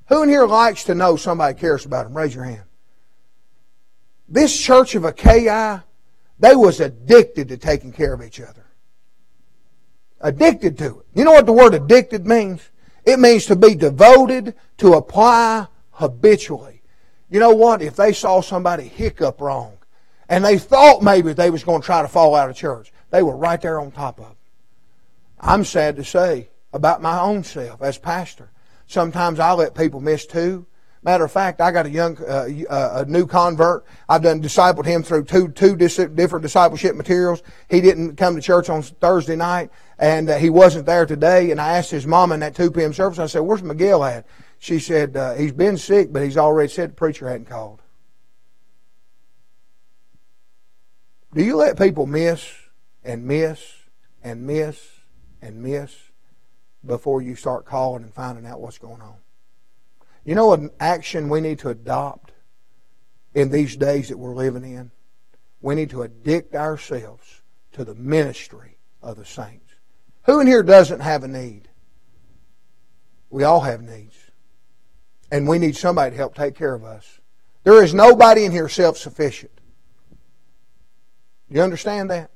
Who 0.08 0.24
in 0.24 0.30
here 0.30 0.47
likes 0.47 0.86
to 0.86 0.95
know 0.95 1.18
somebody 1.18 1.60
cares 1.60 1.86
about 1.86 2.05
them? 2.05 2.18
Raise 2.18 2.34
your 2.34 2.45
hand. 2.45 2.64
This 4.28 4.58
church 4.60 4.95
of 4.95 5.03
Achaia, 5.03 5.84
they 6.39 6.55
was 6.55 6.80
addicted 6.80 7.49
to 7.49 7.58
taking 7.58 7.91
care 7.91 8.14
of 8.14 8.24
each 8.24 8.39
other. 8.39 8.66
Addicted 10.20 10.78
to 10.80 10.99
it. 10.99 11.05
You 11.14 11.26
know 11.26 11.34
what 11.34 11.45
the 11.45 11.53
word 11.53 11.74
addicted 11.74 12.26
means? 12.26 12.70
It 13.05 13.20
means 13.20 13.45
to 13.45 13.55
be 13.55 13.76
devoted, 13.76 14.55
to 14.78 14.93
apply 14.93 15.68
habitually. 15.91 16.82
You 17.30 17.39
know 17.39 17.53
what? 17.53 17.82
If 17.82 17.95
they 17.95 18.14
saw 18.14 18.41
somebody 18.41 18.88
hiccup 18.88 19.39
wrong, 19.39 19.76
and 20.30 20.43
they 20.43 20.57
thought 20.57 21.01
maybe 21.01 21.34
they 21.34 21.49
was 21.49 21.63
going 21.63 21.82
to 21.82 21.86
try 21.86 22.01
to 22.01 22.07
fall 22.07 22.36
out 22.36 22.49
of 22.49 22.55
church, 22.55 22.91
they 23.09 23.23
were 23.23 23.38
right 23.38 23.61
there 23.61 23.80
on 23.80 23.91
top 23.91 24.19
of 24.19 24.32
it. 24.32 24.38
I'm 25.39 25.63
sad 25.63 25.95
to 25.97 26.03
say 26.03 26.49
about 26.73 27.01
my 27.01 27.19
own 27.19 27.43
self 27.43 27.82
as 27.82 27.97
pastor. 27.97 28.49
Sometimes 28.88 29.39
I 29.39 29.51
let 29.53 29.75
people 29.75 29.99
miss 29.99 30.25
too. 30.25 30.65
Matter 31.03 31.25
of 31.25 31.32
fact, 31.32 31.61
I 31.61 31.71
got 31.71 31.86
a 31.86 31.89
young, 31.89 32.17
uh, 32.17 32.47
uh, 32.69 33.03
a 33.03 33.09
new 33.09 33.28
convert. 33.28 33.86
I've 34.09 34.23
done 34.23 34.41
discipled 34.41 34.86
him 34.86 35.03
through 35.03 35.25
two 35.25 35.49
two 35.49 35.75
dis- 35.75 35.95
different 35.95 36.43
discipleship 36.43 36.95
materials. 36.95 37.43
He 37.69 37.82
didn't 37.82 38.15
come 38.15 38.36
to 38.36 38.41
church 38.41 38.69
on 38.69 38.82
Thursday 38.82 39.36
night, 39.36 39.69
and 39.99 40.30
uh, 40.30 40.38
he 40.38 40.49
wasn't 40.49 40.86
there 40.86 41.05
today. 41.05 41.51
And 41.51 41.61
I 41.61 41.78
asked 41.78 41.91
his 41.91 42.07
mom 42.07 42.32
in 42.32 42.39
that 42.41 42.55
two 42.55 42.71
p.m. 42.71 42.93
service. 42.93 43.19
I 43.19 43.28
said, 43.28 43.39
"Where's 43.39 43.63
Miguel 43.63 44.03
at?" 44.03 44.25
She 44.59 44.80
said, 44.80 45.15
uh, 45.15 45.36
"He's 45.36 45.53
been 45.53 45.78
sick, 45.78 46.11
but 46.11 46.23
he's 46.23 46.36
already 46.36 46.69
said 46.69 46.89
the 46.89 46.95
preacher 46.95 47.30
hadn't 47.30 47.45
called." 47.47 47.82
Do 51.38 51.44
you 51.44 51.56
let 51.56 51.78
people 51.78 52.08
miss 52.08 52.52
and 53.04 53.24
miss 53.24 53.62
and 54.24 54.48
miss 54.48 54.82
and 55.40 55.62
miss 55.62 55.96
before 56.84 57.22
you 57.22 57.36
start 57.36 57.64
calling 57.64 58.02
and 58.02 58.12
finding 58.12 58.48
out 58.48 58.60
what's 58.60 58.80
going 58.80 59.02
on? 59.02 59.18
You 60.26 60.34
know 60.34 60.54
an 60.54 60.72
action 60.80 61.30
we 61.30 61.40
need 61.40 61.60
to 61.60 61.70
adopt 61.70 62.32
in 63.36 63.52
these 63.52 63.76
days 63.76 64.10
that 64.10 64.18
we're 64.18 64.34
living 64.34 64.64
in? 64.64 64.90
We 65.62 65.76
need 65.76 65.92
to 65.92 66.02
addict 66.02 66.56
ourselves 66.56 67.44
to 67.74 67.86
the 67.86 67.94
ministry 67.94 68.80
of 69.04 69.18
the 69.18 69.26
saints. 69.26 69.76
Who 70.24 70.40
in 70.40 70.48
here 70.48 70.64
doesn't 70.64 71.02
have 71.02 71.24
a 71.24 71.28
need? 71.28 71.70
We 73.30 73.44
all 73.44 73.62
have 73.62 73.84
needs. 73.84 74.18
And 75.32 75.48
we 75.48 75.60
need 75.60 75.76
somebody 75.76 76.12
to 76.12 76.18
help 76.18 76.34
take 76.34 76.56
care 76.56 76.74
of 76.74 76.84
us. 76.84 77.20
There 77.64 77.84
is 77.84 77.94
nobody 77.94 78.44
in 78.44 78.52
here 78.52 78.70
self 78.70 78.98
sufficient. 78.98 79.52
You 81.50 81.62
understand 81.62 82.10
that? 82.10 82.30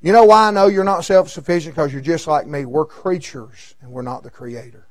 You 0.00 0.12
know 0.12 0.24
why 0.24 0.48
I 0.48 0.50
know 0.50 0.68
you're 0.68 0.84
not 0.84 1.04
self 1.04 1.30
sufficient? 1.30 1.74
Because 1.74 1.92
you're 1.92 2.02
just 2.02 2.26
like 2.26 2.46
me. 2.46 2.64
We're 2.64 2.84
creatures 2.84 3.74
and 3.80 3.90
we're 3.90 4.02
not 4.02 4.22
the 4.22 4.30
creator. 4.30 4.86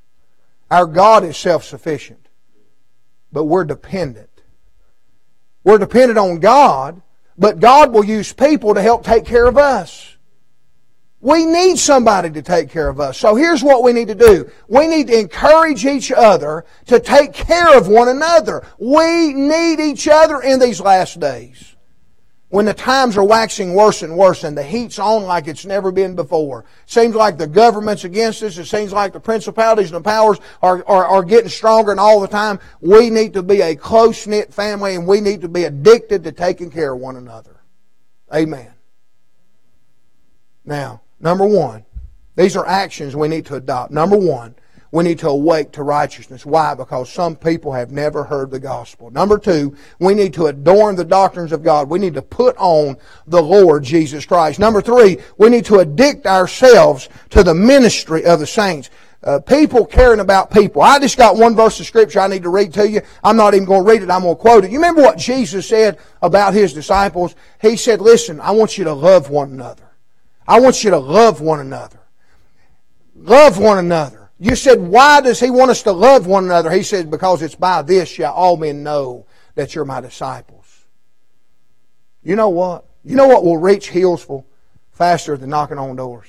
Our 0.69 0.85
God 0.85 1.23
is 1.23 1.37
self 1.37 1.63
sufficient, 1.63 2.27
but 3.31 3.45
we're 3.45 3.65
dependent. 3.65 4.29
We're 5.63 5.77
dependent 5.77 6.19
on 6.19 6.39
God, 6.39 7.01
but 7.37 7.59
God 7.59 7.91
will 7.91 8.05
use 8.05 8.33
people 8.33 8.73
to 8.73 8.81
help 8.81 9.03
take 9.03 9.25
care 9.25 9.47
of 9.47 9.57
us. 9.57 10.15
We 11.21 11.45
need 11.45 11.79
somebody 11.79 12.29
to 12.31 12.43
take 12.43 12.69
care 12.69 12.87
of 12.87 12.99
us. 12.99 13.17
So 13.17 13.35
here's 13.35 13.63
what 13.63 13.81
we 13.81 13.93
need 13.93 14.09
to 14.09 14.15
do. 14.15 14.51
We 14.67 14.87
need 14.87 15.07
to 15.07 15.19
encourage 15.19 15.83
each 15.83 16.11
other 16.11 16.65
to 16.85 16.99
take 16.99 17.33
care 17.33 17.75
of 17.75 17.87
one 17.87 18.09
another. 18.09 18.67
We 18.77 19.33
need 19.33 19.79
each 19.79 20.07
other 20.07 20.41
in 20.41 20.59
these 20.59 20.79
last 20.79 21.19
days 21.19 21.74
when 22.49 22.65
the 22.65 22.73
times 22.73 23.17
are 23.17 23.23
waxing 23.23 23.73
worse 23.73 24.03
and 24.03 24.15
worse 24.15 24.43
and 24.43 24.57
the 24.57 24.63
heat's 24.63 24.99
on 24.99 25.23
like 25.23 25.47
it's 25.47 25.65
never 25.65 25.91
been 25.91 26.15
before. 26.15 26.63
Seems 26.85 27.15
like 27.15 27.37
the 27.37 27.47
government's 27.47 28.03
against 28.03 28.43
us. 28.43 28.57
It 28.57 28.65
seems 28.65 28.93
like 28.93 29.13
the 29.13 29.19
principalities 29.19 29.91
and 29.91 30.03
the 30.03 30.07
powers 30.07 30.39
are, 30.61 30.83
are, 30.87 31.05
are 31.05 31.23
getting 31.23 31.49
stronger 31.49 31.91
and 31.91 31.99
all 31.99 32.21
the 32.21 32.27
time. 32.27 32.59
We 32.81 33.09
need 33.09 33.33
to 33.33 33.43
be 33.43 33.61
a 33.61 33.75
close-knit 33.75 34.53
family 34.53 34.95
and 34.95 35.07
we 35.07 35.21
need 35.21 35.41
to 35.41 35.49
be 35.49 35.63
addicted 35.63 36.23
to 36.23 36.31
taking 36.31 36.69
care 36.69 36.93
of 36.93 36.99
one 36.99 37.15
another. 37.15 37.61
Amen. 38.33 38.71
Now, 40.63 41.01
number 41.19 41.45
one, 41.45 41.85
these 42.35 42.55
are 42.55 42.67
actions 42.67 43.15
we 43.15 43.27
need 43.27 43.45
to 43.47 43.55
adopt. 43.55 43.91
Number 43.91 44.17
one, 44.17 44.55
we 44.95 45.03
need 45.03 45.19
to 45.19 45.27
awake 45.27 45.73
to 45.73 45.83
righteousness. 45.83 46.45
Why? 46.45 46.73
Because 46.73 47.11
some 47.11 47.35
people 47.35 47.73
have 47.73 47.91
never 47.91 48.23
heard 48.23 48.49
the 48.49 48.61
gospel. 48.61 49.11
Number 49.11 49.37
two, 49.37 49.75
we 49.99 50.13
need 50.13 50.33
to 50.35 50.45
adorn 50.45 50.95
the 50.95 51.03
doctrines 51.03 51.51
of 51.51 51.63
God. 51.63 51.89
We 51.89 51.99
need 51.99 52.13
to 52.13 52.21
put 52.21 52.55
on 52.55 52.95
the 53.27 53.41
Lord 53.41 53.83
Jesus 53.83 54.25
Christ. 54.25 54.57
Number 54.57 54.81
three, 54.81 55.17
we 55.37 55.49
need 55.49 55.65
to 55.65 55.81
addict 55.81 56.25
ourselves 56.25 57.09
to 57.31 57.43
the 57.43 57.53
ministry 57.53 58.23
of 58.23 58.39
the 58.39 58.47
saints. 58.47 58.89
Uh, 59.21 59.41
people 59.41 59.85
caring 59.85 60.21
about 60.21 60.49
people. 60.49 60.81
I 60.81 60.97
just 60.99 61.17
got 61.17 61.35
one 61.35 61.57
verse 61.57 61.77
of 61.81 61.85
scripture 61.85 62.21
I 62.21 62.27
need 62.27 62.43
to 62.43 62.49
read 62.49 62.73
to 62.75 62.89
you. 62.89 63.01
I'm 63.21 63.35
not 63.35 63.53
even 63.53 63.65
going 63.65 63.83
to 63.83 63.91
read 63.91 64.01
it. 64.01 64.09
I'm 64.09 64.21
going 64.21 64.37
to 64.37 64.41
quote 64.41 64.63
it. 64.63 64.71
You 64.71 64.77
remember 64.77 65.01
what 65.01 65.17
Jesus 65.17 65.67
said 65.67 65.99
about 66.21 66.53
his 66.53 66.73
disciples? 66.73 67.35
He 67.61 67.75
said, 67.75 67.99
listen, 67.99 68.39
I 68.39 68.51
want 68.51 68.77
you 68.77 68.85
to 68.85 68.93
love 68.93 69.29
one 69.29 69.51
another. 69.51 69.91
I 70.47 70.61
want 70.61 70.85
you 70.85 70.91
to 70.91 70.99
love 70.99 71.41
one 71.41 71.59
another. 71.59 71.99
Love 73.13 73.57
one 73.57 73.77
another. 73.77 74.24
You 74.37 74.55
said, 74.55 74.81
why 74.81 75.21
does 75.21 75.39
he 75.39 75.49
want 75.49 75.71
us 75.71 75.83
to 75.83 75.91
love 75.91 76.27
one 76.27 76.45
another? 76.45 76.69
He 76.69 76.83
said, 76.83 77.09
because 77.09 77.41
it's 77.41 77.55
by 77.55 77.81
this 77.81 78.09
shall 78.09 78.33
all 78.33 78.57
men 78.57 78.83
know 78.83 79.25
that 79.55 79.73
you're 79.73 79.85
my 79.85 80.01
disciples. 80.01 80.85
You 82.21 82.35
know 82.35 82.49
what? 82.49 82.85
You 83.03 83.15
know 83.15 83.27
what 83.27 83.45
will 83.45 83.57
reach 83.57 83.89
Hillsville 83.89 84.45
faster 84.91 85.37
than 85.37 85.49
knocking 85.49 85.77
on 85.77 85.95
doors? 85.95 86.27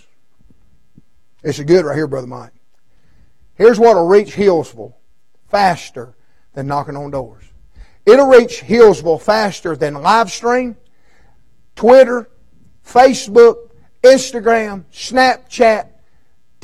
It's 1.43 1.59
a 1.59 1.65
good 1.65 1.85
right 1.85 1.97
here, 1.97 2.07
Brother 2.07 2.27
Mike. 2.27 2.53
Here's 3.55 3.79
what 3.79 3.97
will 3.97 4.07
reach 4.07 4.35
Hillsville 4.35 4.95
faster 5.49 6.15
than 6.53 6.67
knocking 6.67 6.97
on 6.97 7.11
doors. 7.11 7.45
It'll 8.05 8.29
reach 8.29 8.61
Hillsville 8.61 9.21
faster 9.21 9.75
than 9.75 9.95
live 9.95 10.31
stream, 10.31 10.77
Twitter, 11.75 12.29
Facebook, 12.85 13.71
Instagram, 14.03 14.85
Snapchat, 14.93 15.89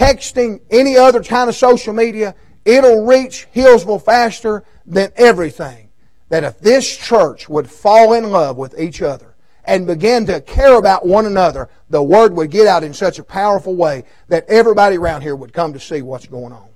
texting, 0.03 0.61
any 0.71 0.97
other 0.97 1.23
kind 1.23 1.49
of 1.49 1.55
social 1.55 1.93
media, 1.93 2.35
it'll 2.65 3.07
reach 3.07 3.47
Hillsville 3.55 4.03
faster 4.03 4.65
than 4.85 5.13
everything. 5.17 5.91
That 6.29 6.45
if 6.45 6.59
this 6.59 6.97
church 6.97 7.49
would 7.49 7.71
fall 7.71 8.15
in 8.15 8.31
love 8.31 8.57
with 8.57 8.79
each 8.81 9.03
other 9.03 9.35
and 9.65 9.87
begin 9.87 10.27
to 10.27 10.41
care 10.41 10.77
about 10.77 11.07
one 11.07 11.27
another, 11.27 11.69
the 11.91 12.03
word 12.03 12.35
would 12.35 12.51
get 12.51 12.67
out 12.67 12.83
in 12.83 12.95
such 12.95 13.19
a 13.19 13.25
powerful 13.25 13.77
way 13.77 14.05
that 14.29 14.49
everybody 14.49 14.97
around 14.97 15.23
here 15.23 15.37
would 15.37 15.53
come 15.53 15.73
to 15.73 15.81
see 15.81 16.03
what's 16.03 16.27
going 16.27 16.53
on. 16.53 16.69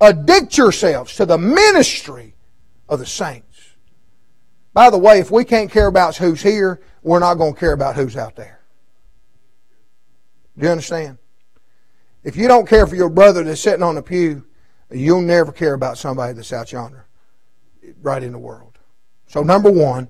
Addict 0.00 0.56
yourselves 0.56 1.16
to 1.16 1.26
the 1.26 1.38
ministry 1.38 2.34
of 2.88 2.98
the 2.98 3.06
saints. 3.06 3.74
By 4.72 4.90
the 4.90 4.98
way, 4.98 5.18
if 5.18 5.30
we 5.30 5.44
can't 5.44 5.70
care 5.70 5.86
about 5.86 6.16
who's 6.16 6.42
here, 6.42 6.80
we're 7.02 7.18
not 7.18 7.34
going 7.34 7.54
to 7.54 7.60
care 7.60 7.72
about 7.72 7.96
who's 7.96 8.16
out 8.16 8.36
there. 8.36 8.60
Do 10.56 10.66
you 10.66 10.72
understand? 10.72 11.18
If 12.26 12.34
you 12.34 12.48
don't 12.48 12.68
care 12.68 12.88
for 12.88 12.96
your 12.96 13.08
brother 13.08 13.44
that's 13.44 13.60
sitting 13.60 13.84
on 13.84 13.94
the 13.94 14.02
pew, 14.02 14.44
you'll 14.90 15.20
never 15.20 15.52
care 15.52 15.74
about 15.74 15.96
somebody 15.96 16.32
that's 16.32 16.52
out 16.52 16.72
yonder, 16.72 17.06
right 18.02 18.20
in 18.20 18.32
the 18.32 18.38
world. 18.38 18.78
So, 19.28 19.44
number 19.44 19.70
one, 19.70 20.08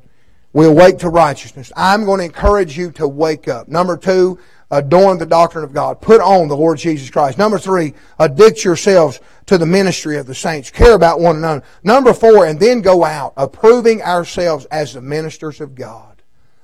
we 0.55 0.65
awake 0.65 0.99
to 1.01 1.11
righteousness. 1.11 1.71
I'm 1.77 2.07
going 2.07 2.21
to 2.21 2.25
encourage 2.25 2.79
you 2.79 2.91
to 2.93 3.07
wake 3.07 3.49
up. 3.49 3.69
Number 3.69 3.99
two, 3.99 4.39
adorn 4.71 5.19
the 5.19 5.27
doctrine 5.27 5.63
of 5.63 5.75
God. 5.75 6.01
Put 6.01 6.23
on 6.23 6.49
the 6.49 6.57
Lord 6.57 6.79
Jesus 6.79 7.11
Christ. 7.11 7.37
Number 7.37 7.59
three, 7.59 7.93
addict 8.19 8.65
yourselves 8.65 9.21
to 9.45 9.59
the 9.59 9.67
ministry 9.67 10.17
of 10.17 10.27
the 10.27 10.35
saints. 10.35 10.71
Care 10.71 10.95
about 10.95 11.21
one 11.21 11.37
another. 11.37 11.63
Number 11.83 12.15
four, 12.15 12.47
and 12.47 12.59
then 12.59 12.81
go 12.81 13.05
out, 13.05 13.35
approving 13.37 14.01
ourselves 14.01 14.65
as 14.71 14.95
the 14.95 15.03
ministers 15.03 15.61
of 15.61 15.75
God. 15.75 16.23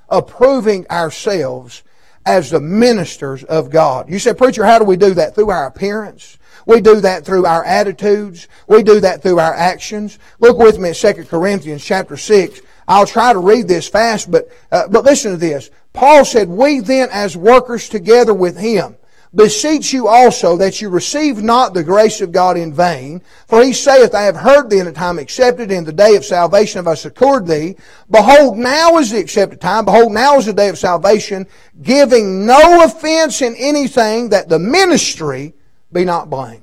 Approving 0.08 0.86
ourselves 0.88 1.82
as 2.24 2.50
the 2.50 2.60
ministers 2.60 3.44
of 3.44 3.70
God. 3.70 4.08
You 4.08 4.18
said, 4.18 4.38
preacher, 4.38 4.64
how 4.64 4.78
do 4.78 4.84
we 4.84 4.96
do 4.96 5.14
that? 5.14 5.34
Through 5.34 5.50
our 5.50 5.66
appearance. 5.66 6.38
We 6.66 6.80
do 6.80 7.00
that 7.00 7.24
through 7.24 7.46
our 7.46 7.64
attitudes. 7.64 8.46
We 8.68 8.82
do 8.82 9.00
that 9.00 9.22
through 9.22 9.38
our 9.38 9.54
actions. 9.54 10.18
Look 10.38 10.58
with 10.58 10.78
me 10.78 10.90
at 10.90 10.96
2 10.96 11.24
Corinthians 11.24 11.84
chapter 11.84 12.16
6. 12.16 12.60
I'll 12.86 13.06
try 13.06 13.32
to 13.32 13.38
read 13.38 13.68
this 13.68 13.88
fast, 13.88 14.30
but, 14.30 14.48
uh, 14.70 14.88
but 14.88 15.04
listen 15.04 15.32
to 15.32 15.36
this. 15.36 15.70
Paul 15.92 16.24
said, 16.24 16.48
we 16.48 16.80
then 16.80 17.08
as 17.10 17.36
workers 17.36 17.88
together 17.88 18.34
with 18.34 18.56
him 18.56 18.96
beseech 19.34 19.92
you 19.92 20.08
also 20.08 20.56
that 20.58 20.80
you 20.80 20.88
receive 20.88 21.42
not 21.42 21.72
the 21.72 21.84
grace 21.84 22.20
of 22.20 22.32
God 22.32 22.56
in 22.56 22.72
vain. 22.72 23.22
For 23.48 23.62
he 23.62 23.72
saith, 23.72 24.14
I 24.14 24.22
have 24.22 24.36
heard 24.36 24.68
thee 24.68 24.78
in 24.78 24.86
a 24.86 24.92
time 24.92 25.18
accepted, 25.18 25.70
in 25.70 25.84
the 25.84 25.92
day 25.92 26.16
of 26.16 26.24
salvation 26.24 26.78
have 26.78 26.88
I 26.88 26.94
succored 26.94 27.46
thee. 27.46 27.76
Behold, 28.10 28.58
now 28.58 28.98
is 28.98 29.10
the 29.10 29.18
accepted 29.18 29.60
time. 29.60 29.84
Behold, 29.84 30.12
now 30.12 30.36
is 30.36 30.46
the 30.46 30.52
day 30.52 30.68
of 30.68 30.78
salvation, 30.78 31.46
giving 31.80 32.46
no 32.46 32.84
offense 32.84 33.40
in 33.42 33.54
anything 33.56 34.30
that 34.30 34.48
the 34.48 34.58
ministry 34.58 35.54
be 35.92 36.04
not 36.04 36.28
blamed. 36.28 36.60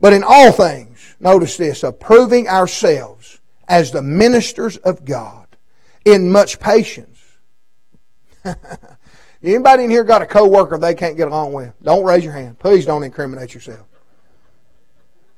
But 0.00 0.12
in 0.12 0.24
all 0.26 0.52
things, 0.52 1.14
notice 1.20 1.56
this, 1.56 1.82
approving 1.82 2.48
ourselves 2.48 3.40
as 3.68 3.90
the 3.90 4.02
ministers 4.02 4.76
of 4.78 5.04
God 5.04 5.46
in 6.04 6.30
much 6.30 6.60
patience. 6.60 7.10
Anybody 9.44 9.84
in 9.84 9.90
here 9.90 10.04
got 10.04 10.22
a 10.22 10.26
coworker 10.26 10.78
they 10.78 10.94
can't 10.94 11.18
get 11.18 11.28
along 11.28 11.52
with? 11.52 11.74
Don't 11.82 12.02
raise 12.02 12.24
your 12.24 12.32
hand. 12.32 12.58
Please 12.58 12.86
don't 12.86 13.02
incriminate 13.02 13.52
yourself. 13.52 13.86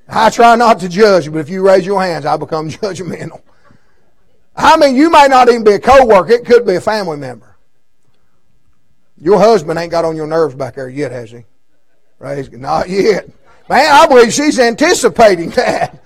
I 0.08 0.30
try 0.30 0.54
not 0.54 0.78
to 0.80 0.88
judge, 0.88 1.30
but 1.32 1.38
if 1.38 1.48
you 1.48 1.66
raise 1.66 1.84
your 1.84 2.00
hands, 2.00 2.24
I 2.24 2.36
become 2.36 2.70
judgmental. 2.70 3.42
I 4.54 4.76
mean, 4.76 4.94
you 4.94 5.10
may 5.10 5.26
not 5.26 5.48
even 5.48 5.64
be 5.64 5.72
a 5.72 5.80
coworker; 5.80 6.32
it 6.32 6.46
could 6.46 6.64
be 6.64 6.76
a 6.76 6.80
family 6.80 7.16
member. 7.16 7.56
Your 9.18 9.40
husband 9.40 9.78
ain't 9.78 9.90
got 9.90 10.04
on 10.04 10.14
your 10.14 10.28
nerves 10.28 10.54
back 10.54 10.76
there 10.76 10.88
yet, 10.88 11.10
has 11.10 11.32
he? 11.32 11.44
Raise 12.20 12.50
not 12.52 12.88
yet. 12.88 13.28
Man, 13.68 13.92
I 13.92 14.06
believe 14.06 14.32
she's 14.32 14.60
anticipating 14.60 15.50
that. 15.50 16.00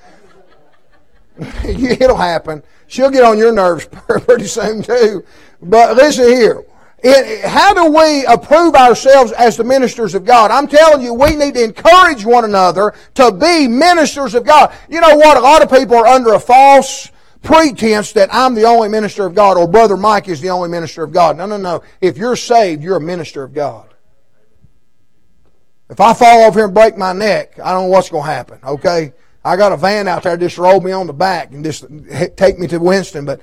It'll 1.65 2.17
happen. 2.17 2.63
She'll 2.87 3.11
get 3.11 3.25
on 3.25 3.37
your 3.37 3.53
nerves 3.53 3.87
pretty 4.09 4.47
soon 4.47 4.83
too. 4.83 5.25
But 5.61 5.97
listen 5.97 6.25
here. 6.29 6.65
It, 7.03 7.45
how 7.45 7.73
do 7.73 7.91
we 7.91 8.25
approve 8.27 8.75
ourselves 8.75 9.33
as 9.33 9.57
the 9.57 9.65
ministers 9.65 10.15
of 10.15 10.25
God? 10.25 10.51
I'm 10.51 10.67
telling 10.67 11.03
you, 11.03 11.15
we 11.15 11.35
need 11.35 11.55
to 11.55 11.65
encourage 11.65 12.25
one 12.25 12.45
another 12.45 12.95
to 13.15 13.33
be 13.33 13.69
ministers 13.69 14.35
of 14.35 14.45
God. 14.45 14.75
You 14.89 15.01
know 15.01 15.17
what? 15.17 15.37
A 15.37 15.41
lot 15.41 15.63
of 15.63 15.71
people 15.71 15.97
are 15.97 16.07
under 16.07 16.35
a 16.35 16.41
false 16.41 17.11
pretense 17.43 18.13
that 18.13 18.29
I'm 18.33 18.55
the 18.55 18.65
only 18.65 18.89
minister 18.89 19.25
of 19.25 19.35
God 19.35 19.57
or 19.57 19.67
Brother 19.67 19.97
Mike 19.97 20.29
is 20.29 20.41
the 20.41 20.51
only 20.51 20.69
minister 20.69 21.03
of 21.03 21.13
God. 21.13 21.37
No, 21.39 21.47
no, 21.47 21.57
no. 21.57 21.83
If 22.01 22.19
you're 22.19 22.37
saved, 22.37 22.83
you're 22.83 22.97
a 22.97 23.01
minister 23.01 23.43
of 23.43 23.55
God. 23.55 23.95
If 25.89 26.01
I 26.01 26.15
fall 26.15 26.45
over 26.45 26.61
here 26.61 26.67
and 26.67 26.75
break 26.75 26.97
my 26.97 27.13
neck, 27.13 27.59
I 27.59 27.73
don't 27.73 27.85
know 27.85 27.89
what's 27.89 28.11
going 28.11 28.25
to 28.25 28.31
happen, 28.31 28.61
okay? 28.63 29.13
I 29.45 29.57
got 29.57 29.73
a 29.73 29.77
van 29.77 30.07
out 30.07 30.23
there 30.23 30.37
just 30.37 30.59
roll 30.59 30.81
me 30.81 30.93
on 30.93 31.07
the 31.07 31.13
back 31.13 31.51
and 31.53 31.65
just 31.65 31.87
take 32.37 32.59
me 32.59 32.67
to 32.69 32.79
Winston, 32.79 33.25
but 33.25 33.41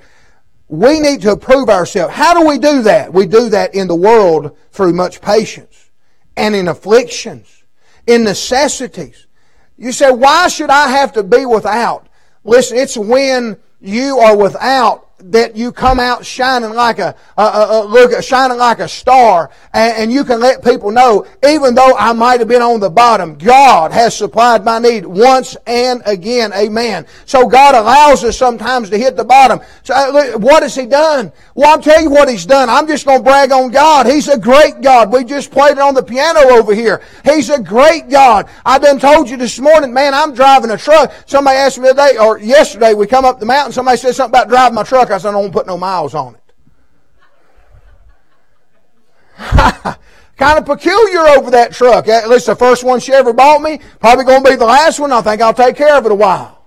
we 0.68 1.00
need 1.00 1.22
to 1.22 1.32
approve 1.32 1.68
ourselves. 1.68 2.14
How 2.14 2.38
do 2.38 2.46
we 2.46 2.58
do 2.58 2.82
that? 2.82 3.12
We 3.12 3.26
do 3.26 3.48
that 3.48 3.74
in 3.74 3.88
the 3.88 3.94
world 3.94 4.56
through 4.70 4.92
much 4.92 5.20
patience 5.20 5.90
and 6.36 6.54
in 6.54 6.68
afflictions, 6.68 7.64
in 8.06 8.24
necessities. 8.24 9.26
You 9.76 9.92
say, 9.92 10.10
why 10.10 10.48
should 10.48 10.70
I 10.70 10.88
have 10.88 11.12
to 11.14 11.22
be 11.22 11.46
without? 11.46 12.08
Listen, 12.44 12.76
it's 12.76 12.96
when 12.96 13.56
you 13.80 14.18
are 14.18 14.36
without 14.36 15.07
that 15.20 15.56
you 15.56 15.72
come 15.72 15.98
out 15.98 16.24
shining 16.24 16.70
like 16.70 17.00
a, 17.00 17.14
a, 17.36 17.42
a, 17.42 17.82
a 17.82 17.84
look 17.84 18.22
shining 18.22 18.56
like 18.56 18.78
a 18.78 18.86
star 18.86 19.50
and, 19.72 19.96
and, 19.96 20.12
you 20.12 20.24
can 20.24 20.40
let 20.40 20.62
people 20.62 20.92
know 20.92 21.26
even 21.46 21.74
though 21.74 21.94
I 21.98 22.12
might 22.12 22.38
have 22.38 22.48
been 22.48 22.62
on 22.62 22.78
the 22.78 22.88
bottom 22.88 23.36
God 23.36 23.90
has 23.90 24.16
supplied 24.16 24.64
my 24.64 24.78
need 24.78 25.04
once 25.04 25.56
and 25.66 26.02
again. 26.06 26.52
Amen. 26.52 27.04
So 27.26 27.48
God 27.48 27.74
allows 27.74 28.22
us 28.22 28.38
sometimes 28.38 28.90
to 28.90 28.98
hit 28.98 29.16
the 29.16 29.24
bottom. 29.24 29.60
So 29.82 29.92
uh, 29.94 30.38
what 30.38 30.62
has 30.62 30.76
he 30.76 30.86
done? 30.86 31.32
Well 31.54 31.68
I'll 31.68 31.82
tell 31.82 32.00
you 32.00 32.10
what 32.10 32.28
he's 32.28 32.46
done. 32.46 32.70
I'm 32.70 32.86
just 32.86 33.04
going 33.04 33.18
to 33.18 33.24
brag 33.24 33.50
on 33.50 33.70
God. 33.70 34.06
He's 34.06 34.28
a 34.28 34.38
great 34.38 34.80
God. 34.80 35.12
We 35.12 35.24
just 35.24 35.50
played 35.50 35.72
it 35.72 35.80
on 35.80 35.94
the 35.94 36.02
piano 36.02 36.40
over 36.52 36.74
here. 36.74 37.02
He's 37.24 37.50
a 37.50 37.60
great 37.60 38.08
God. 38.08 38.48
I 38.64 38.78
done 38.78 39.00
told 39.00 39.28
you 39.28 39.36
this 39.36 39.58
morning 39.58 39.92
man 39.92 40.14
I'm 40.14 40.32
driving 40.32 40.70
a 40.70 40.78
truck. 40.78 41.12
Somebody 41.26 41.56
asked 41.56 41.78
me 41.78 41.88
today 41.88 42.16
or 42.20 42.38
yesterday 42.38 42.94
we 42.94 43.08
come 43.08 43.24
up 43.24 43.40
the 43.40 43.46
mountain 43.46 43.72
somebody 43.72 43.98
said 43.98 44.14
something 44.14 44.38
about 44.38 44.48
driving 44.48 44.76
my 44.76 44.84
truck 44.84 45.07
I 45.10 45.18
said, 45.18 45.30
I 45.30 45.32
don't 45.32 45.52
put 45.52 45.66
no 45.66 45.76
miles 45.78 46.14
on 46.14 46.34
it. 46.34 46.42
kind 50.36 50.58
of 50.58 50.66
peculiar 50.66 51.20
over 51.20 51.50
that 51.50 51.72
truck. 51.72 52.08
At 52.08 52.28
least 52.28 52.46
the 52.46 52.56
first 52.56 52.84
one 52.84 53.00
she 53.00 53.12
ever 53.12 53.32
bought 53.32 53.62
me. 53.62 53.80
Probably 54.00 54.24
going 54.24 54.42
to 54.44 54.50
be 54.50 54.56
the 54.56 54.64
last 54.64 54.98
one. 54.98 55.12
I 55.12 55.20
think 55.20 55.40
I'll 55.42 55.54
take 55.54 55.76
care 55.76 55.96
of 55.96 56.06
it 56.06 56.12
a 56.12 56.14
while. 56.14 56.64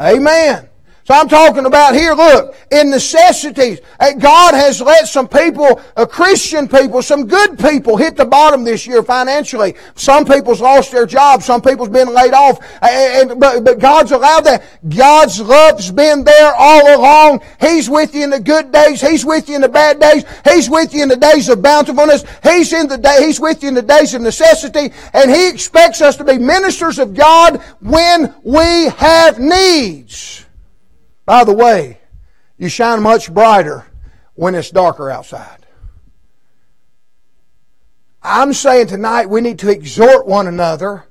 Amen. 0.00 0.68
So 1.06 1.14
I'm 1.14 1.28
talking 1.28 1.66
about 1.66 1.94
here, 1.94 2.14
look, 2.14 2.56
in 2.72 2.90
necessities. 2.90 3.78
God 4.18 4.54
has 4.54 4.80
let 4.80 5.06
some 5.06 5.28
people, 5.28 5.80
uh, 5.96 6.04
Christian 6.04 6.66
people, 6.66 7.00
some 7.00 7.28
good 7.28 7.60
people 7.60 7.96
hit 7.96 8.16
the 8.16 8.24
bottom 8.24 8.64
this 8.64 8.88
year 8.88 9.04
financially. 9.04 9.76
Some 9.94 10.24
people's 10.24 10.60
lost 10.60 10.90
their 10.90 11.06
jobs. 11.06 11.44
Some 11.44 11.62
people's 11.62 11.90
been 11.90 12.12
laid 12.12 12.34
off. 12.34 12.58
And, 12.82 13.38
but, 13.38 13.62
but 13.62 13.78
God's 13.78 14.10
allowed 14.10 14.46
that. 14.46 14.64
God's 14.88 15.40
love's 15.40 15.92
been 15.92 16.24
there 16.24 16.52
all 16.58 16.98
along. 16.98 17.40
He's 17.60 17.88
with 17.88 18.12
you 18.12 18.24
in 18.24 18.30
the 18.30 18.40
good 18.40 18.72
days. 18.72 19.00
He's 19.00 19.24
with 19.24 19.48
you 19.48 19.54
in 19.54 19.60
the 19.60 19.68
bad 19.68 20.00
days. 20.00 20.24
He's 20.44 20.68
with 20.68 20.92
you 20.92 21.04
in 21.04 21.08
the 21.08 21.14
days 21.14 21.48
of 21.48 21.62
bountifulness. 21.62 22.24
He's 22.42 22.72
in 22.72 22.88
the 22.88 22.98
day, 22.98 23.24
He's 23.24 23.38
with 23.38 23.62
you 23.62 23.68
in 23.68 23.74
the 23.74 23.82
days 23.82 24.12
of 24.14 24.22
necessity. 24.22 24.92
And 25.12 25.30
He 25.30 25.48
expects 25.48 26.00
us 26.00 26.16
to 26.16 26.24
be 26.24 26.36
ministers 26.36 26.98
of 26.98 27.14
God 27.14 27.62
when 27.80 28.34
we 28.42 28.88
have 28.96 29.38
needs. 29.38 30.45
By 31.26 31.42
the 31.42 31.52
way, 31.52 31.98
you 32.56 32.68
shine 32.68 33.02
much 33.02 33.32
brighter 33.32 33.84
when 34.34 34.54
it's 34.54 34.70
darker 34.70 35.10
outside. 35.10 35.66
I'm 38.22 38.52
saying 38.52 38.86
tonight 38.86 39.28
we 39.28 39.40
need 39.40 39.58
to 39.60 39.70
exhort 39.70 40.26
one 40.26 40.46
another 40.46 41.04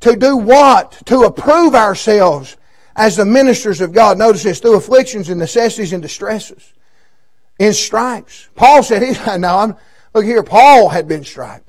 to 0.00 0.14
do 0.14 0.36
what? 0.36 0.92
To 1.06 1.22
approve 1.22 1.74
ourselves 1.74 2.56
as 2.94 3.16
the 3.16 3.24
ministers 3.24 3.80
of 3.80 3.92
God. 3.92 4.18
Notice 4.18 4.44
this, 4.44 4.60
through 4.60 4.76
afflictions 4.76 5.28
and 5.28 5.38
necessities 5.40 5.92
and 5.92 6.02
distresses. 6.02 6.74
In 7.58 7.72
stripes. 7.72 8.48
Paul 8.54 8.82
said, 8.82 9.02
he, 9.02 9.12
now 9.38 9.58
I'm, 9.58 9.76
look 10.14 10.24
here, 10.24 10.42
Paul 10.42 10.88
had 10.88 11.08
been 11.08 11.24
striped 11.24 11.67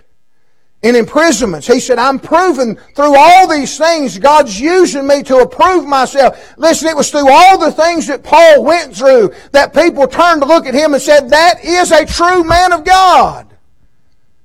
in 0.81 0.95
imprisonments. 0.95 1.67
He 1.67 1.79
said, 1.79 1.99
I'm 1.99 2.19
proven 2.19 2.77
through 2.95 3.15
all 3.17 3.47
these 3.47 3.77
things, 3.77 4.17
God's 4.17 4.59
using 4.59 5.05
me 5.05 5.23
to 5.23 5.37
approve 5.37 5.85
myself. 5.85 6.53
Listen, 6.57 6.87
it 6.87 6.95
was 6.95 7.11
through 7.11 7.29
all 7.29 7.57
the 7.57 7.71
things 7.71 8.07
that 8.07 8.23
Paul 8.23 8.63
went 8.63 8.95
through 8.95 9.33
that 9.51 9.73
people 9.73 10.07
turned 10.07 10.41
to 10.41 10.47
look 10.47 10.65
at 10.65 10.73
him 10.73 10.93
and 10.93 11.01
said, 11.01 11.29
that 11.29 11.63
is 11.63 11.91
a 11.91 12.05
true 12.05 12.43
man 12.43 12.71
of 12.71 12.85
God. 12.85 13.47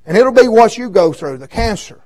And 0.06 0.16
it'll 0.16 0.32
be 0.32 0.48
what 0.48 0.76
you 0.76 0.90
go 0.90 1.12
through, 1.12 1.38
the 1.38 1.48
cancer, 1.48 2.02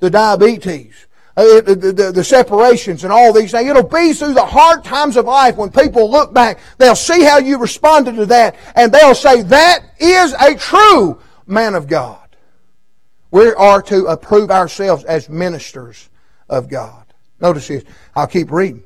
the 0.00 0.10
diabetes, 0.10 1.06
uh, 1.36 1.60
the, 1.60 1.74
the, 1.76 2.12
the, 2.12 2.24
separations 2.24 3.04
and 3.04 3.12
all 3.12 3.32
these 3.32 3.52
things. 3.52 3.70
It'll 3.70 3.84
be 3.84 4.12
through 4.12 4.34
the 4.34 4.44
hard 4.44 4.82
times 4.82 5.16
of 5.16 5.24
life 5.24 5.56
when 5.56 5.70
people 5.70 6.10
look 6.10 6.34
back, 6.34 6.58
they'll 6.78 6.96
see 6.96 7.22
how 7.22 7.38
you 7.38 7.58
responded 7.58 8.16
to 8.16 8.26
that, 8.26 8.56
and 8.74 8.90
they'll 8.90 9.14
say, 9.14 9.42
that 9.42 9.84
is 10.00 10.34
a 10.34 10.56
true 10.56 11.22
man 11.46 11.76
of 11.76 11.86
God. 11.86 12.27
We 13.30 13.52
are 13.52 13.82
to 13.82 14.06
approve 14.06 14.50
ourselves 14.50 15.04
as 15.04 15.28
ministers 15.28 16.08
of 16.48 16.68
God. 16.68 17.04
Notice 17.40 17.68
this. 17.68 17.84
I'll 18.16 18.26
keep 18.26 18.50
reading. 18.50 18.84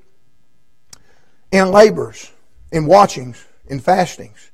In 1.52 1.70
labors, 1.70 2.30
in 2.70 2.86
watchings, 2.86 3.44
in 3.66 3.80
fastings, 3.80 4.50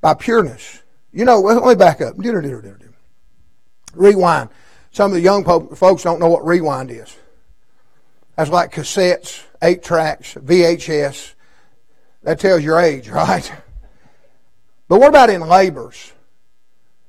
by 0.00 0.14
pureness. 0.14 0.82
You 1.12 1.24
know, 1.24 1.40
let 1.40 1.62
me 1.64 1.74
back 1.74 2.00
up. 2.00 2.14
Rewind. 3.94 4.50
Some 4.92 5.10
of 5.10 5.14
the 5.14 5.20
young 5.20 5.44
folks 5.44 6.02
don't 6.02 6.20
know 6.20 6.28
what 6.28 6.46
rewind 6.46 6.90
is. 6.90 7.16
That's 8.36 8.50
like 8.50 8.72
cassettes, 8.72 9.42
eight 9.62 9.82
tracks, 9.82 10.34
VHS. 10.34 11.34
That 12.22 12.38
tells 12.38 12.62
your 12.62 12.78
age, 12.80 13.08
right? 13.10 13.50
But 14.88 15.00
what 15.00 15.08
about 15.08 15.30
in 15.30 15.40
labors? 15.40 16.12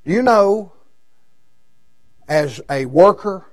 Do 0.06 0.12
you 0.12 0.22
know 0.22 0.72
as 2.28 2.62
a 2.70 2.86
worker 2.86 3.46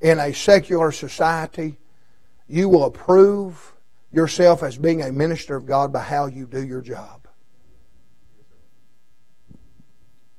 in 0.00 0.18
a 0.18 0.32
secular 0.32 0.90
society, 0.90 1.78
you 2.48 2.68
will 2.68 2.84
approve 2.84 3.74
yourself 4.10 4.62
as 4.62 4.76
being 4.76 5.02
a 5.02 5.12
minister 5.12 5.56
of 5.56 5.66
God 5.66 5.92
by 5.92 6.00
how 6.00 6.26
you 6.26 6.46
do 6.46 6.64
your 6.64 6.80
job. 6.80 7.28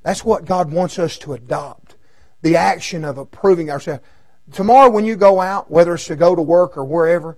That's 0.03 0.25
what 0.25 0.45
God 0.45 0.71
wants 0.71 0.99
us 0.99 1.17
to 1.19 1.33
adopt. 1.33 1.95
The 2.41 2.57
action 2.57 3.05
of 3.05 3.17
approving 3.17 3.71
ourselves. 3.71 4.03
Tomorrow 4.51 4.89
when 4.89 5.05
you 5.05 5.15
go 5.15 5.39
out, 5.39 5.71
whether 5.71 5.93
it's 5.93 6.07
to 6.07 6.17
go 6.17 6.35
to 6.35 6.41
work 6.41 6.77
or 6.77 6.83
wherever, 6.83 7.37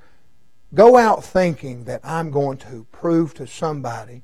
go 0.73 0.97
out 0.97 1.23
thinking 1.23 1.83
that 1.83 2.01
I'm 2.03 2.31
going 2.31 2.57
to 2.59 2.87
prove 2.91 3.35
to 3.35 3.45
somebody, 3.45 4.23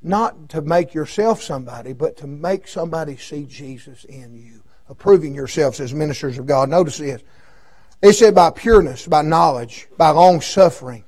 not 0.00 0.48
to 0.48 0.62
make 0.62 0.94
yourself 0.94 1.42
somebody, 1.42 1.92
but 1.92 2.16
to 2.18 2.26
make 2.26 2.66
somebody 2.66 3.18
see 3.18 3.44
Jesus 3.44 4.04
in 4.04 4.34
you 4.34 4.61
approving 4.92 5.34
yourselves 5.34 5.80
as 5.80 5.94
ministers 5.94 6.38
of 6.38 6.44
God. 6.44 6.68
Notice 6.68 6.98
this. 6.98 7.22
It 8.02 8.12
said 8.12 8.34
by 8.34 8.50
pureness, 8.50 9.06
by 9.06 9.22
knowledge, 9.22 9.88
by 9.96 10.10
long 10.10 10.42
suffering. 10.42 11.04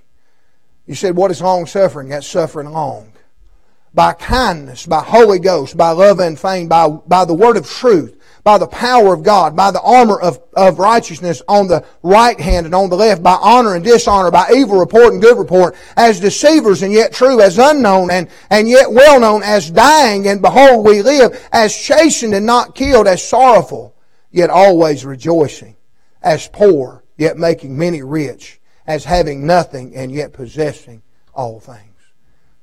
You 0.87 0.95
said, 0.95 1.15
what 1.15 1.31
is 1.31 1.43
long 1.43 1.67
suffering? 1.67 2.09
That's 2.09 2.27
suffering 2.27 2.71
long. 2.71 3.13
By 3.93 4.15
kindness, 4.15 4.87
by 4.87 5.03
Holy 5.03 5.39
Ghost, 5.39 5.77
by 5.77 5.91
love 5.91 6.19
and 6.19 6.41
fame, 6.41 6.69
by, 6.69 6.89
by 6.89 7.27
the 7.27 7.35
word 7.35 7.57
of 7.59 7.69
truth, 7.69 8.14
by 8.45 8.59
the 8.59 8.67
power 8.67 9.15
of 9.15 9.23
God, 9.23 9.57
by 9.57 9.71
the 9.71 9.81
armor 9.81 10.21
of, 10.21 10.39
of 10.53 10.79
righteousness 10.79 11.41
on 11.49 11.67
the 11.67 11.83
right 12.03 12.39
hand 12.39 12.67
and 12.67 12.75
on 12.75 12.91
the 12.91 12.97
left, 12.97 13.23
by 13.23 13.39
honor 13.41 13.75
and 13.75 13.83
dishonor, 13.83 14.31
by 14.31 14.51
evil 14.55 14.79
report 14.79 15.15
and 15.15 15.23
good 15.23 15.39
report, 15.39 15.75
as 15.97 16.21
deceivers 16.21 16.83
and 16.83 16.93
yet 16.93 17.13
true, 17.13 17.41
as 17.41 17.59
unknown 17.59 18.11
and, 18.11 18.29
and 18.51 18.69
yet 18.69 18.93
well 18.93 19.19
known, 19.19 19.43
as 19.43 19.71
dying 19.71 20.29
and 20.29 20.43
behold 20.43 20.87
we 20.87 21.01
live, 21.01 21.49
as 21.53 21.75
chastened 21.75 22.35
and 22.35 22.45
not 22.45 22.75
killed, 22.75 23.09
as 23.09 23.27
sorrowful, 23.27 23.97
yet 24.31 24.51
always 24.51 25.07
rejoicing, 25.07 25.75
as 26.23 26.47
poor, 26.47 27.03
yet 27.17 27.39
making 27.39 27.77
many 27.79 28.03
rich, 28.03 28.61
as 28.87 29.07
having 29.07 29.47
nothing 29.47 29.97
and 29.97 30.13
yet 30.13 30.35
possessing 30.35 31.01
all 31.33 31.61
things. 31.61 31.81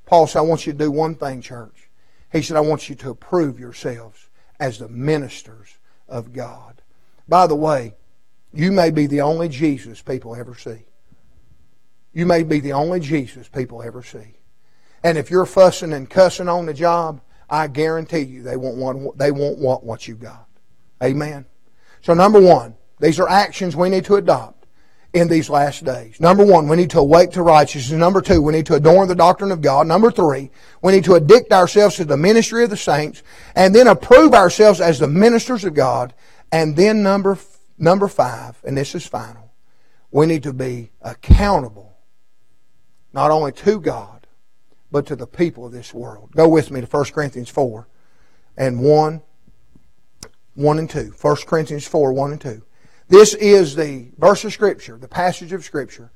Paul 0.05 0.27
said, 0.27 0.39
I 0.39 0.43
want 0.43 0.67
you 0.67 0.73
to 0.73 0.77
do 0.77 0.91
one 0.91 1.15
thing, 1.15 1.41
church. 1.41 1.89
He 2.31 2.43
said, 2.43 2.55
I 2.55 2.61
want 2.61 2.87
you 2.87 2.95
to 2.95 3.09
approve 3.09 3.59
yourselves 3.59 4.27
as 4.61 4.77
the 4.77 4.87
ministers 4.87 5.75
of 6.07 6.31
God. 6.31 6.81
By 7.27 7.47
the 7.47 7.55
way, 7.55 7.95
you 8.53 8.71
may 8.71 8.91
be 8.91 9.07
the 9.07 9.21
only 9.21 9.49
Jesus 9.49 10.01
people 10.01 10.35
ever 10.35 10.55
see. 10.55 10.85
You 12.13 12.27
may 12.27 12.43
be 12.43 12.59
the 12.59 12.73
only 12.73 12.99
Jesus 12.99 13.47
people 13.47 13.81
ever 13.81 14.03
see. 14.03 14.35
And 15.03 15.17
if 15.17 15.31
you're 15.31 15.47
fussing 15.47 15.93
and 15.93 16.07
cussing 16.07 16.47
on 16.47 16.67
the 16.67 16.73
job, 16.75 17.21
I 17.49 17.67
guarantee 17.67 18.19
you 18.19 18.43
they 18.43 18.55
won't 18.55 18.77
want, 18.77 19.17
they 19.17 19.31
won't 19.31 19.57
want 19.57 19.83
what 19.83 20.07
you 20.07 20.15
got. 20.15 20.47
Amen. 21.01 21.45
So 22.01 22.13
number 22.13 22.39
one, 22.39 22.75
these 22.99 23.19
are 23.19 23.27
actions 23.27 23.75
we 23.75 23.89
need 23.89 24.05
to 24.05 24.15
adopt 24.15 24.60
in 25.13 25.27
these 25.27 25.49
last 25.49 25.83
days. 25.83 26.19
Number 26.21 26.45
one, 26.45 26.67
we 26.67 26.77
need 26.77 26.89
to 26.91 26.99
awake 26.99 27.31
to 27.31 27.41
righteousness. 27.41 27.97
Number 27.97 28.21
two, 28.21 28.41
we 28.41 28.53
need 28.53 28.65
to 28.67 28.75
adorn 28.75 29.07
the 29.07 29.15
doctrine 29.15 29.51
of 29.51 29.61
God. 29.61 29.85
Number 29.87 30.09
three, 30.09 30.51
we 30.81 30.93
need 30.93 31.03
to 31.05 31.15
addict 31.15 31.51
ourselves 31.51 31.95
to 31.97 32.05
the 32.05 32.17
ministry 32.17 32.63
of 32.63 32.69
the 32.69 32.77
saints 32.77 33.21
and 33.55 33.75
then 33.75 33.87
approve 33.87 34.33
ourselves 34.33 34.79
as 34.79 34.99
the 34.99 35.07
ministers 35.07 35.65
of 35.65 35.73
God. 35.73 36.13
And 36.51 36.75
then 36.75 37.03
number, 37.03 37.37
number 37.77 38.07
five, 38.07 38.57
and 38.63 38.77
this 38.77 38.95
is 38.95 39.05
final, 39.05 39.51
we 40.11 40.25
need 40.25 40.43
to 40.43 40.53
be 40.53 40.91
accountable 41.01 41.97
not 43.13 43.31
only 43.31 43.51
to 43.51 43.79
God, 43.79 44.27
but 44.91 45.05
to 45.07 45.15
the 45.15 45.27
people 45.27 45.65
of 45.65 45.71
this 45.71 45.93
world. 45.93 46.31
Go 46.35 46.47
with 46.47 46.71
me 46.71 46.81
to 46.81 46.87
1 46.87 47.05
Corinthians 47.05 47.49
4 47.49 47.87
and 48.57 48.79
1, 48.81 49.21
1 50.55 50.79
and 50.79 50.89
2. 50.89 51.13
1 51.19 51.35
Corinthians 51.47 51.87
4, 51.87 52.13
1 52.13 52.31
and 52.31 52.41
2. 52.41 52.61
This 53.11 53.33
is 53.33 53.75
the 53.75 54.07
verse 54.17 54.45
of 54.45 54.53
Scripture, 54.53 54.97
the 54.97 55.05
passage 55.05 55.51
of 55.51 55.65
Scripture 55.65 56.13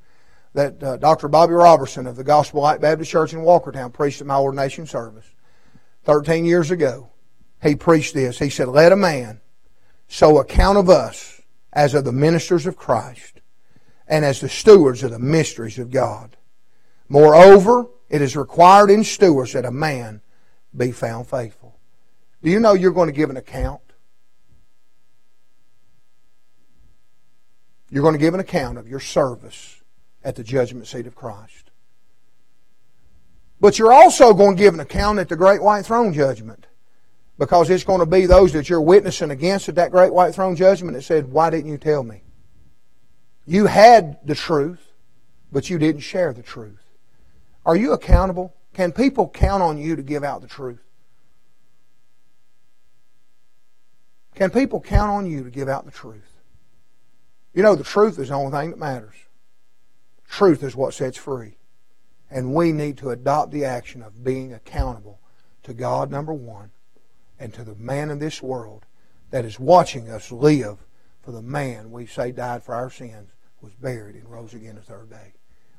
that 0.53 0.81
uh, 0.81 0.95
Dr. 0.95 1.27
Bobby 1.27 1.51
Robertson 1.51 2.07
of 2.07 2.15
the 2.15 2.23
Gospel 2.23 2.61
Light 2.61 2.79
Baptist 2.79 3.11
Church 3.11 3.33
in 3.33 3.39
Walkertown 3.39 3.91
preached 3.91 4.21
at 4.21 4.27
my 4.27 4.37
ordination 4.37 4.87
service 4.87 5.25
13 6.05 6.45
years 6.45 6.71
ago. 6.71 7.09
He 7.61 7.75
preached 7.75 8.13
this. 8.13 8.39
He 8.39 8.49
said, 8.49 8.69
Let 8.69 8.93
a 8.93 8.95
man 8.95 9.41
so 10.07 10.37
account 10.37 10.77
of 10.77 10.89
us 10.89 11.41
as 11.73 11.93
of 11.95 12.05
the 12.05 12.13
ministers 12.13 12.65
of 12.65 12.77
Christ 12.77 13.41
and 14.07 14.23
as 14.23 14.39
the 14.39 14.47
stewards 14.47 15.03
of 15.03 15.11
the 15.11 15.19
mysteries 15.19 15.77
of 15.77 15.91
God. 15.91 16.37
Moreover, 17.09 17.87
it 18.07 18.21
is 18.21 18.37
required 18.37 18.89
in 18.89 19.03
stewards 19.03 19.51
that 19.51 19.65
a 19.65 19.69
man 19.71 20.21
be 20.73 20.93
found 20.93 21.27
faithful. 21.27 21.77
Do 22.41 22.49
you 22.49 22.61
know 22.61 22.71
you're 22.71 22.91
going 22.91 23.09
to 23.09 23.11
give 23.11 23.29
an 23.29 23.35
account? 23.35 23.81
You're 27.95 28.01
going 28.01 28.13
to 28.13 28.19
give 28.19 28.33
an 28.33 28.41
account 28.41 28.77
of 28.77 28.89
your 28.89 28.99
service 28.99 29.81
at 30.21 30.35
the 30.35 30.43
judgment 30.43 30.85
seat 30.85 31.07
of 31.07 31.15
Christ. 31.15 31.71
But 33.61 33.79
you're 33.79 33.93
also 33.93 34.33
going 34.33 34.57
to 34.57 34.61
give 34.61 34.73
an 34.73 34.81
account 34.81 35.19
at 35.19 35.29
the 35.29 35.37
great 35.37 35.63
white 35.63 35.85
throne 35.85 36.11
judgment. 36.11 36.67
Because 37.37 37.69
it's 37.69 37.85
going 37.85 38.01
to 38.01 38.05
be 38.05 38.25
those 38.25 38.51
that 38.51 38.67
you're 38.67 38.81
witnessing 38.81 39.31
against 39.31 39.69
at 39.69 39.75
that 39.75 39.91
great 39.91 40.13
white 40.13 40.35
throne 40.35 40.57
judgment 40.57 40.97
that 40.97 41.03
said, 41.03 41.31
Why 41.31 41.49
didn't 41.49 41.71
you 41.71 41.77
tell 41.77 42.03
me? 42.03 42.23
You 43.45 43.67
had 43.67 44.19
the 44.27 44.35
truth, 44.35 44.91
but 45.53 45.69
you 45.69 45.79
didn't 45.79 46.01
share 46.01 46.33
the 46.33 46.43
truth. 46.43 46.83
Are 47.65 47.77
you 47.77 47.93
accountable? 47.93 48.53
Can 48.73 48.91
people 48.91 49.29
count 49.29 49.63
on 49.63 49.77
you 49.77 49.95
to 49.95 50.03
give 50.03 50.25
out 50.25 50.41
the 50.41 50.49
truth? 50.49 50.83
Can 54.35 54.49
people 54.49 54.81
count 54.81 55.11
on 55.11 55.25
you 55.25 55.45
to 55.45 55.49
give 55.49 55.69
out 55.69 55.85
the 55.85 55.91
truth? 55.91 56.34
You 57.55 57.63
know, 57.63 57.75
the 57.75 57.85
truth 57.85 58.19
is 58.19 58.27
the 58.27 58.35
only 58.35 58.51
thing 58.51 58.71
that 58.71 58.79
matters. 58.79 59.15
Truth 60.27 60.61
is 60.61 60.75
what 60.75 60.93
sets 60.93 61.17
free. 61.17 61.55
And 62.29 62.53
we 62.53 62.73
need 62.73 62.97
to 62.97 63.11
adopt 63.11 63.51
the 63.51 63.63
action 63.63 64.03
of 64.03 64.25
being 64.25 64.51
accountable 64.51 65.21
to 65.63 65.73
God, 65.73 66.11
number 66.11 66.33
one, 66.33 66.71
and 67.39 67.53
to 67.53 67.63
the 67.63 67.75
man 67.75 68.11
in 68.11 68.19
this 68.19 68.43
world 68.43 68.83
that 69.31 69.45
is 69.45 69.57
watching 69.57 70.09
us 70.09 70.33
live 70.33 70.79
for 71.21 71.31
the 71.31 71.41
man 71.41 71.91
we 71.91 72.05
say 72.05 72.33
died 72.33 72.61
for 72.61 72.75
our 72.75 72.89
sins, 72.89 73.31
was 73.61 73.73
buried, 73.73 74.15
and 74.15 74.29
rose 74.29 74.53
again 74.53 74.75
the 74.75 74.81
third 74.81 75.09
day. 75.09 75.33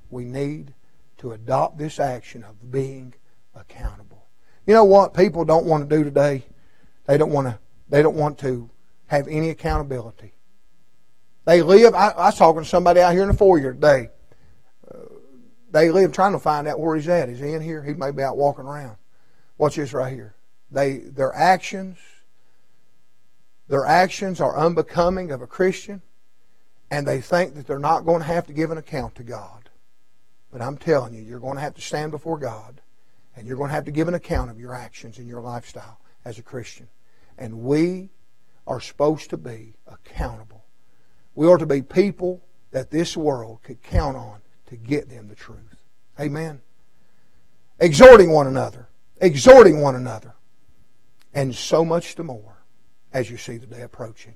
We 0.09 0.25
need 0.25 0.73
to 1.19 1.33
adopt 1.33 1.77
this 1.77 2.01
action 2.01 2.43
of 2.43 2.71
being 2.71 3.13
accountable. 3.55 4.25
You 4.67 4.73
know 4.73 4.85
what 4.85 5.13
people 5.13 5.45
don't 5.45 5.67
want 5.67 5.89
to 5.89 5.97
do 5.97 6.05
today? 6.05 6.47
They 7.05 7.19
don't 7.19 7.33
want 7.33 7.49
to. 7.49 7.59
They 7.89 8.03
don't 8.03 8.17
want 8.17 8.39
to 8.39 8.71
have 9.09 9.29
any 9.29 9.51
accountability. 9.51 10.33
They 11.47 11.63
live. 11.63 11.95
I, 11.95 12.09
I 12.09 12.27
was 12.27 12.37
talking 12.37 12.63
to 12.63 12.69
somebody 12.69 13.01
out 13.01 13.13
here 13.13 13.23
in 13.23 13.29
the 13.29 13.35
foyer 13.35 13.73
today. 13.73 14.11
Uh, 14.93 14.99
they 15.71 15.91
live 15.91 16.13
trying 16.13 16.33
to 16.33 16.41
find 16.41 16.67
out 16.69 16.79
where 16.81 16.97
he's 16.97 17.09
at. 17.09 17.29
Is 17.29 17.39
he 17.39 17.53
in 17.53 17.63
here? 17.63 17.83
He 17.83 17.95
may 17.95 18.11
be 18.11 18.23
out 18.23 18.37
walking 18.37 18.65
around. 18.65 18.97
Watch 19.57 19.77
this 19.77 19.93
right 19.93 20.13
here. 20.13 20.35
They 20.71 20.99
their 20.99 21.33
actions. 21.33 21.99
Their 23.69 23.87
actions 23.87 24.41
are 24.41 24.59
unbecoming 24.59 25.31
of 25.31 25.41
a 25.41 25.47
Christian, 25.47 26.03
and 26.91 27.07
they 27.07 27.21
think 27.21 27.55
that 27.55 27.67
they're 27.67 27.79
not 27.79 28.05
going 28.05 28.21
to 28.21 28.27
have 28.27 28.47
to 28.49 28.53
give 28.53 28.71
an 28.71 28.79
account 28.79 29.15
to 29.17 29.25
God. 29.25 29.71
But 30.53 30.63
I'm 30.63 30.77
telling 30.77 31.15
you, 31.15 31.23
you're 31.23 31.41
going 31.41 31.57
to 31.57 31.61
have 31.61 31.75
to 31.75 31.81
stand 31.81 32.13
before 32.13 32.39
God, 32.39 32.81
and 33.37 33.47
you're 33.47 33.57
going 33.57 33.69
to 33.69 33.75
have 33.75 33.85
to 33.87 33.91
give 33.91 34.09
an 34.09 34.15
account 34.15 34.51
of 34.51 34.61
your 34.61 34.75
actions 34.75 35.19
and 35.19 35.29
your 35.29 35.41
lifestyle 35.41 35.99
as 36.25 36.39
a 36.39 36.43
Christian. 36.43 36.89
And 37.39 37.63
we 37.63 38.11
are 38.67 38.81
supposed 38.81 39.31
to 39.31 39.37
be 39.37 39.75
accountable 39.87 40.56
we 41.37 41.47
are 41.47 41.59
to 41.59 41.67
be 41.67 41.83
people 41.83 42.43
that 42.73 42.91
this 42.91 43.17
world 43.17 43.61
could 43.63 43.81
count 43.83 44.17
on 44.17 44.41
to 44.67 44.77
get 44.77 45.09
them 45.09 45.29
the 45.29 45.37
truth. 45.37 45.77
Amen. 46.19 46.61
Exhorting 47.79 48.33
one 48.33 48.47
another, 48.47 48.89
exhorting 49.21 49.81
one 49.81 49.95
another, 49.95 50.35
and 51.35 51.55
so 51.55 51.85
much 51.85 52.17
the 52.17 52.25
more 52.25 52.57
as 53.13 53.31
you 53.31 53.37
see 53.37 53.59
the 53.59 53.67
day 53.67 53.83
approaching. 53.83 54.35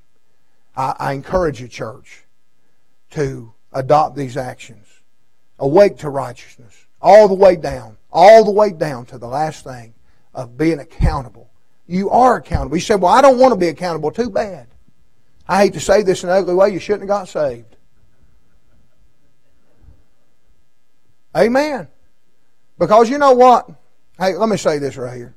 I, 0.77 0.95
I 0.99 1.13
encourage 1.15 1.61
you, 1.61 1.69
church, 1.69 2.25
to 3.11 3.53
adopt 3.73 4.15
these 4.15 4.37
actions. 4.37 4.87
Awake 5.59 5.99
to 5.99 6.09
righteousness, 6.09 6.87
all 7.03 7.29
the 7.29 7.35
way 7.35 7.57
down, 7.57 7.99
all 8.11 8.45
the 8.45 8.51
way 8.51 8.71
down 8.71 9.05
to 9.07 9.19
the 9.19 9.27
last 9.27 9.65
thing 9.65 9.93
of 10.33 10.57
being 10.57 10.79
accountable. 10.79 11.51
You 11.87 12.09
are 12.09 12.37
accountable. 12.37 12.77
You 12.77 12.81
said, 12.81 13.03
Well, 13.03 13.13
I 13.13 13.21
don't 13.21 13.39
want 13.39 13.53
to 13.53 13.59
be 13.59 13.69
accountable. 13.69 14.11
Too 14.11 14.31
bad. 14.31 14.69
I 15.51 15.65
hate 15.65 15.73
to 15.73 15.81
say 15.81 16.05
this 16.05 16.23
in 16.23 16.31
an 16.31 16.37
ugly 16.37 16.55
way, 16.55 16.71
you 16.71 16.79
shouldn't 16.79 17.03
have 17.03 17.09
got 17.09 17.29
saved. 17.29 17.75
Amen. 21.37 21.89
Because 22.79 23.11
you 23.11 23.19
know 23.19 23.33
what? 23.33 23.69
Hey, 24.17 24.37
let 24.37 24.49
me 24.49 24.57
say 24.57 24.79
this 24.79 24.97
right 24.97 25.17
here. 25.17 25.35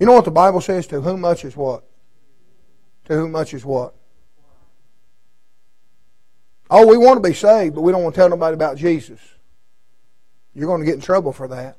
You 0.00 0.06
know 0.06 0.12
what 0.12 0.24
the 0.24 0.32
Bible 0.32 0.60
says? 0.60 0.88
To 0.88 1.00
whom 1.00 1.20
much 1.20 1.44
is 1.44 1.56
what? 1.56 1.84
To 3.04 3.14
whom 3.14 3.30
much 3.30 3.54
is 3.54 3.64
what? 3.64 3.94
Oh, 6.68 6.88
we 6.88 6.96
want 6.96 7.22
to 7.22 7.28
be 7.28 7.34
saved, 7.34 7.76
but 7.76 7.82
we 7.82 7.92
don't 7.92 8.02
want 8.02 8.16
to 8.16 8.20
tell 8.20 8.28
nobody 8.28 8.54
about 8.54 8.76
Jesus. 8.76 9.20
You're 10.52 10.66
going 10.66 10.80
to 10.80 10.86
get 10.86 10.96
in 10.96 11.00
trouble 11.00 11.32
for 11.32 11.46
that. 11.46 11.78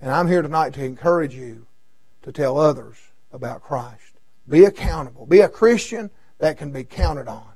And 0.00 0.10
I'm 0.10 0.26
here 0.26 0.42
tonight 0.42 0.74
to 0.74 0.84
encourage 0.84 1.36
you 1.36 1.68
to 2.22 2.32
tell 2.32 2.58
others 2.58 2.96
about 3.32 3.62
Christ. 3.62 4.18
Be 4.48 4.64
accountable. 4.64 5.26
Be 5.26 5.38
a 5.38 5.48
Christian 5.48 6.10
that 6.38 6.58
can 6.58 6.72
be 6.72 6.84
counted 6.84 7.28
on. 7.28 7.52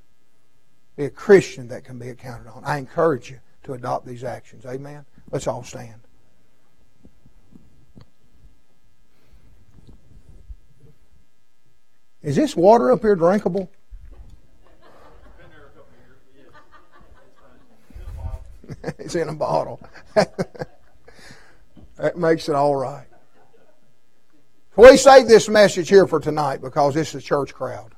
Be 0.97 1.05
a 1.05 1.11
Christian 1.11 1.69
that 1.69 1.85
can 1.85 1.99
be 1.99 2.13
counted 2.15 2.49
on. 2.49 2.65
I 2.65 2.79
encourage 2.79 3.31
you 3.31 3.41
to 3.65 3.75
adopt 3.75 4.07
these 4.07 4.25
actions. 4.25 4.65
Amen. 4.67 5.05
Let's 5.31 5.47
all 5.47 5.63
stand. 5.63 6.01
Is 12.23 12.35
this 12.35 12.57
water 12.57 12.91
up 12.91 13.03
here 13.03 13.15
drinkable? 13.15 13.71
it's 18.99 19.15
in 19.15 19.29
a 19.29 19.35
bottle. 19.35 19.81
that 20.15 22.17
makes 22.17 22.49
it 22.49 22.55
all 22.55 22.75
right. 22.75 23.07
We 24.77 24.97
saved 24.97 25.29
this 25.29 25.49
message 25.49 25.89
here 25.89 26.07
for 26.07 26.21
tonight 26.21 26.61
because 26.61 26.95
this 26.95 27.15
is 27.15 27.23
a 27.23 27.25
church 27.25 27.55
crowd. 27.55 27.95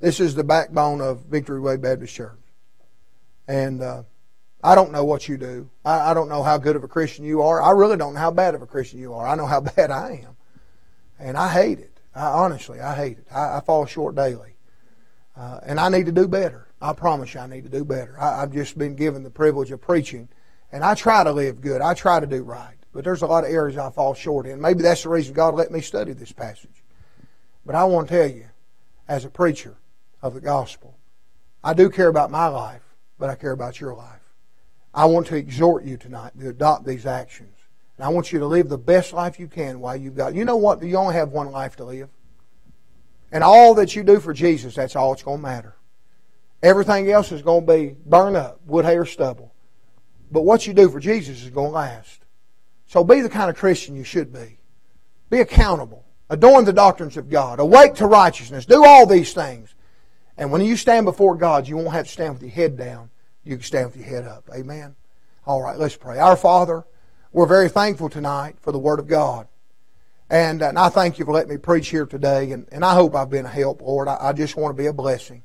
This 0.00 0.20
is 0.20 0.36
the 0.36 0.44
backbone 0.44 1.00
of 1.00 1.24
Victory 1.24 1.58
Way 1.58 1.76
Baptist 1.76 2.14
Church. 2.14 2.38
And 3.48 3.82
uh, 3.82 4.04
I 4.62 4.76
don't 4.76 4.92
know 4.92 5.04
what 5.04 5.28
you 5.28 5.36
do. 5.36 5.70
I, 5.84 6.10
I 6.10 6.14
don't 6.14 6.28
know 6.28 6.44
how 6.44 6.56
good 6.56 6.76
of 6.76 6.84
a 6.84 6.88
Christian 6.88 7.24
you 7.24 7.42
are. 7.42 7.60
I 7.60 7.72
really 7.72 7.96
don't 7.96 8.14
know 8.14 8.20
how 8.20 8.30
bad 8.30 8.54
of 8.54 8.62
a 8.62 8.66
Christian 8.66 9.00
you 9.00 9.14
are. 9.14 9.26
I 9.26 9.34
know 9.34 9.46
how 9.46 9.60
bad 9.76 9.90
I 9.90 10.24
am. 10.24 10.36
And 11.18 11.36
I 11.36 11.48
hate 11.48 11.80
it. 11.80 11.98
I, 12.14 12.26
honestly, 12.26 12.80
I 12.80 12.94
hate 12.94 13.18
it. 13.18 13.26
I, 13.32 13.56
I 13.56 13.60
fall 13.60 13.86
short 13.86 14.14
daily. 14.14 14.54
Uh, 15.36 15.60
and 15.64 15.80
I 15.80 15.88
need 15.88 16.06
to 16.06 16.12
do 16.12 16.28
better. 16.28 16.68
I 16.80 16.92
promise 16.92 17.34
you 17.34 17.40
I 17.40 17.48
need 17.48 17.64
to 17.64 17.70
do 17.70 17.84
better. 17.84 18.20
I, 18.20 18.42
I've 18.42 18.52
just 18.52 18.78
been 18.78 18.94
given 18.94 19.24
the 19.24 19.30
privilege 19.30 19.72
of 19.72 19.80
preaching, 19.80 20.28
and 20.70 20.84
I 20.84 20.94
try 20.94 21.24
to 21.24 21.32
live 21.32 21.60
good. 21.60 21.80
I 21.80 21.94
try 21.94 22.20
to 22.20 22.26
do 22.26 22.44
right. 22.44 22.76
But 22.92 23.02
there's 23.02 23.22
a 23.22 23.26
lot 23.26 23.42
of 23.42 23.50
areas 23.50 23.76
I 23.76 23.90
fall 23.90 24.14
short 24.14 24.46
in. 24.46 24.60
Maybe 24.60 24.82
that's 24.82 25.02
the 25.02 25.08
reason 25.08 25.34
God 25.34 25.54
let 25.54 25.72
me 25.72 25.80
study 25.80 26.12
this 26.12 26.32
passage. 26.32 26.84
But 27.66 27.74
I 27.74 27.84
want 27.84 28.08
to 28.08 28.14
tell 28.14 28.30
you, 28.30 28.46
as 29.08 29.24
a 29.24 29.30
preacher 29.30 29.76
of 30.22 30.34
the 30.34 30.40
gospel, 30.40 30.96
I 31.62 31.74
do 31.74 31.90
care 31.90 32.08
about 32.08 32.30
my 32.30 32.46
life, 32.48 32.82
but 33.18 33.30
I 33.30 33.34
care 33.34 33.52
about 33.52 33.80
your 33.80 33.94
life. 33.94 34.20
I 34.94 35.04
want 35.04 35.26
to 35.28 35.36
exhort 35.36 35.84
you 35.84 35.96
tonight 35.96 36.32
to 36.38 36.48
adopt 36.48 36.86
these 36.86 37.06
actions. 37.06 37.54
And 37.96 38.04
I 38.04 38.08
want 38.08 38.32
you 38.32 38.38
to 38.38 38.46
live 38.46 38.68
the 38.68 38.78
best 38.78 39.12
life 39.12 39.38
you 39.38 39.48
can 39.48 39.80
while 39.80 39.96
you've 39.96 40.16
got. 40.16 40.34
You 40.34 40.44
know 40.44 40.56
what? 40.56 40.82
You 40.82 40.96
only 40.96 41.14
have 41.14 41.30
one 41.30 41.50
life 41.50 41.76
to 41.76 41.84
live. 41.84 42.08
And 43.30 43.44
all 43.44 43.74
that 43.74 43.94
you 43.94 44.02
do 44.02 44.20
for 44.20 44.32
Jesus, 44.32 44.74
that's 44.74 44.96
all 44.96 45.12
it's 45.12 45.22
going 45.22 45.38
to 45.38 45.42
matter. 45.42 45.76
Everything 46.62 47.10
else 47.10 47.30
is 47.30 47.42
going 47.42 47.66
to 47.66 47.72
be 47.72 47.96
burned 48.06 48.36
up, 48.36 48.60
wood, 48.66 48.84
hay, 48.84 48.96
or 48.96 49.04
stubble. 49.04 49.52
But 50.30 50.42
what 50.42 50.66
you 50.66 50.74
do 50.74 50.88
for 50.88 51.00
Jesus 51.00 51.42
is 51.42 51.50
going 51.50 51.70
to 51.70 51.74
last. 51.74 52.24
So 52.86 53.04
be 53.04 53.20
the 53.20 53.28
kind 53.28 53.50
of 53.50 53.56
Christian 53.56 53.94
you 53.96 54.04
should 54.04 54.32
be. 54.32 54.58
Be 55.30 55.40
accountable. 55.40 56.04
Adorn 56.30 56.64
the 56.64 56.72
doctrines 56.72 57.16
of 57.16 57.28
God. 57.28 57.60
Awake 57.60 57.94
to 57.96 58.06
righteousness. 58.06 58.64
Do 58.64 58.84
all 58.84 59.06
these 59.06 59.32
things. 59.32 59.74
And 60.38 60.52
when 60.52 60.64
you 60.64 60.76
stand 60.76 61.04
before 61.04 61.34
God, 61.34 61.66
you 61.66 61.76
won't 61.76 61.92
have 61.92 62.06
to 62.06 62.12
stand 62.12 62.34
with 62.34 62.42
your 62.42 62.52
head 62.52 62.76
down. 62.76 63.10
You 63.42 63.56
can 63.56 63.64
stand 63.64 63.86
with 63.86 63.96
your 63.96 64.06
head 64.06 64.24
up. 64.24 64.48
Amen. 64.54 64.94
All 65.44 65.60
right, 65.60 65.76
let's 65.76 65.96
pray. 65.96 66.18
Our 66.18 66.36
Father, 66.36 66.84
we're 67.32 67.46
very 67.46 67.68
thankful 67.68 68.08
tonight 68.08 68.56
for 68.60 68.70
the 68.70 68.78
Word 68.78 69.00
of 69.00 69.08
God. 69.08 69.48
And, 70.30 70.62
and 70.62 70.78
I 70.78 70.90
thank 70.90 71.18
you 71.18 71.24
for 71.24 71.32
letting 71.32 71.50
me 71.50 71.56
preach 71.56 71.88
here 71.88 72.06
today. 72.06 72.52
And, 72.52 72.68
and 72.70 72.84
I 72.84 72.94
hope 72.94 73.16
I've 73.16 73.30
been 73.30 73.46
a 73.46 73.50
help, 73.50 73.82
Lord. 73.82 74.06
I, 74.06 74.16
I 74.20 74.32
just 74.32 74.56
want 74.56 74.76
to 74.76 74.80
be 74.80 74.86
a 74.86 74.92
blessing. 74.92 75.42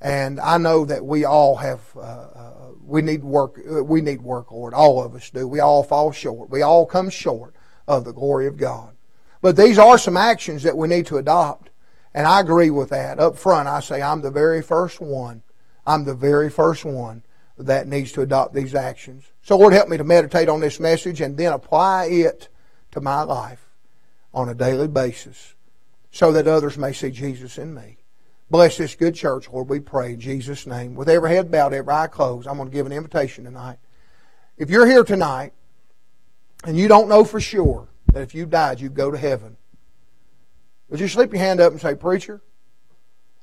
And 0.00 0.40
I 0.40 0.58
know 0.58 0.84
that 0.86 1.04
we 1.04 1.24
all 1.24 1.56
have, 1.56 1.80
uh, 1.94 2.00
uh, 2.00 2.68
we 2.82 3.02
need 3.02 3.22
work, 3.22 3.60
uh, 3.70 3.84
we 3.84 4.00
need 4.00 4.22
work, 4.22 4.50
Lord. 4.50 4.74
All 4.74 5.02
of 5.04 5.14
us 5.14 5.30
do. 5.30 5.46
We 5.46 5.60
all 5.60 5.84
fall 5.84 6.10
short. 6.10 6.50
We 6.50 6.62
all 6.62 6.86
come 6.86 7.10
short 7.10 7.54
of 7.86 8.04
the 8.04 8.12
glory 8.12 8.46
of 8.46 8.56
God. 8.56 8.96
But 9.42 9.56
these 9.56 9.78
are 9.78 9.98
some 9.98 10.16
actions 10.16 10.62
that 10.64 10.76
we 10.76 10.88
need 10.88 11.06
to 11.06 11.18
adopt. 11.18 11.69
And 12.12 12.26
I 12.26 12.40
agree 12.40 12.70
with 12.70 12.90
that. 12.90 13.18
Up 13.18 13.36
front, 13.36 13.68
I 13.68 13.80
say 13.80 14.02
I'm 14.02 14.22
the 14.22 14.30
very 14.30 14.62
first 14.62 15.00
one. 15.00 15.42
I'm 15.86 16.04
the 16.04 16.14
very 16.14 16.50
first 16.50 16.84
one 16.84 17.22
that 17.56 17.86
needs 17.86 18.12
to 18.12 18.22
adopt 18.22 18.54
these 18.54 18.74
actions. 18.74 19.24
So 19.42 19.56
Lord, 19.56 19.72
help 19.72 19.88
me 19.88 19.96
to 19.96 20.04
meditate 20.04 20.48
on 20.48 20.60
this 20.60 20.80
message 20.80 21.20
and 21.20 21.36
then 21.36 21.52
apply 21.52 22.06
it 22.06 22.48
to 22.92 23.00
my 23.00 23.22
life 23.22 23.68
on 24.32 24.48
a 24.48 24.54
daily 24.54 24.88
basis 24.88 25.54
so 26.10 26.32
that 26.32 26.48
others 26.48 26.78
may 26.78 26.92
see 26.92 27.10
Jesus 27.10 27.58
in 27.58 27.74
me. 27.74 27.98
Bless 28.50 28.76
this 28.76 28.96
good 28.96 29.14
church, 29.14 29.48
Lord, 29.48 29.68
we 29.68 29.78
pray 29.78 30.14
in 30.14 30.20
Jesus' 30.20 30.66
name. 30.66 30.96
With 30.96 31.08
every 31.08 31.30
head 31.30 31.50
bowed, 31.52 31.72
every 31.72 31.92
eye 31.92 32.08
closed, 32.08 32.48
I'm 32.48 32.56
going 32.56 32.68
to 32.68 32.74
give 32.74 32.86
an 32.86 32.92
invitation 32.92 33.44
tonight. 33.44 33.78
If 34.58 34.70
you're 34.70 34.86
here 34.86 35.04
tonight 35.04 35.52
and 36.64 36.76
you 36.76 36.88
don't 36.88 37.08
know 37.08 37.24
for 37.24 37.40
sure 37.40 37.88
that 38.12 38.22
if 38.22 38.34
you 38.34 38.46
died, 38.46 38.80
you'd 38.80 38.94
go 38.94 39.12
to 39.12 39.18
heaven, 39.18 39.56
would 40.90 41.00
you 41.00 41.08
slip 41.08 41.32
your 41.32 41.40
hand 41.40 41.60
up 41.60 41.72
and 41.72 41.80
say, 41.80 41.94
Preacher, 41.94 42.42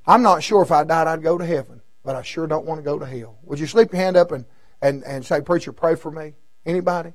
I'm 0.06 0.22
not 0.22 0.44
sure 0.44 0.62
if 0.62 0.72
I 0.72 0.84
died 0.84 1.08
I'd 1.08 1.24
go 1.24 1.38
to 1.38 1.46
heaven, 1.46 1.82
but 2.04 2.16
I 2.16 2.22
sure 2.22 2.46
don't 2.46 2.66
want 2.66 2.80
to 2.80 2.84
go 2.84 3.00
to 3.00 3.06
hell. 3.06 3.38
Would 3.44 3.60
you 3.60 3.68
slip 3.68 3.92
your 3.92 4.02
hand 4.02 4.18
up 4.18 4.32
and, 4.32 4.46
and, 4.82 5.04
and 5.04 5.26
say, 5.26 5.42
Preacher, 5.42 5.72
pray 5.72 5.96
for 5.96 6.12
me? 6.12 6.36
Anybody? 6.66 7.14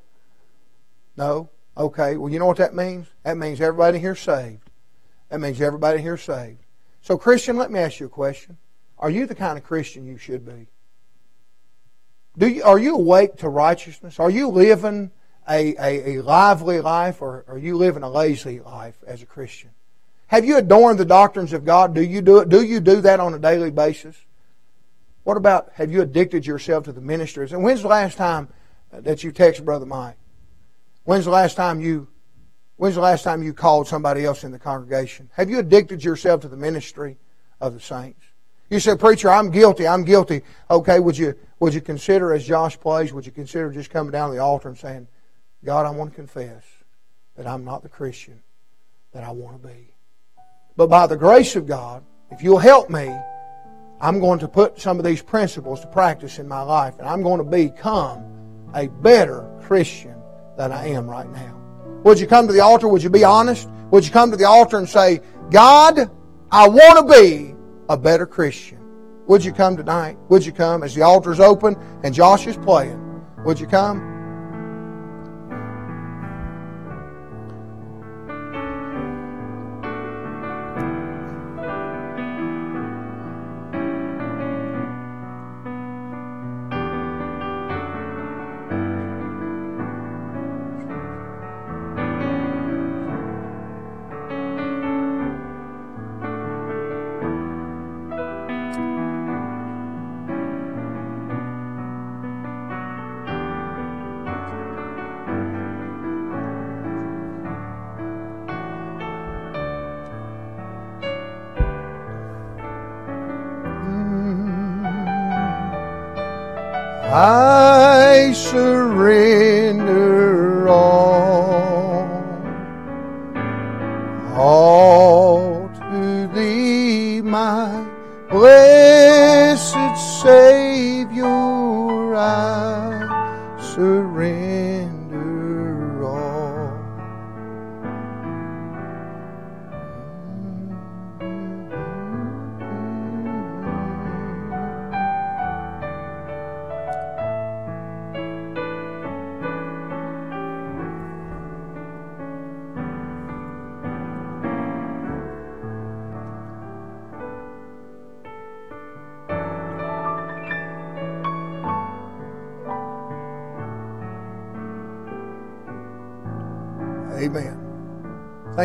No? 1.17 1.51
Okay, 1.77 2.17
well, 2.17 2.31
you 2.31 2.39
know 2.39 2.47
what 2.47 2.57
that 2.59 2.75
means? 2.75 3.07
That 3.23 3.37
means 3.37 3.61
everybody 3.61 3.99
here 3.99 4.15
saved. 4.15 4.71
That 5.29 5.41
means 5.41 5.61
everybody 5.61 6.01
here 6.01 6.19
saved. 6.19 6.65
So, 7.01 7.17
Christian, 7.17 7.57
let 7.57 7.71
me 7.71 7.81
ask 7.81 8.01
you 8.01 8.07
a 8.07 8.11
question. 8.11 8.59
Are 8.99 9.11
you 9.11 9.27
the 9.27 9.35
kind 9.35 9.59
of 9.59 9.65
Christian 9.65 10.07
you 10.07 10.19
should 10.19 10.45
be? 10.45 10.69
Do 12.39 12.47
you, 12.47 12.63
are 12.63 12.79
you 12.79 12.95
awake 12.95 13.37
to 13.39 13.49
righteousness? 13.49 14.19
Are 14.21 14.31
you 14.31 14.49
living 14.49 15.11
a, 15.49 15.75
a, 15.77 16.17
a 16.17 16.23
lively 16.23 16.81
life 16.81 17.21
or 17.21 17.45
are 17.49 17.59
you 17.59 17.77
living 17.77 18.03
a 18.03 18.11
lazy 18.11 18.61
life 18.61 18.97
as 19.07 19.23
a 19.23 19.27
Christian? 19.27 19.71
Have 20.33 20.47
you 20.47 20.57
adorned 20.57 20.99
the 20.99 21.05
doctrines 21.05 21.53
of 21.53 21.67
God? 21.67 21.95
Do 21.95 22.03
you 22.03 22.23
do 22.23 22.39
it? 22.39 22.49
Do 22.49 22.63
you 22.63 22.81
do 22.81 23.03
that 23.03 23.21
on 23.21 23.35
a 23.35 23.39
daily 23.39 23.71
basis? 23.71 24.17
What 25.25 25.37
about 25.37 25.73
have 25.75 25.93
you 25.93 26.01
addicted 26.01 26.47
yourself 26.47 26.85
to 26.85 26.93
the 26.93 27.03
ministries? 27.03 27.53
And 27.53 27.63
when's 27.63 27.83
the 27.83 27.89
last 27.89 28.17
time 28.17 28.49
that 28.93 29.23
you 29.23 29.31
text 29.31 29.63
Brother 29.63 29.85
Mike? 29.85 30.17
When's 31.05 31.27
the 31.27 31.31
last 31.31 31.55
time 31.55 31.83
you 31.83 32.09
when's 32.77 32.95
the 32.95 33.03
last 33.03 33.25
time 33.25 33.43
you 33.43 33.53
called 33.53 33.87
somebody 33.87 34.25
else 34.25 34.43
in 34.43 34.53
the 34.53 34.59
congregation? 34.59 35.29
Have 35.35 35.51
you 35.51 35.59
addicted 35.59 36.03
yourself 36.03 36.41
to 36.41 36.49
the 36.49 36.57
ministry 36.57 37.19
of 37.61 37.75
the 37.75 37.81
saints? 37.81 38.25
You 38.71 38.81
said, 38.81 38.99
Preacher, 38.99 39.29
I'm 39.29 39.51
guilty, 39.51 39.87
I'm 39.87 40.03
guilty. 40.03 40.45
Okay, 40.71 40.99
would 40.99 41.19
you 41.19 41.35
would 41.61 41.75
you 41.75 41.83
consider 41.83 42.33
as 42.33 42.47
Josh 42.47 42.81
plays, 42.81 43.13
would 43.13 43.27
you 43.27 43.33
consider 43.33 43.71
just 43.71 43.91
coming 43.91 44.13
down 44.13 44.31
to 44.31 44.35
the 44.35 44.43
altar 44.43 44.71
and 44.71 44.79
saying, 44.79 45.09
God, 45.63 45.85
I 45.85 45.91
want 45.91 46.13
to 46.13 46.17
confess 46.17 46.65
that 47.37 47.47
I'm 47.47 47.67
not 47.67 47.83
the 47.83 47.91
Christian 47.91 48.41
that 49.13 49.25
I 49.25 49.31
want 49.31 49.61
to 49.61 49.69
be. 49.69 49.92
But 50.77 50.89
by 50.89 51.07
the 51.07 51.17
grace 51.17 51.57
of 51.57 51.67
God, 51.67 52.05
if 52.31 52.43
you'll 52.43 52.59
help 52.59 52.89
me, 52.89 53.15
I'm 54.01 54.19
going 54.19 54.39
to 54.41 54.49
put 54.49 54.81
some 54.81 54.99
of 54.99 55.05
these 55.05 55.23
principles 55.23 55.81
to 55.81 55.87
practice 55.87 56.39
in 56.39 56.49
my 56.49 56.63
life, 56.63 56.99
and 56.99 57.09
I'm 57.09 57.23
going 57.23 57.39
to 57.39 57.45
become 57.45 58.25
a 58.75 58.89
better 58.89 59.49
Christian 59.63 60.17
than 60.57 60.73
I 60.73 60.89
am 60.89 61.09
right 61.09 61.31
now. 61.31 61.59
Would 62.05 62.19
you 62.19 62.27
come 62.27 62.47
to 62.47 62.53
the 62.53 62.61
altar? 62.61 62.89
Would 62.89 63.03
you 63.03 63.11
be 63.11 63.23
honest? 63.23 63.69
Would 63.91 64.05
you 64.05 64.11
come 64.11 64.31
to 64.31 64.37
the 64.37 64.47
altar 64.47 64.79
and 64.79 64.89
say, 64.89 65.21
God, 65.51 66.11
I 66.51 66.69
want 66.69 67.07
to 67.07 67.21
be 67.21 67.55
a 67.89 67.97
better 67.97 68.27
Christian? 68.27 68.79
Would 69.29 69.45
you 69.45 69.53
come 69.53 69.77
tonight? 69.77 70.19
Would 70.31 70.45
you 70.45 70.53
come 70.53 70.83
as 70.83 70.95
the 70.95 71.03
altar's 71.03 71.39
open 71.39 71.77
and 72.03 72.13
Josh 72.13 72.47
is 72.47 72.57
playing? 72.57 72.99
Would 73.45 73.61
you 73.61 73.67
come? 73.67 74.12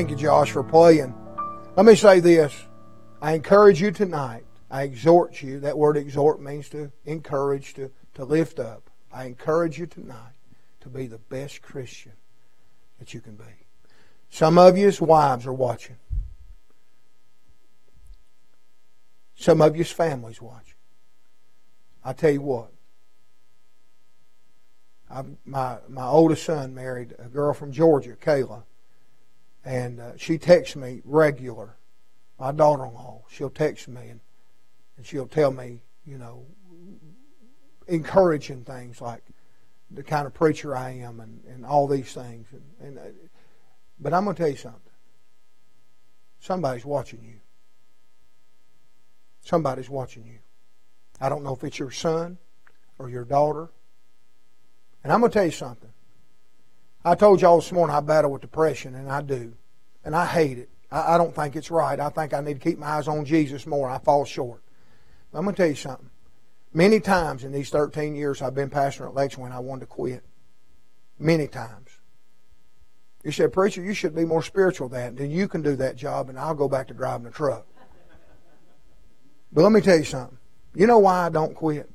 Thank 0.08 0.22
you, 0.22 0.28
Josh, 0.28 0.52
for 0.52 0.64
playing. 0.64 1.14
Let 1.76 1.86
me 1.86 1.94
say 1.94 2.22
this. 2.22 2.56
I 3.22 3.34
encourage 3.34 3.82
you 3.82 3.92
tonight. 3.92 4.46
I 4.72 4.84
exhort 4.84 5.42
you. 5.42 5.60
That 5.60 5.78
word 5.78 5.98
exhort 5.98 6.42
means 6.42 6.70
to 6.70 6.94
encourage, 7.04 7.74
to, 7.74 7.92
to 8.14 8.24
lift 8.24 8.58
up. 8.58 8.90
I 9.12 9.26
encourage 9.26 9.78
you 9.78 9.86
tonight 9.86 10.32
to 10.80 10.88
be 10.88 11.08
the 11.08 11.18
best 11.18 11.62
Christian 11.62 12.14
that 13.00 13.14
you 13.14 13.20
can 13.20 13.36
be. 13.36 13.44
Some 14.30 14.58
of 14.58 14.78
you's 14.78 15.02
wives 15.02 15.46
are 15.46 15.52
watching. 15.52 15.98
Some 19.36 19.60
of 19.60 19.76
you's 19.76 19.92
families 19.92 20.42
watching. 20.42 20.76
I 22.06 22.14
tell 22.14 22.32
you 22.32 22.44
what. 22.44 22.72
I, 25.12 25.24
my 25.44 25.80
my 25.90 26.08
oldest 26.08 26.46
son 26.46 26.74
married 26.74 27.14
a 27.20 27.28
girl 27.28 27.54
from 27.54 27.74
Georgia, 27.74 28.16
Kayla, 28.16 28.64
and 29.68 30.00
uh, 30.00 30.12
she 30.16 30.38
texts 30.38 30.78
me 30.78 31.02
regular. 31.04 31.76
My 32.40 32.54
daughter-in-law, 32.54 33.24
she'll 33.30 33.50
text 33.50 33.90
me 33.90 34.08
and, 34.08 34.22
and 34.96 35.06
she'll 35.06 35.28
tell 35.28 35.52
me, 35.52 35.82
you 36.06 36.18
know, 36.18 36.46
encouraging 37.88 38.64
things 38.64 39.02
like 39.02 39.24
the 39.92 40.04
kind 40.04 40.26
of 40.26 40.34
preacher 40.34 40.76
I 40.76 40.92
am 40.92 41.20
and, 41.20 41.44
and 41.50 41.66
all 41.66 41.88
these 41.88 42.14
things. 42.14 42.48
And, 42.54 42.88
and 42.88 42.98
uh, 42.98 43.02
but 44.00 44.14
I'm 44.14 44.24
going 44.24 44.38
to 44.38 44.42
tell 44.42 44.52
you 44.52 44.58
something. 44.58 44.80
Somebody's 46.40 46.86
watching 46.86 47.24
you. 47.24 47.40
Somebody's 49.42 49.90
watching 49.90 50.26
you. 50.26 50.40
I 51.20 51.28
don't 51.28 51.44
know 51.44 51.54
if 51.54 51.64
it's 51.66 51.80
your 51.80 51.92
son 51.92 52.38
or 53.00 53.10
your 53.10 53.26
daughter. 53.26 53.70
And 55.04 55.12
I'm 55.12 55.20
going 55.20 55.32
to 55.32 55.38
tell 55.38 55.46
you 55.46 55.52
something. 55.52 55.92
I 57.08 57.16
told 57.16 57.40
y'all 57.40 57.58
this 57.58 57.72
morning 57.72 57.96
I 57.96 58.02
battle 58.02 58.32
with 58.32 58.42
depression, 58.42 58.94
and 58.94 59.10
I 59.10 59.22
do. 59.22 59.54
And 60.04 60.14
I 60.14 60.26
hate 60.26 60.58
it. 60.58 60.70
I, 60.92 61.16
I 61.16 61.18
don't 61.18 61.34
think 61.34 61.56
it's 61.56 61.72
right. 61.72 61.98
I 61.98 62.10
think 62.10 62.34
I 62.34 62.42
need 62.42 62.56
to 62.56 62.70
keep 62.70 62.78
my 62.78 62.88
eyes 62.88 63.08
on 63.08 63.24
Jesus 63.24 63.66
more. 63.66 63.90
I 63.90 63.98
fall 63.98 64.26
short. 64.26 64.62
But 65.32 65.38
I'm 65.40 65.46
going 65.46 65.56
to 65.56 65.62
tell 65.62 65.70
you 65.70 65.76
something. 65.76 66.10
Many 66.74 67.00
times 67.00 67.46
in 67.46 67.54
these 67.54 67.70
13 67.70 68.14
years 68.14 68.42
I've 68.42 68.56
been 68.56 68.70
pastor 68.70 69.08
at 69.08 69.14
Lexington, 69.14 69.54
I 69.54 69.60
wanted 69.60 69.82
to 69.82 69.86
quit. 69.86 70.22
Many 71.18 71.48
times. 71.48 71.92
You 73.24 73.32
said, 73.32 73.54
Preacher, 73.54 73.82
you 73.82 73.94
should 73.94 74.14
be 74.14 74.26
more 74.26 74.44
spiritual 74.44 74.90
than 74.90 75.16
that. 75.16 75.22
Then 75.22 75.32
you 75.32 75.48
can 75.48 75.62
do 75.62 75.78
that 75.78 75.96
job, 75.96 76.28
and 76.28 76.38
I'll 76.38 76.56
go 76.56 76.68
back 76.68 76.90
to 76.90 76.94
driving 76.94 77.24
the 77.24 77.32
truck. 77.32 77.66
But 79.54 79.62
let 79.62 79.72
me 79.72 79.80
tell 79.80 79.98
you 79.98 80.04
something. 80.04 80.38
You 80.76 80.88
know 80.88 81.00
why 81.00 81.28
I 81.28 81.30
don't 81.30 81.56
quit? 81.56 81.90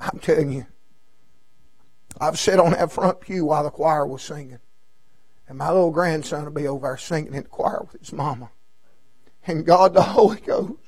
I'm 0.00 0.18
telling 0.18 0.50
you. 0.50 0.66
I've 2.20 2.38
sat 2.38 2.60
on 2.60 2.72
that 2.72 2.92
front 2.92 3.20
pew 3.20 3.46
while 3.46 3.64
the 3.64 3.70
choir 3.70 4.06
was 4.06 4.22
singing. 4.22 4.60
And 5.48 5.58
my 5.58 5.68
little 5.68 5.90
grandson 5.90 6.44
will 6.44 6.52
be 6.52 6.66
over 6.66 6.86
there 6.86 6.96
singing 6.96 7.34
in 7.34 7.42
the 7.42 7.48
choir 7.48 7.86
with 7.90 8.00
his 8.00 8.12
mama. 8.12 8.50
And 9.46 9.66
God 9.66 9.94
the 9.94 10.02
Holy 10.02 10.40
Ghost, 10.40 10.78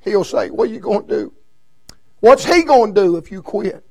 He'll 0.00 0.24
say, 0.24 0.50
What 0.50 0.68
are 0.68 0.72
you 0.72 0.80
going 0.80 1.06
to 1.06 1.14
do? 1.14 1.32
What's 2.20 2.44
He 2.44 2.62
going 2.62 2.94
to 2.94 3.00
do 3.00 3.16
if 3.16 3.30
you 3.30 3.42
quit? 3.42 3.84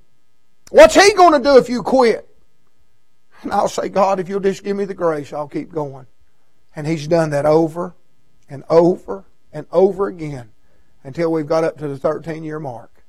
What's 0.69 0.95
He 0.95 1.13
going 1.13 1.33
to 1.33 1.49
do 1.49 1.57
if 1.57 1.69
you 1.69 1.81
quit? 1.81 2.27
And 3.41 3.51
I'll 3.51 3.69
say, 3.69 3.89
God, 3.89 4.19
if 4.19 4.29
you'll 4.29 4.39
just 4.39 4.63
give 4.63 4.75
me 4.75 4.85
the 4.85 4.93
grace, 4.93 5.31
I'll 5.31 5.47
keep 5.47 5.71
going. 5.71 6.07
And 6.75 6.85
He's 6.85 7.07
done 7.07 7.31
that 7.31 7.45
over 7.45 7.95
and 8.49 8.63
over 8.69 9.25
and 9.51 9.65
over 9.71 10.07
again 10.07 10.51
until 11.03 11.31
we've 11.31 11.47
got 11.47 11.63
up 11.63 11.77
to 11.77 11.87
the 11.87 11.97
13 11.97 12.43
year 12.43 12.59
mark. 12.59 13.03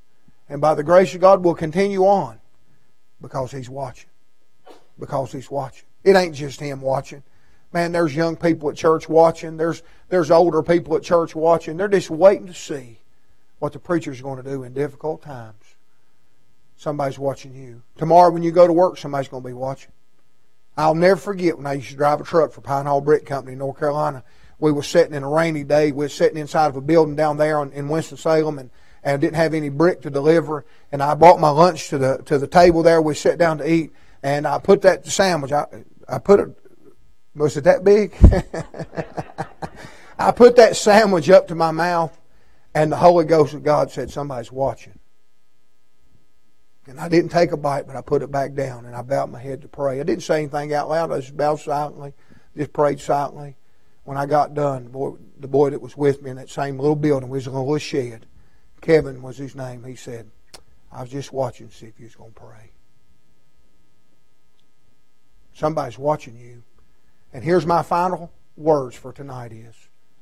And 0.49 0.61
by 0.61 0.75
the 0.75 0.83
grace 0.83 1.15
of 1.15 1.21
God, 1.21 1.45
we'll 1.45 1.55
continue 1.55 2.05
on 2.05 2.41
because 3.21 3.53
He's 3.53 3.71
watching. 3.71 4.11
Because 4.99 5.33
He's 5.33 5.51
watching. 5.51 5.87
It 6.05 6.17
ain't 6.17 6.35
just 6.35 6.61
Him 6.61 6.81
watching. 6.81 7.23
Man, 7.73 7.93
there's 7.93 8.17
young 8.17 8.37
people 8.37 8.71
at 8.71 8.77
church 8.77 9.09
watching. 9.09 9.57
There's, 9.57 9.83
there's 10.09 10.31
older 10.31 10.63
people 10.63 10.97
at 10.97 11.03
church 11.03 11.35
watching. 11.35 11.77
They're 11.77 11.89
just 11.89 12.11
waiting 12.11 12.47
to 12.47 12.55
see 12.55 13.01
what 13.59 13.73
the 13.73 13.79
preacher's 13.79 14.23
going 14.23 14.43
to 14.43 14.49
do 14.49 14.63
in 14.63 14.73
difficult 14.73 15.23
times. 15.23 15.63
Somebody's 16.77 17.19
watching 17.19 17.55
you. 17.55 17.83
Tomorrow 17.97 18.31
when 18.31 18.43
you 18.43 18.53
go 18.53 18.67
to 18.67 18.73
work, 18.73 18.97
somebody's 18.99 19.29
going 19.29 19.43
to 19.43 19.49
be 19.49 19.53
watching. 19.53 19.93
I'll 20.77 20.95
never 20.95 21.17
forget 21.17 21.57
when 21.57 21.67
I 21.67 21.73
used 21.75 21.91
to 21.91 21.97
drive 21.97 22.21
a 22.21 22.25
truck 22.25 22.53
for 22.53 22.61
Pine 22.61 22.87
Hall 22.87 23.01
Brick 23.01 23.27
Company 23.27 23.55
in 23.55 23.59
North 23.59 23.79
Carolina. 23.79 24.23
We 24.61 24.71
were 24.71 24.85
sitting 24.85 25.13
in 25.13 25.25
a 25.25 25.29
rainy 25.29 25.65
day. 25.65 25.91
We 25.91 26.05
were 26.05 26.09
sitting 26.09 26.39
inside 26.39 26.69
of 26.69 26.77
a 26.77 26.81
building 26.81 27.17
down 27.17 27.37
there 27.37 27.61
in 27.63 27.89
Winston-Salem 27.89 28.59
and, 28.61 28.71
and 29.03 29.21
didn't 29.21 29.37
have 29.37 29.55
any 29.55 29.69
brick 29.69 30.03
to 30.03 30.11
deliver. 30.11 30.65
And 30.93 31.03
I 31.03 31.15
brought 31.15 31.41
my 31.41 31.51
lunch 31.51 31.89
to 31.89 31.99
the, 31.99 32.19
to 32.27 32.39
the 32.39 32.47
table 32.47 32.83
there. 32.83 33.01
We 33.01 33.15
sat 33.15 33.39
down 33.39 33.59
to 33.59 33.71
eat 33.71 33.93
and 34.23 34.47
I 34.47 34.59
put 34.59 34.83
that 34.83 35.07
sandwich, 35.07 35.53
I, 35.53 35.67
I 36.09 36.19
put 36.19 36.41
it, 36.41 36.49
was 37.35 37.57
it 37.57 37.65
that 37.65 37.85
big? 37.85 38.15
I 40.19 40.33
put 40.33 40.57
that 40.57 40.77
sandwich 40.77 41.31
up 41.31 41.49
to 41.49 41.55
my 41.55 41.71
mouth 41.71 42.19
and 42.75 42.91
the 42.91 42.97
Holy 42.97 43.25
Ghost 43.25 43.55
of 43.55 43.63
God 43.63 43.91
said, 43.91 44.11
somebody's 44.11 44.51
watching. 44.51 44.99
And 46.87 46.99
I 46.99 47.09
didn't 47.09 47.31
take 47.31 47.53
a 47.53 47.57
bite, 47.57 47.87
but 47.87 47.97
I 47.97 48.01
put 48.01 48.23
it 48.23 48.31
back 48.31 48.55
down 48.55 48.87
and 48.87 48.97
I 48.97 49.03
bowed 49.03 49.31
my 49.31 49.39
head 49.39 49.61
to 49.63 49.69
pray. 49.69 50.01
I 50.01 50.05
didn't 50.05 50.23
say 50.23 50.39
anything 50.39 50.73
out 50.73 50.89
loud. 50.89 51.13
I 51.13 51.21
just 51.21 51.37
bowed 51.37 51.61
silently, 51.61 52.15
just 52.57 52.73
prayed 52.73 52.99
silently. 52.99 53.57
When 54.05 54.17
I 54.17 54.25
got 54.25 54.55
done, 54.55 54.85
the 54.85 54.91
boy, 54.91 55.17
the 55.39 55.49
boy 55.49 55.71
that 55.71 55.83
was 55.83 55.97
with 55.97 56.23
me 56.23 56.31
in 56.31 56.37
that 56.37 56.49
same 56.49 56.79
little 56.79 56.97
building 56.97 57.29
was 57.29 57.47
in 57.47 57.53
a 57.53 57.59
little 57.59 57.77
shed. 57.77 58.25
Kevin 58.81 59.23
was 59.23 59.37
his 59.37 59.55
name. 59.55 59.85
He 59.85 59.97
said, 59.97 60.31
I 60.91 61.03
was 61.03 61.11
just 61.11 61.33
watching 61.33 61.69
to 61.69 61.75
see 61.75 61.87
if 61.87 61.99
you 61.99 62.07
was 62.07 62.15
going 62.15 62.33
to 62.33 62.41
pray. 62.41 62.71
Somebody's 65.55 65.99
watching 65.99 66.37
you. 66.37 66.63
And 67.33 67.45
here's 67.45 67.67
my 67.67 67.83
final 67.83 68.33
words 68.57 68.97
for 68.97 69.13
tonight 69.13 69.53
is 69.53 69.75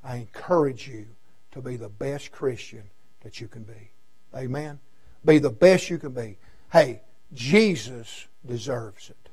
I 0.02 0.16
encourage 0.16 0.88
you 0.88 1.06
to 1.52 1.60
be 1.60 1.76
the 1.76 1.88
best 1.88 2.32
Christian 2.32 2.84
that 3.22 3.40
you 3.40 3.48
can 3.48 3.62
be. 3.62 3.90
Amen. 4.34 4.80
Be 5.24 5.38
the 5.38 5.50
best 5.50 5.90
you 5.90 5.98
can 5.98 6.12
be. 6.12 6.38
Hey, 6.72 7.02
Jesus 7.32 8.26
deserves 8.46 9.10
it. 9.10 9.28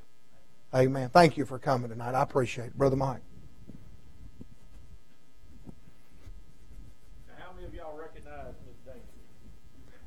Amen. 0.73 1.09
Thank 1.09 1.37
you 1.37 1.45
for 1.45 1.59
coming 1.59 1.89
tonight. 1.89 2.15
I 2.15 2.23
appreciate 2.23 2.67
it. 2.67 2.77
Brother 2.77 2.95
Mike. 2.95 3.21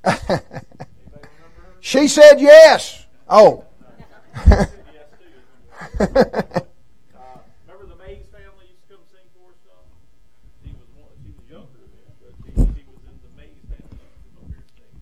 in 1.80 2.08
said 2.08 2.40
yes. 2.40 3.06
family. 3.28 3.28
Oh. 3.28 3.64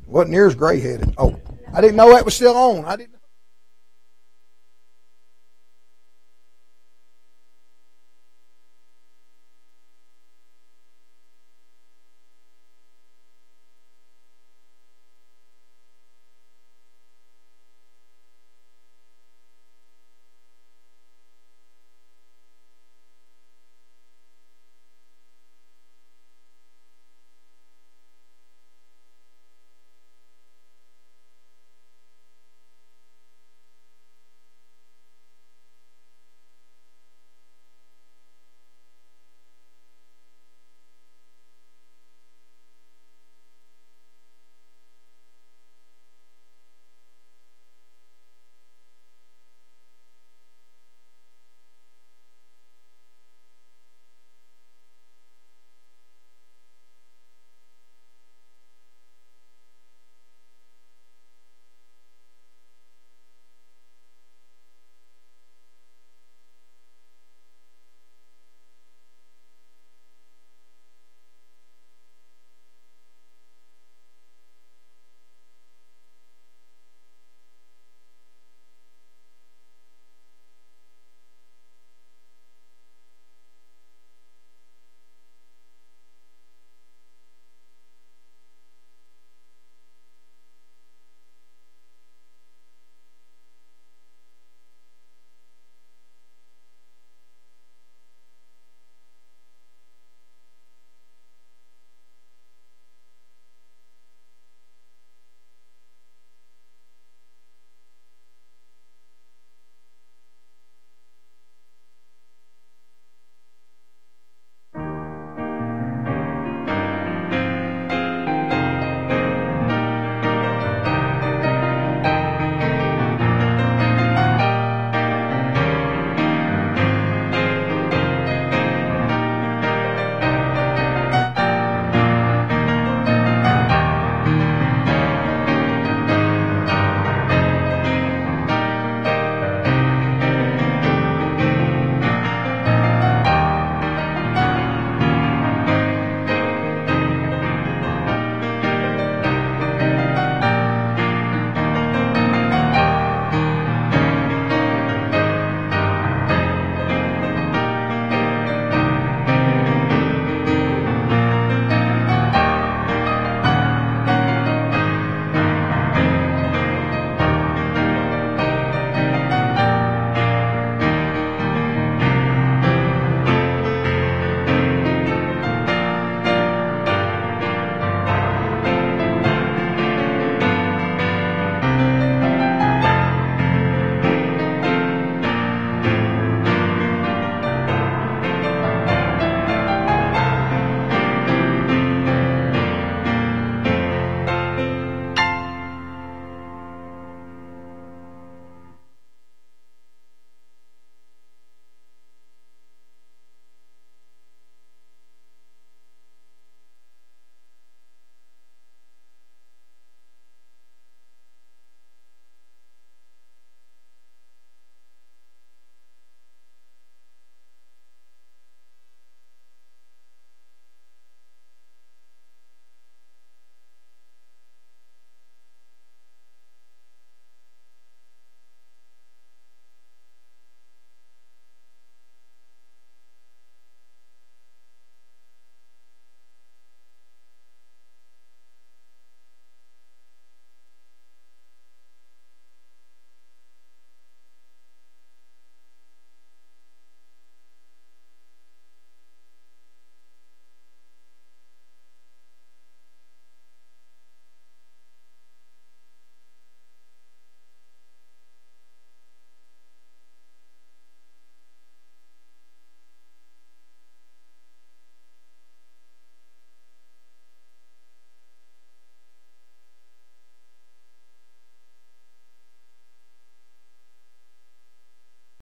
Wasn't 0.07 0.31
near 0.31 0.47
as 0.47 0.55
gray 0.55 0.79
headed. 0.79 1.13
Oh, 1.19 1.41
I 1.73 1.81
didn't 1.81 1.97
know 1.97 2.13
that 2.13 2.25
was 2.25 2.35
still 2.35 2.57
on. 2.57 2.85
I 2.85 2.95
didn't. 2.95 3.14